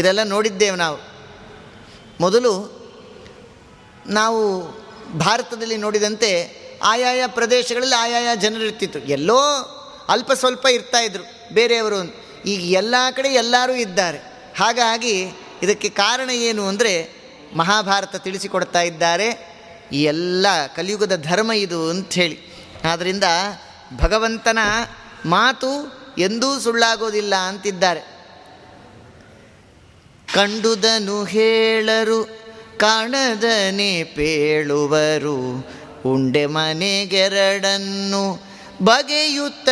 [0.00, 0.98] ಇದೆಲ್ಲ ನೋಡಿದ್ದೇವೆ ನಾವು.
[2.20, 2.52] ಮೊದಲು
[4.06, 4.62] ನಾವು
[5.18, 6.30] ಭಾರತದಲ್ಲಿ ನೋಡಿದಂತೆ
[6.82, 9.40] ಆಯಾಯ ಪ್ರದೇಶಗಳಲ್ಲಿ ಆಯಾಯ ಜನರು ಇರ್ತಿತ್ತು ಎಲ್ಲೋ
[10.08, 11.98] ಅಲ್ಪ ಸ್ವಲ್ಪ ಇರ್ತಾಯಿದ್ರು ಬೇರೆಯವರು
[12.46, 14.18] ಈಗ ಎಲ್ಲ ಕಡೆ ಎಲ್ಲರೂ ಇದ್ದಾರೆ.
[14.58, 15.22] ಹಾಗಾಗಿ
[15.62, 16.92] ಇದಕ್ಕೆ ಕಾರಣ ಏನು ಅಂದರೆ
[17.56, 19.53] ಮಹಾಭಾರತ ತಿಳಿಸಿಕೊಡ್ತಾ ಇದ್ದಾರೆ.
[19.92, 22.38] ಈ ಎಲ್ಲ ಕಲಿಯುಗದ ಧರ್ಮ ಇದು ಅಂಥೇಳಿ.
[22.84, 23.24] ಆದ್ದರಿಂದ
[23.96, 24.58] ಭಗವಂತನ
[25.26, 28.00] ಮಾತು ಎಂದೂ ಸುಳ್ಳಾಗೋದಿಲ್ಲ ಅಂತಿದ್ದಾರೆ.
[30.34, 32.24] ಕಂಡುದನು ಹೇಳರು,
[32.76, 35.66] ಕಾಣದನೆ ಪೇಳುವರು,
[36.06, 38.42] ಉಂಡೆ ಮನೆಗೆರಡನ್ನು
[38.82, 39.64] ಬಗೆಯುತ್ತಲಿಹರು,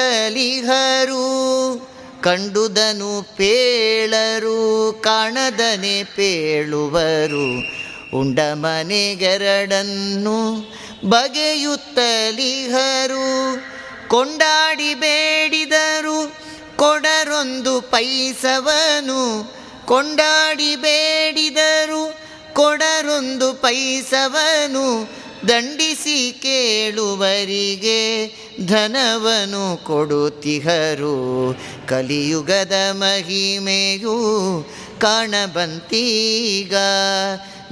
[2.21, 7.83] ಕಂಡುದನು ಪೇಳರು, ಕಾಣದನೆ ಪೇಳುವರು
[8.15, 10.39] ಉಂಡ ಮನೆಗೆರಡನ್ನು
[11.09, 11.97] ಬಗೆಯುತ್ತಲಿಹರು,
[14.09, 16.37] ಕೊಂಡಾಡಿ ಬೇಡಿದರು
[16.77, 19.23] ಕೊಡರೊಂದು ಪೈಸವನು,
[19.87, 22.19] ಕೊಂಡಾಡಿ ಬೇಡಿದರು
[22.55, 24.87] ಕೊಡರೊಂದು ಪೈಸವನು,
[25.49, 28.01] ದಂಡಿಸಿ ಕೇಳುವರಿಗೆ
[28.67, 31.17] ಧನವನು ಕೊಡುತ್ತಿಹರು.
[31.89, 34.17] ಕಲಿಯುಗದ ಮಹಿಮೆಯು
[35.01, 36.75] ಕಾಣಬಂತೀಗ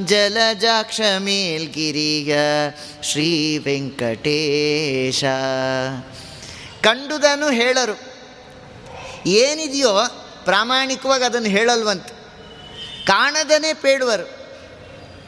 [0.06, 2.34] ಜಲಜಾಕ್ಷ ಮೇಲ್ಗಿರಿಯ
[3.02, 5.24] ಶ್ರೀ ವೆಂಕಟೇಶ.
[6.82, 8.00] ಕಂಡುದನು ಹೇಳರು.
[9.26, 9.90] ಏನಿದೆಯೋ
[10.44, 12.06] ಪ್ರಾಮಾಣಿಕವಾಗಿ ಅದನ್ನು ಹೇಳಲ್ವಂತ.
[13.06, 14.40] ಕಾಣದನೇ ಪೇಡುವರು.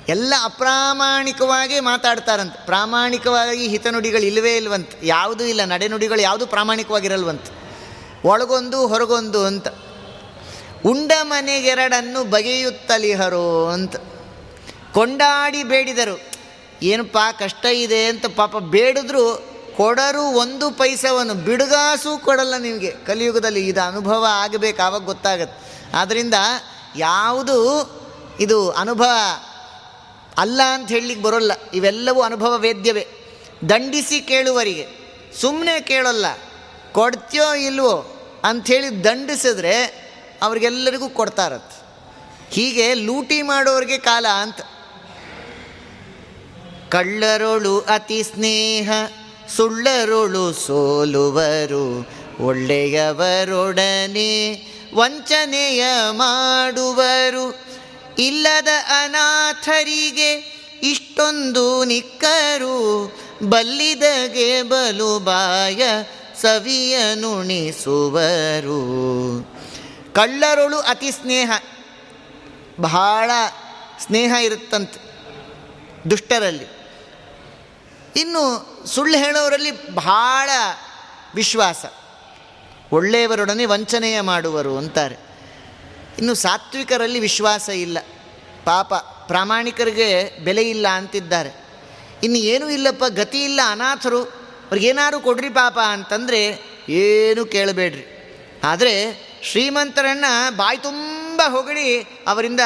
[0.08, 2.66] ಎಲ್ಲ ಅಪ್ರಾಮಾಣಿಕವಾಗಿ ಮಾತಾಡ್ತಾರಂತೆ.
[2.66, 4.90] ಪ್ರಾಮಾಣಿಕವಾಗಿ ಹಿತನುಡಿಗಳು ಇಲ್ಲವೇ ಇಲ್ವಂತ.
[5.02, 5.64] ಯಾವುದೂ ಇಲ್ಲ.
[5.64, 7.42] ನಡೆನುಡಿಗಳು ಯಾವುದೂ ಪ್ರಾಮಾಣಿಕವಾಗಿರಲ್ವಂತ.
[8.24, 9.68] ಒಳಗೊಂದು, ಹೊರಗೊಂದು ಅಂತ.
[10.84, 13.96] ಉಂಡ ಮನೆಗೆರಡನ್ನು ಬಗೆಯುತ್ತಲಿಹರು ಅಂತ.
[14.94, 16.20] ಕೊಂಡಾಡಿ ಬೇಡಿದರು.
[16.82, 22.90] ಏನಪ್ಪ, ಕಷ್ಟ ಇದೆ ಅಂತ ಪಾಪ ಬೇಡಿದ್ರು, ಕೊಡರು ಒಂದು ಪೈಸವನ್ನು, ಬಿಡುಗಾಸು ಕೊಡಲ್ಲ ನಿಮಗೆ.
[22.90, 25.90] ಕಲಿಯುಗದಲ್ಲಿ ಇದು ಅನುಭವ ಆಗಬೇಕು, ಆವಾಗ ಗೊತ್ತಾಗತ್ತೆ.
[25.96, 26.34] ಆದ್ದರಿಂದ
[26.96, 27.58] ಯಾವುದು
[28.40, 29.10] ಇದು ಅನುಭವ
[30.38, 31.52] ಅಲ್ಲ ಅಂತ ಹೇಳಲಿಕ್ಕೆ ಬರೋಲ್ಲ.
[31.74, 33.08] ಇವೆಲ್ಲವೂ ಅನುಭವ ವೇದ್ಯವೇ.
[33.68, 34.88] ದಂಡಿಸಿ ಕೇಳುವರಿಗೆ.
[35.40, 36.26] ಸುಮ್ಮನೆ ಕೇಳೋಲ್ಲ.
[36.92, 39.84] ಕೊಡ್ತೀಯೋ ಇಲ್ವೋ ಅಂಥೇಳಿ ದಂಡಿಸಿದ್ರೆ
[40.42, 41.82] ಅವ್ರಿಗೆಲ್ಲರಿಗೂ ಕೊಡ್ತಾರತ್ತೆ
[42.50, 44.56] ಹೀಗೆ ಲೂಟಿ ಮಾಡೋರಿಗೆ ಕಾಲ ಅಂತ.
[46.92, 48.90] ಕಳ್ಳರೊಳು ಅತಿ ಸ್ನೇಹ,
[49.56, 52.06] ಸುಳ್ಳರೊಳು ಸೋಲುವರು.
[52.40, 54.62] ಒಳ್ಳೆಯವರೊಡನೆ
[54.94, 57.58] ವಂಚನೆಯ ಮಾಡುವರು.
[58.18, 58.68] ಇಲ್ಲದ
[59.02, 63.12] ಅನಾಥರಿಗೆ ಇಷ್ಟೊಂದು ನಿಕ್ಕರು.
[63.42, 65.82] ಬಲ್ಲಿದಗೆ ಬಲುಬಾಯ
[66.40, 68.82] ಸವಿಯ ನುಣಿಸುವರು.
[70.14, 71.50] ಕಳ್ಳರೊಳು ಅತಿ ಸ್ನೇಹ,
[72.80, 73.30] ಬಹಳ
[74.06, 75.12] ಸ್ನೇಹ ಇರುತ್ತಂತೆ
[76.10, 76.71] ದುಷ್ಟರಲ್ಲಿ.
[78.16, 80.50] ಇನ್ನು ಸುಳ್ಳು ಹೇಳೋರಲ್ಲಿ ಬಹಳ
[81.34, 81.84] ವಿಶ್ವಾಸ.
[82.92, 85.16] ಒಳ್ಳೆಯವರೊಡನೆ ವಂಚನೆಯ ಮಾಡುವರು ಅಂತಾರೆ.
[86.18, 87.98] ಇನ್ನು ಸಾತ್ವಿಕರಲ್ಲಿ ವಿಶ್ವಾಸ ಇಲ್ಲ.
[88.64, 88.94] ಪಾಪ
[89.26, 91.64] ಪ್ರಾಮಾಣಿಕರಿಗೆ ಬೆಲೆ ಇಲ್ಲ ಅಂತಿದ್ದಾರೆ.
[92.22, 96.58] ಇನ್ನು ಏನೂ ಇಲ್ಲಪ್ಪ, ಗತಿ ಇಲ್ಲ, ಅನಾಥರು ಅವ್ರಿಗೇನಾದ್ರು ಕೊಡ್ರಿ ಪಾಪ ಅಂತಂದರೆ
[96.88, 98.12] ಏನು ಕೇಳಬೇಡ್ರಿ.
[98.64, 102.60] ಆದರೆ ಶ್ರೀಮಂತರನ್ನು ಬಾಯಿ ತುಂಬ ಹೊಗಳಿ ಅವರಿಂದ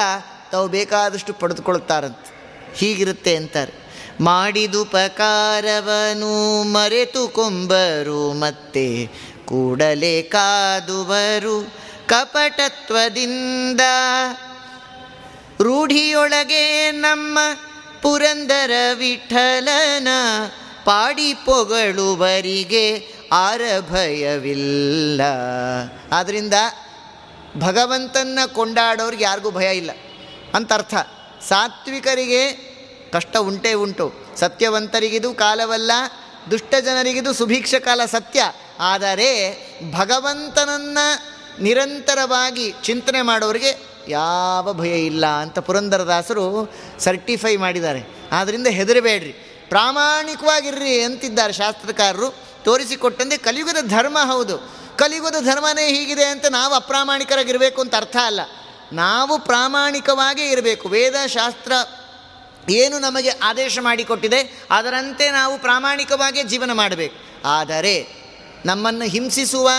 [0.52, 2.36] ತಾವು ಬೇಕಾದಷ್ಟು ಪಡೆದುಕೊಳ್ತಾರಂತೆ.
[2.74, 3.85] ಹೀಗಿರುತ್ತೆ ಅಂತಾರೆ.
[4.20, 9.10] ಮಾಡಿದುಪಕಾರವನು ಮರೆತು ಕೊಂಬರು ಮತ್ತೆ
[9.46, 11.74] ಕೂಡಲೇ ಕಾದುವರು
[12.06, 13.80] ಕಪಟತ್ವದಿಂದ.
[15.60, 17.38] ರೂಢಿಯೊಳಗೆ ನಮ್ಮ
[18.02, 20.08] ಪುರಂದರ ವಿಠಲನ
[20.84, 25.20] ಪಾಡಿ ಪೊಗಳುವರಿಗೆ ಆರಭಯವಿಲ್ಲ.
[26.12, 26.54] ಆದ್ದರಿಂದ
[27.58, 29.90] ಭಗವಂತನ ಕೊಂಡಾಡೋರಿಗೆ ಯಾರಿಗೂ ಭಯ ಇಲ್ಲ.
[30.54, 30.94] ಅಂತ ಅರ್ಥ
[31.48, 32.65] ಸಾತ್ವಿಕರಿಗೆ
[33.16, 34.12] ಕಷ್ಟ ಉಂಟೇ ಉಂಟು.
[34.36, 35.92] ಸತ್ಯವಂತರಿಗಿದು ಕಾಲವಲ್ಲ
[36.50, 38.42] ದುಷ್ಟ ಜನರಿಗಿದು ಸುಭೀಕ್ಷ ಕಾಲ ಸತ್ಯ.
[38.80, 39.30] ಆದರೆ
[39.92, 43.72] ಭಗವಂತನನ್ನು ನಿರಂತರವಾಗಿ ಚಿಂತನೆ ಮಾಡೋರಿಗೆ
[44.08, 48.28] ಯಾವ ಭಯ ಇಲ್ಲ ಅಂತ ಪುರಂದರದಾಸರು ಸರ್ಟಿಫೈ ಮಾಡಿದ್ದಾರೆ.
[48.32, 49.32] ಆದ್ದರಿಂದ ಹೆದರಬೇಡ್ರಿ.
[49.68, 52.30] ಪ್ರಾಮಾಣಿಕವಾಗಿರ್ರಿ ಅಂತಿದ್ದಾರೆ ಶಾಸ್ತ್ರಕಾರರು.
[52.64, 54.58] ತೋರಿಸಿಕೊಟ್ಟಂತೆ ಕಲಿಯುಗದ ಧರ್ಮ ಹೌದು.
[54.98, 58.40] ಕಲಿಯುಗದ ಧರ್ಮನೇ ಹೀಗಿದೆ ಅಂತ ನಾವು ಅಪ್ರಾಮಾಣಿಕರಾಗಿರಬೇಕು ಅಂತ ಅರ್ಥ ಅಲ್ಲ.
[58.92, 60.88] ನಾವು ಪ್ರಾಮಾಣಿಕವಾಗೇ ಇರಬೇಕು.
[60.88, 61.72] ವೇದ ಶಾಸ್ತ್ರ
[62.68, 67.14] ಏನು ನಮಗೆ ಆದೇಶ ಮಾಡಿಕೊಟ್ಟಿದೆ ಅದರಂತೆ ನಾವು ಪ್ರಾಮಾಣಿಕವಾಗಿ ಜೀವನ ಮಾಡಬೇಕು.
[67.44, 68.08] ಆದರೆ
[68.66, 69.70] ನಮ್ಮನ್ನು ಹಿಂಸಿಸುವ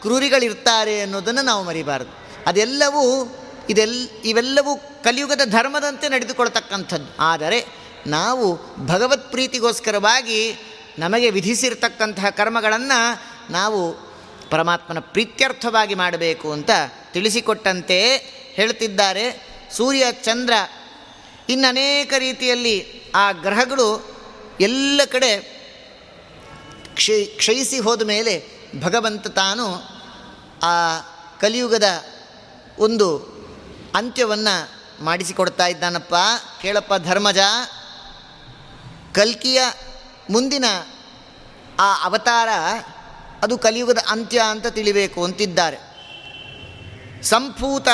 [0.00, 2.18] ಕ್ರೂರಿಗಳಿರ್ತಾರೆ ಅನ್ನೋದನ್ನು ನಾವು ಮರಿಬಾರದು.
[2.46, 3.36] ಅದೆಲ್ಲವೂ
[3.70, 7.22] ಇದೆಲ್ಲ ಇವೆಲ್ಲವೂ ಕಲಿಯುಗದ ಧರ್ಮದಂತೆ ನಡೆದುಕೊಳ್ತಕ್ಕಂಥದ್ದು.
[7.22, 7.66] ಆದರೆ
[8.06, 10.54] ನಾವು ಭಗವತ್ ಪ್ರೀತಿಗೋಸ್ಕರವಾಗಿ
[10.98, 13.22] ನಮಗೆ ವಿಧಿಸಿರ್ತಕ್ಕಂತಹ ಕರ್ಮಗಳನ್ನು
[13.52, 14.08] ನಾವು
[14.50, 16.70] ಪರಮಾತ್ಮನ ಪ್ರೀತ್ಯರ್ಥವಾಗಿ ಮಾಡಬೇಕು ಅಂತ
[17.12, 18.16] ತಿಳಿಸಿಕೊಟ್ಟಂತೆ
[18.54, 20.52] ಹೇಳ್ತಿದ್ದಾರೆ ಸೂರ್ಯ ಚಂದ್ರ
[21.48, 24.18] ಇನ್ನು ಅನೇಕ ರೀತಿಯಲ್ಲಿ ಆ ಗ್ರಹಗಳು
[24.60, 25.38] ಎಲ್ಲ ಕಡೆ
[26.94, 28.44] ಕ್ಷಯ ಕ್ಷಯಿಸಿ ಹೋದ ಮೇಲೆ
[28.80, 29.74] ಭಗವಂತ ತಾನು
[30.62, 30.98] ಆ
[31.40, 31.84] ಕಲಿಯುಗದ
[32.78, 33.18] ಒಂದು
[33.94, 36.14] ಅಂತ್ಯವನ್ನು ಮಾಡಿಸಿಕೊಡ್ತಾ ಇದ್ದಾನಪ್ಪ.
[36.62, 37.38] ಕೇಳಪ್ಪ ಧರ್ಮಜ.
[39.14, 39.62] ಕಲ್ಕಿಯ
[40.30, 40.64] ಮುಂದಿನ
[41.80, 42.48] ಆ ಅವತಾರ
[43.42, 45.78] ಅದು ಕಲಿಯುಗದ ಅಂತ್ಯ ಅಂತ ತಿಳಿಬೇಕು ಅಂತಿದ್ದಾರೆ.
[47.22, 47.88] ಸಂಪೂತ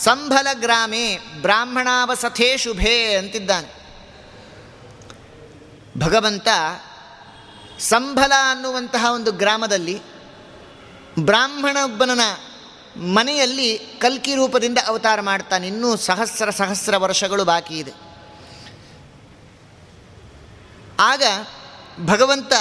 [0.00, 3.80] ಸಂಭಲ ಗ್ರಾಮೇ ಬ್ರಾಹ್ಮಣಾವಸಥೇ ಶುಭೇ ಅಂತಿದ್ದಾನೆ.
[5.98, 6.48] ಭಗವಂತ
[7.78, 10.02] ಸಂಭಲ ಅನ್ನುವಂತಹ ಒಂದು ಗ್ರಾಮದಲ್ಲಿ
[11.18, 12.20] ಬ್ರಾಹ್ಮಣೊಬ್ಬನ
[12.96, 15.66] ಮನೆಯಲ್ಲಿ ಕಲ್ಕಿ ರೂಪದಿಂದ ಅವತಾರ ಮಾಡ್ತಾನೆ.
[15.66, 17.92] ಇನ್ನೂ ಸಹಸ್ರ ಸಹಸ್ರ ವರ್ಷಗಳು ಬಾಕಿ ಇದೆ.
[21.00, 21.22] ಆಗ
[22.04, 22.52] ಭಗವಂತ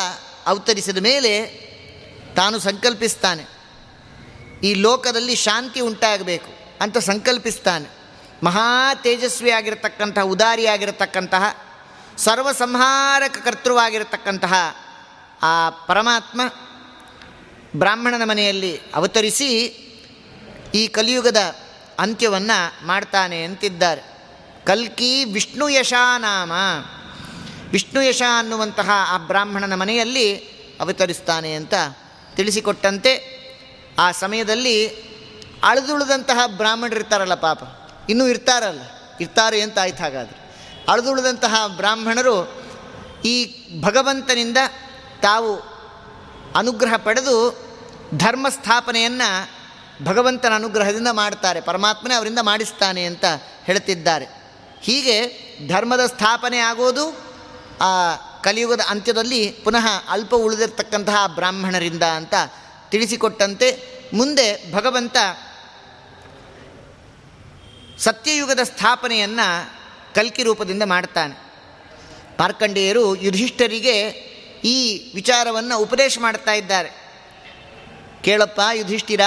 [0.46, 1.46] ಅವತರಿಸಿದ ಮೇಲೆ
[2.36, 3.46] ತಾನು ಸಂಕಲ್ಪಿಸ್ತಾನೆ.
[4.64, 6.59] ಈ ಲೋಕದಲ್ಲಿ ಶಾಂತಿ ಉಂಟಾಗಬೇಕು.
[6.82, 7.90] ಅಂತ ಸಂಕಲ್ಪಿಸ್ತಾನೆ.
[8.44, 11.58] ಮಹಾ ತೇಜಸ್ವಿಯಾಗಿರತಕ್ಕಂತಹ, ಉದಾರಿಯಾಗಿರತಕ್ಕಂತಹ,
[12.18, 14.54] ಸರ್ವಸಂಹಾರಕ ಕರ್ತೃವಾಗಿರತಕ್ಕಂತಹ
[15.44, 16.42] ಆ ಪರಮಾತ್ಮ
[17.76, 19.48] ಬ್ರಾಹ್ಮಣನ ಮನೆಯಲ್ಲಿ ಅವತರಿಸಿ
[20.76, 21.56] ಈ ಕಲಿಯುಗದ
[22.00, 24.02] ಅಂತ್ಯವನ್ನು ಮಾಡ್ತಾನೆ ಅಂತಿದ್ದಾರೆ.
[24.66, 26.52] ಕಲ್ಕಿ ವಿಷ್ಣು ಯಶಾನಾಮ
[27.72, 30.36] ವಿಷ್ಣು ಯಶ ಅನ್ನುವಂತಹ ಆ ಬ್ರಾಹ್ಮಣನ ಮನೆಯಲ್ಲಿ
[30.80, 31.74] ಅವತರಿಸ್ತಾನೆ ಅಂತ
[32.36, 33.40] ತಿಳಿಸಿಕೊಟ್ಟಂತೆ
[34.00, 35.09] ಆ ಸಮಯದಲ್ಲಿ
[35.64, 37.64] ಅಳೆದುಳಿದಂತಹ ಬ್ರಾಹ್ಮಣರಿರ್ತಾರಲ್ಲ ಪಾಪ.
[38.10, 38.82] ಇನ್ನೂ ಇರ್ತಾರಲ್ಲ.
[39.22, 40.55] ಇರ್ತಾರೆ ಅಂತ ಆಯ್ತು ಹಾಗಾದರೆ.
[40.89, 42.64] ಅಳಿದುಳಿದಂತಹ ಬ್ರಾಹ್ಮಣರು
[43.26, 44.57] ಈ ಭಗವಂತನಿಂದ
[45.22, 45.60] ತಾವು
[46.55, 47.57] ಅನುಗ್ರಹ ಪಡೆದು
[48.18, 49.49] ಧರ್ಮ ಸ್ಥಾಪನೆಯನ್ನು
[50.05, 51.62] ಭಗವಂತನ ಅನುಗ್ರಹದಿಂದ ಮಾಡ್ತಾರೆ.
[51.62, 53.26] ಪರಮಾತ್ಮನೇ ಅವರಿಂದ ಮಾಡಿಸ್ತಾನೆ ಅಂತ
[53.64, 54.26] ಹೇಳ್ತಿದ್ದಾರೆ.
[54.82, 55.28] ಹೀಗೆ
[55.68, 57.18] ಧರ್ಮದ ಸ್ಥಾಪನೆ ಆಗೋದು
[57.82, 62.34] ಆ ಕಲಿಯುಗದ ಅಂತ್ಯದಲ್ಲಿ ಪುನಃ ಅಲ್ಪ ಉಳಿದಿರ್ತಕ್ಕಂತಹ ಬ್ರಾಹ್ಮಣರಿಂದ ಅಂತ
[62.89, 65.18] ತಿಳಿಸಿಕೊಟ್ಟಂತೆ ಮುಂದೆ ಭಗವಂತ
[68.00, 69.70] ಸತ್ಯಯುಗದ ಸ್ಥಾಪನೆಯನ್ನು
[70.16, 71.36] ಕಲ್ಕಿ ರೂಪದಿಂದ ಮಾಡ್ತಾನೆ.
[72.38, 74.30] ಪಾರ್ಕಂಡೇಯರು ಯುಧಿಷ್ಠರಿಗೆ
[74.64, 76.89] ಈ ವಿಚಾರವನ್ನು ಉಪದೇಶ ಮಾಡ್ತಾ ಇದ್ದಾರೆ.
[78.24, 79.22] ಕೇಳಪ್ಪ ಯುಧಿಷ್ಠಿರ,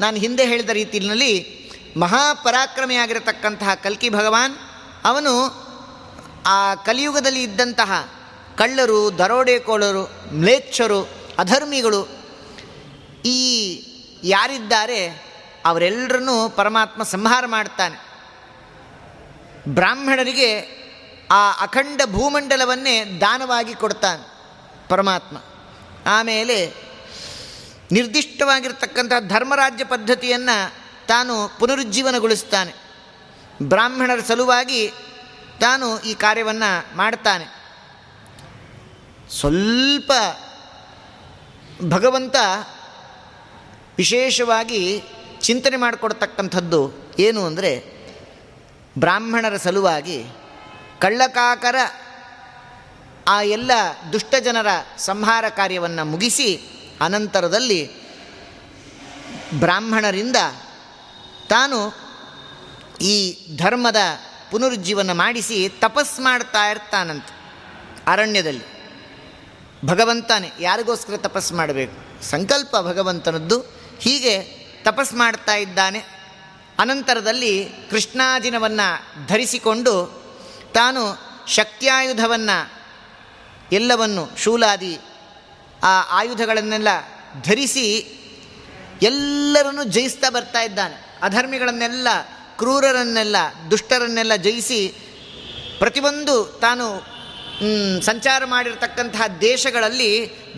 [0.00, 1.62] ನಾನು ಹಿಂದೆ ಹೇಳಿದ ರೀತಿಯಲ್ಲಿ
[1.96, 4.56] ಮಹಾಪರಾಕ್ರಮಿಯಾಗಿರತಕ್ಕಂತಹ ಕಲ್ಕಿ ಭಗವಾನ್,
[5.04, 5.62] ಅವನು
[6.46, 8.12] ಆ ಕಲಿಯುಗದಲ್ಲಿ ಇದ್ದಂತಹ
[8.58, 11.08] ಕಳ್ಳರು ದರೋಡೆಕೋಳರು ಮ್ಲೇಚ್ಛರು,
[11.38, 12.08] ಅಧರ್ಮಿಗಳು
[13.24, 13.38] ಈ
[14.24, 15.31] ಯಾರಿದ್ದಾರೆ?
[15.64, 18.12] ಅವರೆಲ್ಲರನ್ನೂ ಪರಮಾತ್ಮ ಸಂಹಾರ ಮಾಡ್ತಾನೆ.
[19.68, 20.82] ಬ್ರಾಹ್ಮಣರಿಗೆ
[21.30, 24.32] ಆ ಅಖಂಡ ಭೂಮಂಡಲವನ್ನೇ ದಾನವಾಗಿ ಕೊಡ್ತಾನೆ
[24.88, 25.36] ಪರಮಾತ್ಮ.
[26.06, 26.74] ಆಮೇಲೆ
[27.92, 30.74] ನಿರ್ದಿಷ್ಟವಾಗಿರ್ತಕ್ಕಂಥ ಧರ್ಮರಾಜ್ಯ ಪದ್ಧತಿಯನ್ನು
[31.06, 32.72] ತಾನು ಪುನರುಜ್ಜೀವನಗೊಳಿಸ್ತಾನೆ.
[33.62, 34.92] ಬ್ರಾಹ್ಮಣರ ಸಲುವಾಗಿ
[35.60, 37.44] ತಾನು ಈ ಕಾರ್ಯವನ್ನು ಮಾಡ್ತಾನೆ.
[39.30, 40.12] ಸ್ವಲ್ಪ
[41.84, 42.36] ಭಗವಂತ
[43.98, 45.02] ವಿಶೇಷವಾಗಿ
[45.42, 47.84] ಚಿಂತನೆ ಮಾಡಿಕೊಡ್ತಕ್ಕಂಥದ್ದು ಏನು ಅಂದರೆ
[48.98, 50.24] ಬ್ರಾಹ್ಮಣರ ಸಲುವಾಗಿ
[50.98, 51.74] ಕಳ್ಳಕಾಕರ
[53.28, 53.70] ಆ ಎಲ್ಲ
[54.12, 54.66] ದುಷ್ಟ ಜನರ
[54.98, 56.60] ಸಂಹಾರ ಕಾರ್ಯವನ್ನು ಮುಗಿಸಿ
[57.00, 57.90] ಅನಂತರದಲ್ಲಿ
[59.58, 60.36] ಬ್ರಾಹ್ಮಣರಿಂದ
[61.48, 61.94] ತಾನು
[63.00, 63.96] ಈ ಧರ್ಮದ
[64.50, 67.42] ಪುನರುಜ್ಜೀವನ ಮಾಡಿಸಿ ತಪಸ್ ಮಾಡ್ತಾ ಇರ್ತಾನಂತೆ
[68.06, 68.64] ಅರಣ್ಯದಲ್ಲಿ.
[69.86, 72.24] ಭಗವಂತನೇ ಯಾರಿಗೋಸ್ಕರ ತಪಸ್ ಮಾಡಬೇಕು?
[72.24, 73.60] ಸಂಕಲ್ಪ ಭಗವಂತನದ್ದು.
[74.00, 76.04] ಹೀಗೆ ತಪಸ್ ಮಾಡ್ತಾ ಇದ್ದಾನೆ.
[76.78, 80.22] ಅನಂತರದಲ್ಲಿ ಕೃಷ್ಣಾಜಿನವನ್ನು ಧರಿಸಿಕೊಂಡು
[80.74, 81.18] ತಾನು
[81.48, 82.72] ಶಕ್ತಿಯಾಯುಧವನ್ನು
[83.72, 84.98] ಎಲ್ಲವನ್ನು ಶೂಲಾದಿ
[85.82, 86.88] ಆ ಆಯುಧಗಳನ್ನೆಲ್ಲ
[87.42, 87.88] ಧರಿಸಿ
[89.02, 91.18] ಎಲ್ಲರನ್ನು ಜಯಿಸ್ತಾ ಬರ್ತಾ ಇದ್ದಾನೆ.
[91.22, 92.08] ಅಧರ್ಮಿಗಳನ್ನೆಲ್ಲ,
[92.58, 93.36] ಕ್ರೂರರನ್ನೆಲ್ಲ,
[93.70, 94.88] ದುಷ್ಟರನ್ನೆಲ್ಲ ಜಯಿಸಿ
[95.78, 97.11] ಪ್ರತಿಯೊಂದು ತಾನು
[98.02, 100.10] ಸಂಚಾರ ಮಾಡಿರ್ತಕ್ಕಂತಹ ದೇಶಗಳಲ್ಲಿ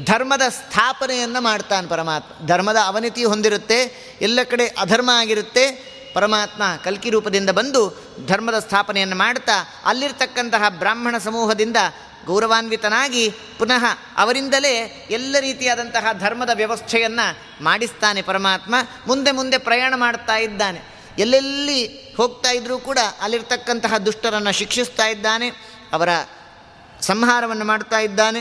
[0.04, 2.46] ಧರ್ಮದ ಸ್ಥಾಪನೆಯನ್ನು ಮಾಡ್ತಾನೆ ಪರಮಾತ್ಮ.
[2.46, 3.78] ಧರ್ಮದ ಅವನತಿ ಹೊಂದಿರುತ್ತೆ,
[4.20, 5.94] ಎಲ್ಲ ಕಡೆ ಅಧರ್ಮ ಆಗಿರುತ್ತೆ.
[6.14, 7.80] ಪರಮಾತ್ಮ ಕಲ್ಕಿ ರೂಪದಿಂದ ಬಂದು
[8.26, 11.76] ಧರ್ಮದ ಸ್ಥಾಪನೆಯನ್ನು ಮಾಡ್ತಾ, ಅಲ್ಲಿರ್ತಕ್ಕಂತಹ ಬ್ರಾಹ್ಮಣ ಸಮೂಹದಿಂದ
[12.26, 13.84] ಗೌರವಾನ್ವಿತನಾಗಿ ಪುನಃ
[14.16, 14.74] ಅವರಿಂದಲೇ
[15.10, 17.26] ಎಲ್ಲ ರೀತಿಯಾದಂತಹ ಧರ್ಮದ ವ್ಯವಸ್ಥೆಯನ್ನು
[17.64, 18.74] ಮಾಡಿಸ್ತಾನೆ ಪರಮಾತ್ಮ.
[19.06, 20.80] ಮುಂದೆ ಮುಂದೆ ಪ್ರಯಾಣ ಮಾಡ್ತಾ ಇದ್ದಾನೆ.
[21.18, 21.80] ಎಲ್ಲೆಲ್ಲಿ
[22.16, 25.50] ಹೋಗ್ತಾ ಇದ್ದರೂ ಕೂಡ ಅಲ್ಲಿರ್ತಕ್ಕಂತಹ ದುಷ್ಟರನ್ನು ಶಿಕ್ಷಿಸ್ತಾ ಇದ್ದಾನೆ.
[25.92, 26.08] ಅವರ
[27.06, 28.40] ಸಂಹಾರವನ್ನು ಮಾಡ್ತಾ ಇದ್ದಾನೆ.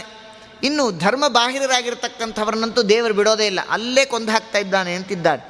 [0.64, 3.59] ಇನ್ನು ಧರ್ಮ ಬಾಹಿರರಾಗಿರ್ತಕ್ಕಂಥವ್ರನ್ನಂತೂ ದೇವರು ಬಿಡೋದೇ ಇಲ್ಲ.
[3.70, 5.41] ಅಲ್ಲೇ ಕೊಂದು ಹಾಕ್ತಾ ಇದ್ದಾನೆ ಅಂತಿದ್ದಾರೆ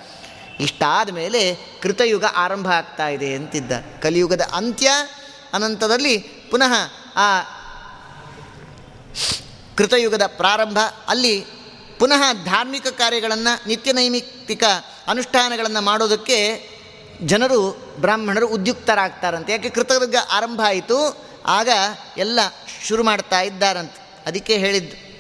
[0.59, 1.41] ಇಷ್ಟಾದ ಮೇಲೆ
[1.81, 4.91] ಕೃತಯುಗ ಆರಂಭ ಆಗ್ತಾ ಇದೆ ಅಂತಿದ್ದ ಕಲಿಯುಗದ ಅಂತ್ಯ
[5.53, 6.17] ಅನಂತದಲ್ಲಿ
[6.51, 6.73] ಪುನಃ
[7.15, 7.27] ಆ
[9.77, 10.77] ಕೃತಯುಗದ ಪ್ರಾರಂಭ.
[11.07, 11.45] ಅಲ್ಲಿ
[11.99, 14.63] ಪುನಃ ಧಾರ್ಮಿಕ ಕಾರ್ಯಗಳನ್ನು, ನಿತ್ಯ ನೈಮಿತ್ತಿಕ
[15.07, 16.37] ಅನುಷ್ಠಾನಗಳನ್ನು ಮಾಡೋದಕ್ಕೆ
[17.23, 17.59] ಜನರು
[17.97, 19.51] ಬ್ರಾಹ್ಮಣರು ಉದ್ಯುಕ್ತರಾಗ್ತಾರಂತೆ.
[19.51, 20.97] ಯಾಕೆ ಕೃತಯುಗ ಆರಂಭ ಆಯಿತು?
[21.45, 21.69] ಆಗ
[22.17, 22.39] ಎಲ್ಲ
[22.87, 24.23] ಶುರು ಮಾಡ್ತಾ ಇದ್ದಾರಂತೆ.
[24.25, 25.13] ಅದಕ್ಕೆ ಹೇಳಿದ್ದು,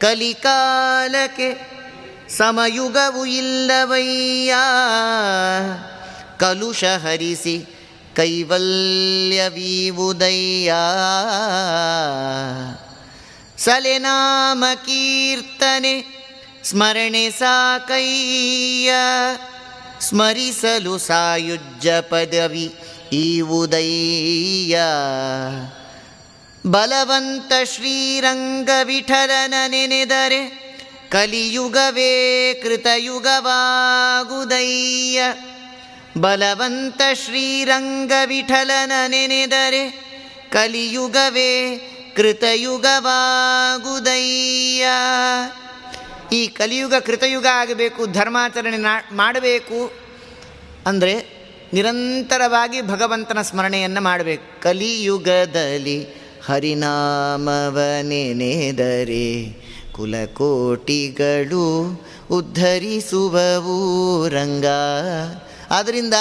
[0.00, 1.76] ಕಲಿಕಾಲಕ್ಕೆ
[2.28, 4.54] ಸಮಯುಗವು ಇಲ್ಲವಯ್ಯ,
[6.40, 7.66] ಕಲುಷ ಹರಿಸಿ
[8.16, 10.72] ಕೈವಲ್ಯವೀವುದಯ್ಯ.
[13.58, 16.04] ಸಲೆನಾಮ ಕೀರ್ತನೆ
[16.64, 18.92] ಸ್ಮರಣೆ ಸಾಕಯ್ಯ,
[20.00, 22.74] ಸ್ಮರಿಸಲು ಸಾಯುಜ್ಯ ಪದವಿ
[23.12, 24.76] ಈ ಉದಯ
[26.70, 30.66] ಬಲವಂತ ಶ್ರೀರಂಗ ವಿಠಲನ ನೆನೆದರೆ
[31.10, 35.22] ಕಲಿಯುಗವೇ ಕೃತಯುಗವಾಗುದಯ್ಯ.
[36.20, 40.06] ಬಲವಂತ ಶ್ರೀರಂಗ ವಿಠಲನ ನೆನೆದರೆ
[40.52, 41.78] ಕಲಿಯುಗವೇ
[42.16, 44.86] ಕೃತಯುಗವಾಗುದಯ್ಯ.
[46.32, 49.92] ಈ ಕಲಿಯುಗ ಕೃತಯುಗ ಆಗಬೇಕು, ಧರ್ಮಾಚರಣೆ ಮಾಡಬೇಕು
[50.86, 51.35] ಅಂದರೆ
[51.72, 54.62] ನಿರಂತರವಾಗಿ ಭಗವಂತನ ಸ್ಮರಣೆಯನ್ನು ಮಾಡಬೇಕು.
[54.62, 56.08] ಕಲಿಯುಗದಲ್ಲಿ
[56.46, 59.50] ಹರಿನಾಮವ ನೆನೆದರೆ
[59.92, 61.64] ಕುಲಕೋಟಿಗಳು
[62.30, 64.64] ಉದ್ಧರಿಸುವವು ರಂಗ.
[65.70, 66.14] ಆದ್ದರಿಂದ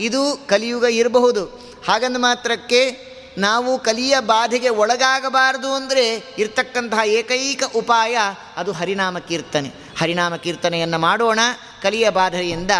[0.00, 1.44] ಇದು ಕಲಿಯುಗ ಇರಬಹುದು.
[1.88, 8.18] ಹಾಗಂದ ಮಾತ್ರಕ್ಕೆ ನಾವು ಕಲಿಯ ಬಾಧೆಗೆ ಒಳಗಾಗಬಾರದು ಅಂದರೆ ಇರ್ತಕ್ಕಂತಹ ಏಕೈಕ ಉಪಾಯ
[8.56, 9.68] ಅದು ಹರಿನಾಮ ಕೀರ್ತನೆ.
[10.00, 11.38] ಹರಿನಾಮ ಕೀರ್ತನೆಯನ್ನು ಮಾಡೋಣ.
[11.82, 12.70] ಕಲಿಯ ಬಾಧೆಯಿಂದ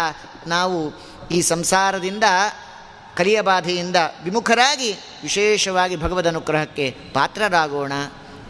[0.47, 2.23] ನಾವು ಈ ಸಂಸಾರದಿಂದ
[3.17, 4.91] ಕಲಿಯ ಬಾಧೆಯಿಂದ ವಿಮುಖರಾಗಿ
[5.23, 7.91] ವಿಶೇಷವಾಗಿ ಭಗವದ್ ಅನುಗ್ರಹಕ್ಕೆ ಪಾತ್ರರಾಗೋಣ.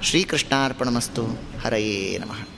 [0.03, 1.25] ಶ್ರೀಕೃಷ್ಣಾರ್ಪಣಮಸ್ತು.
[1.65, 2.52] ಹರಯೇ ನಮಃ.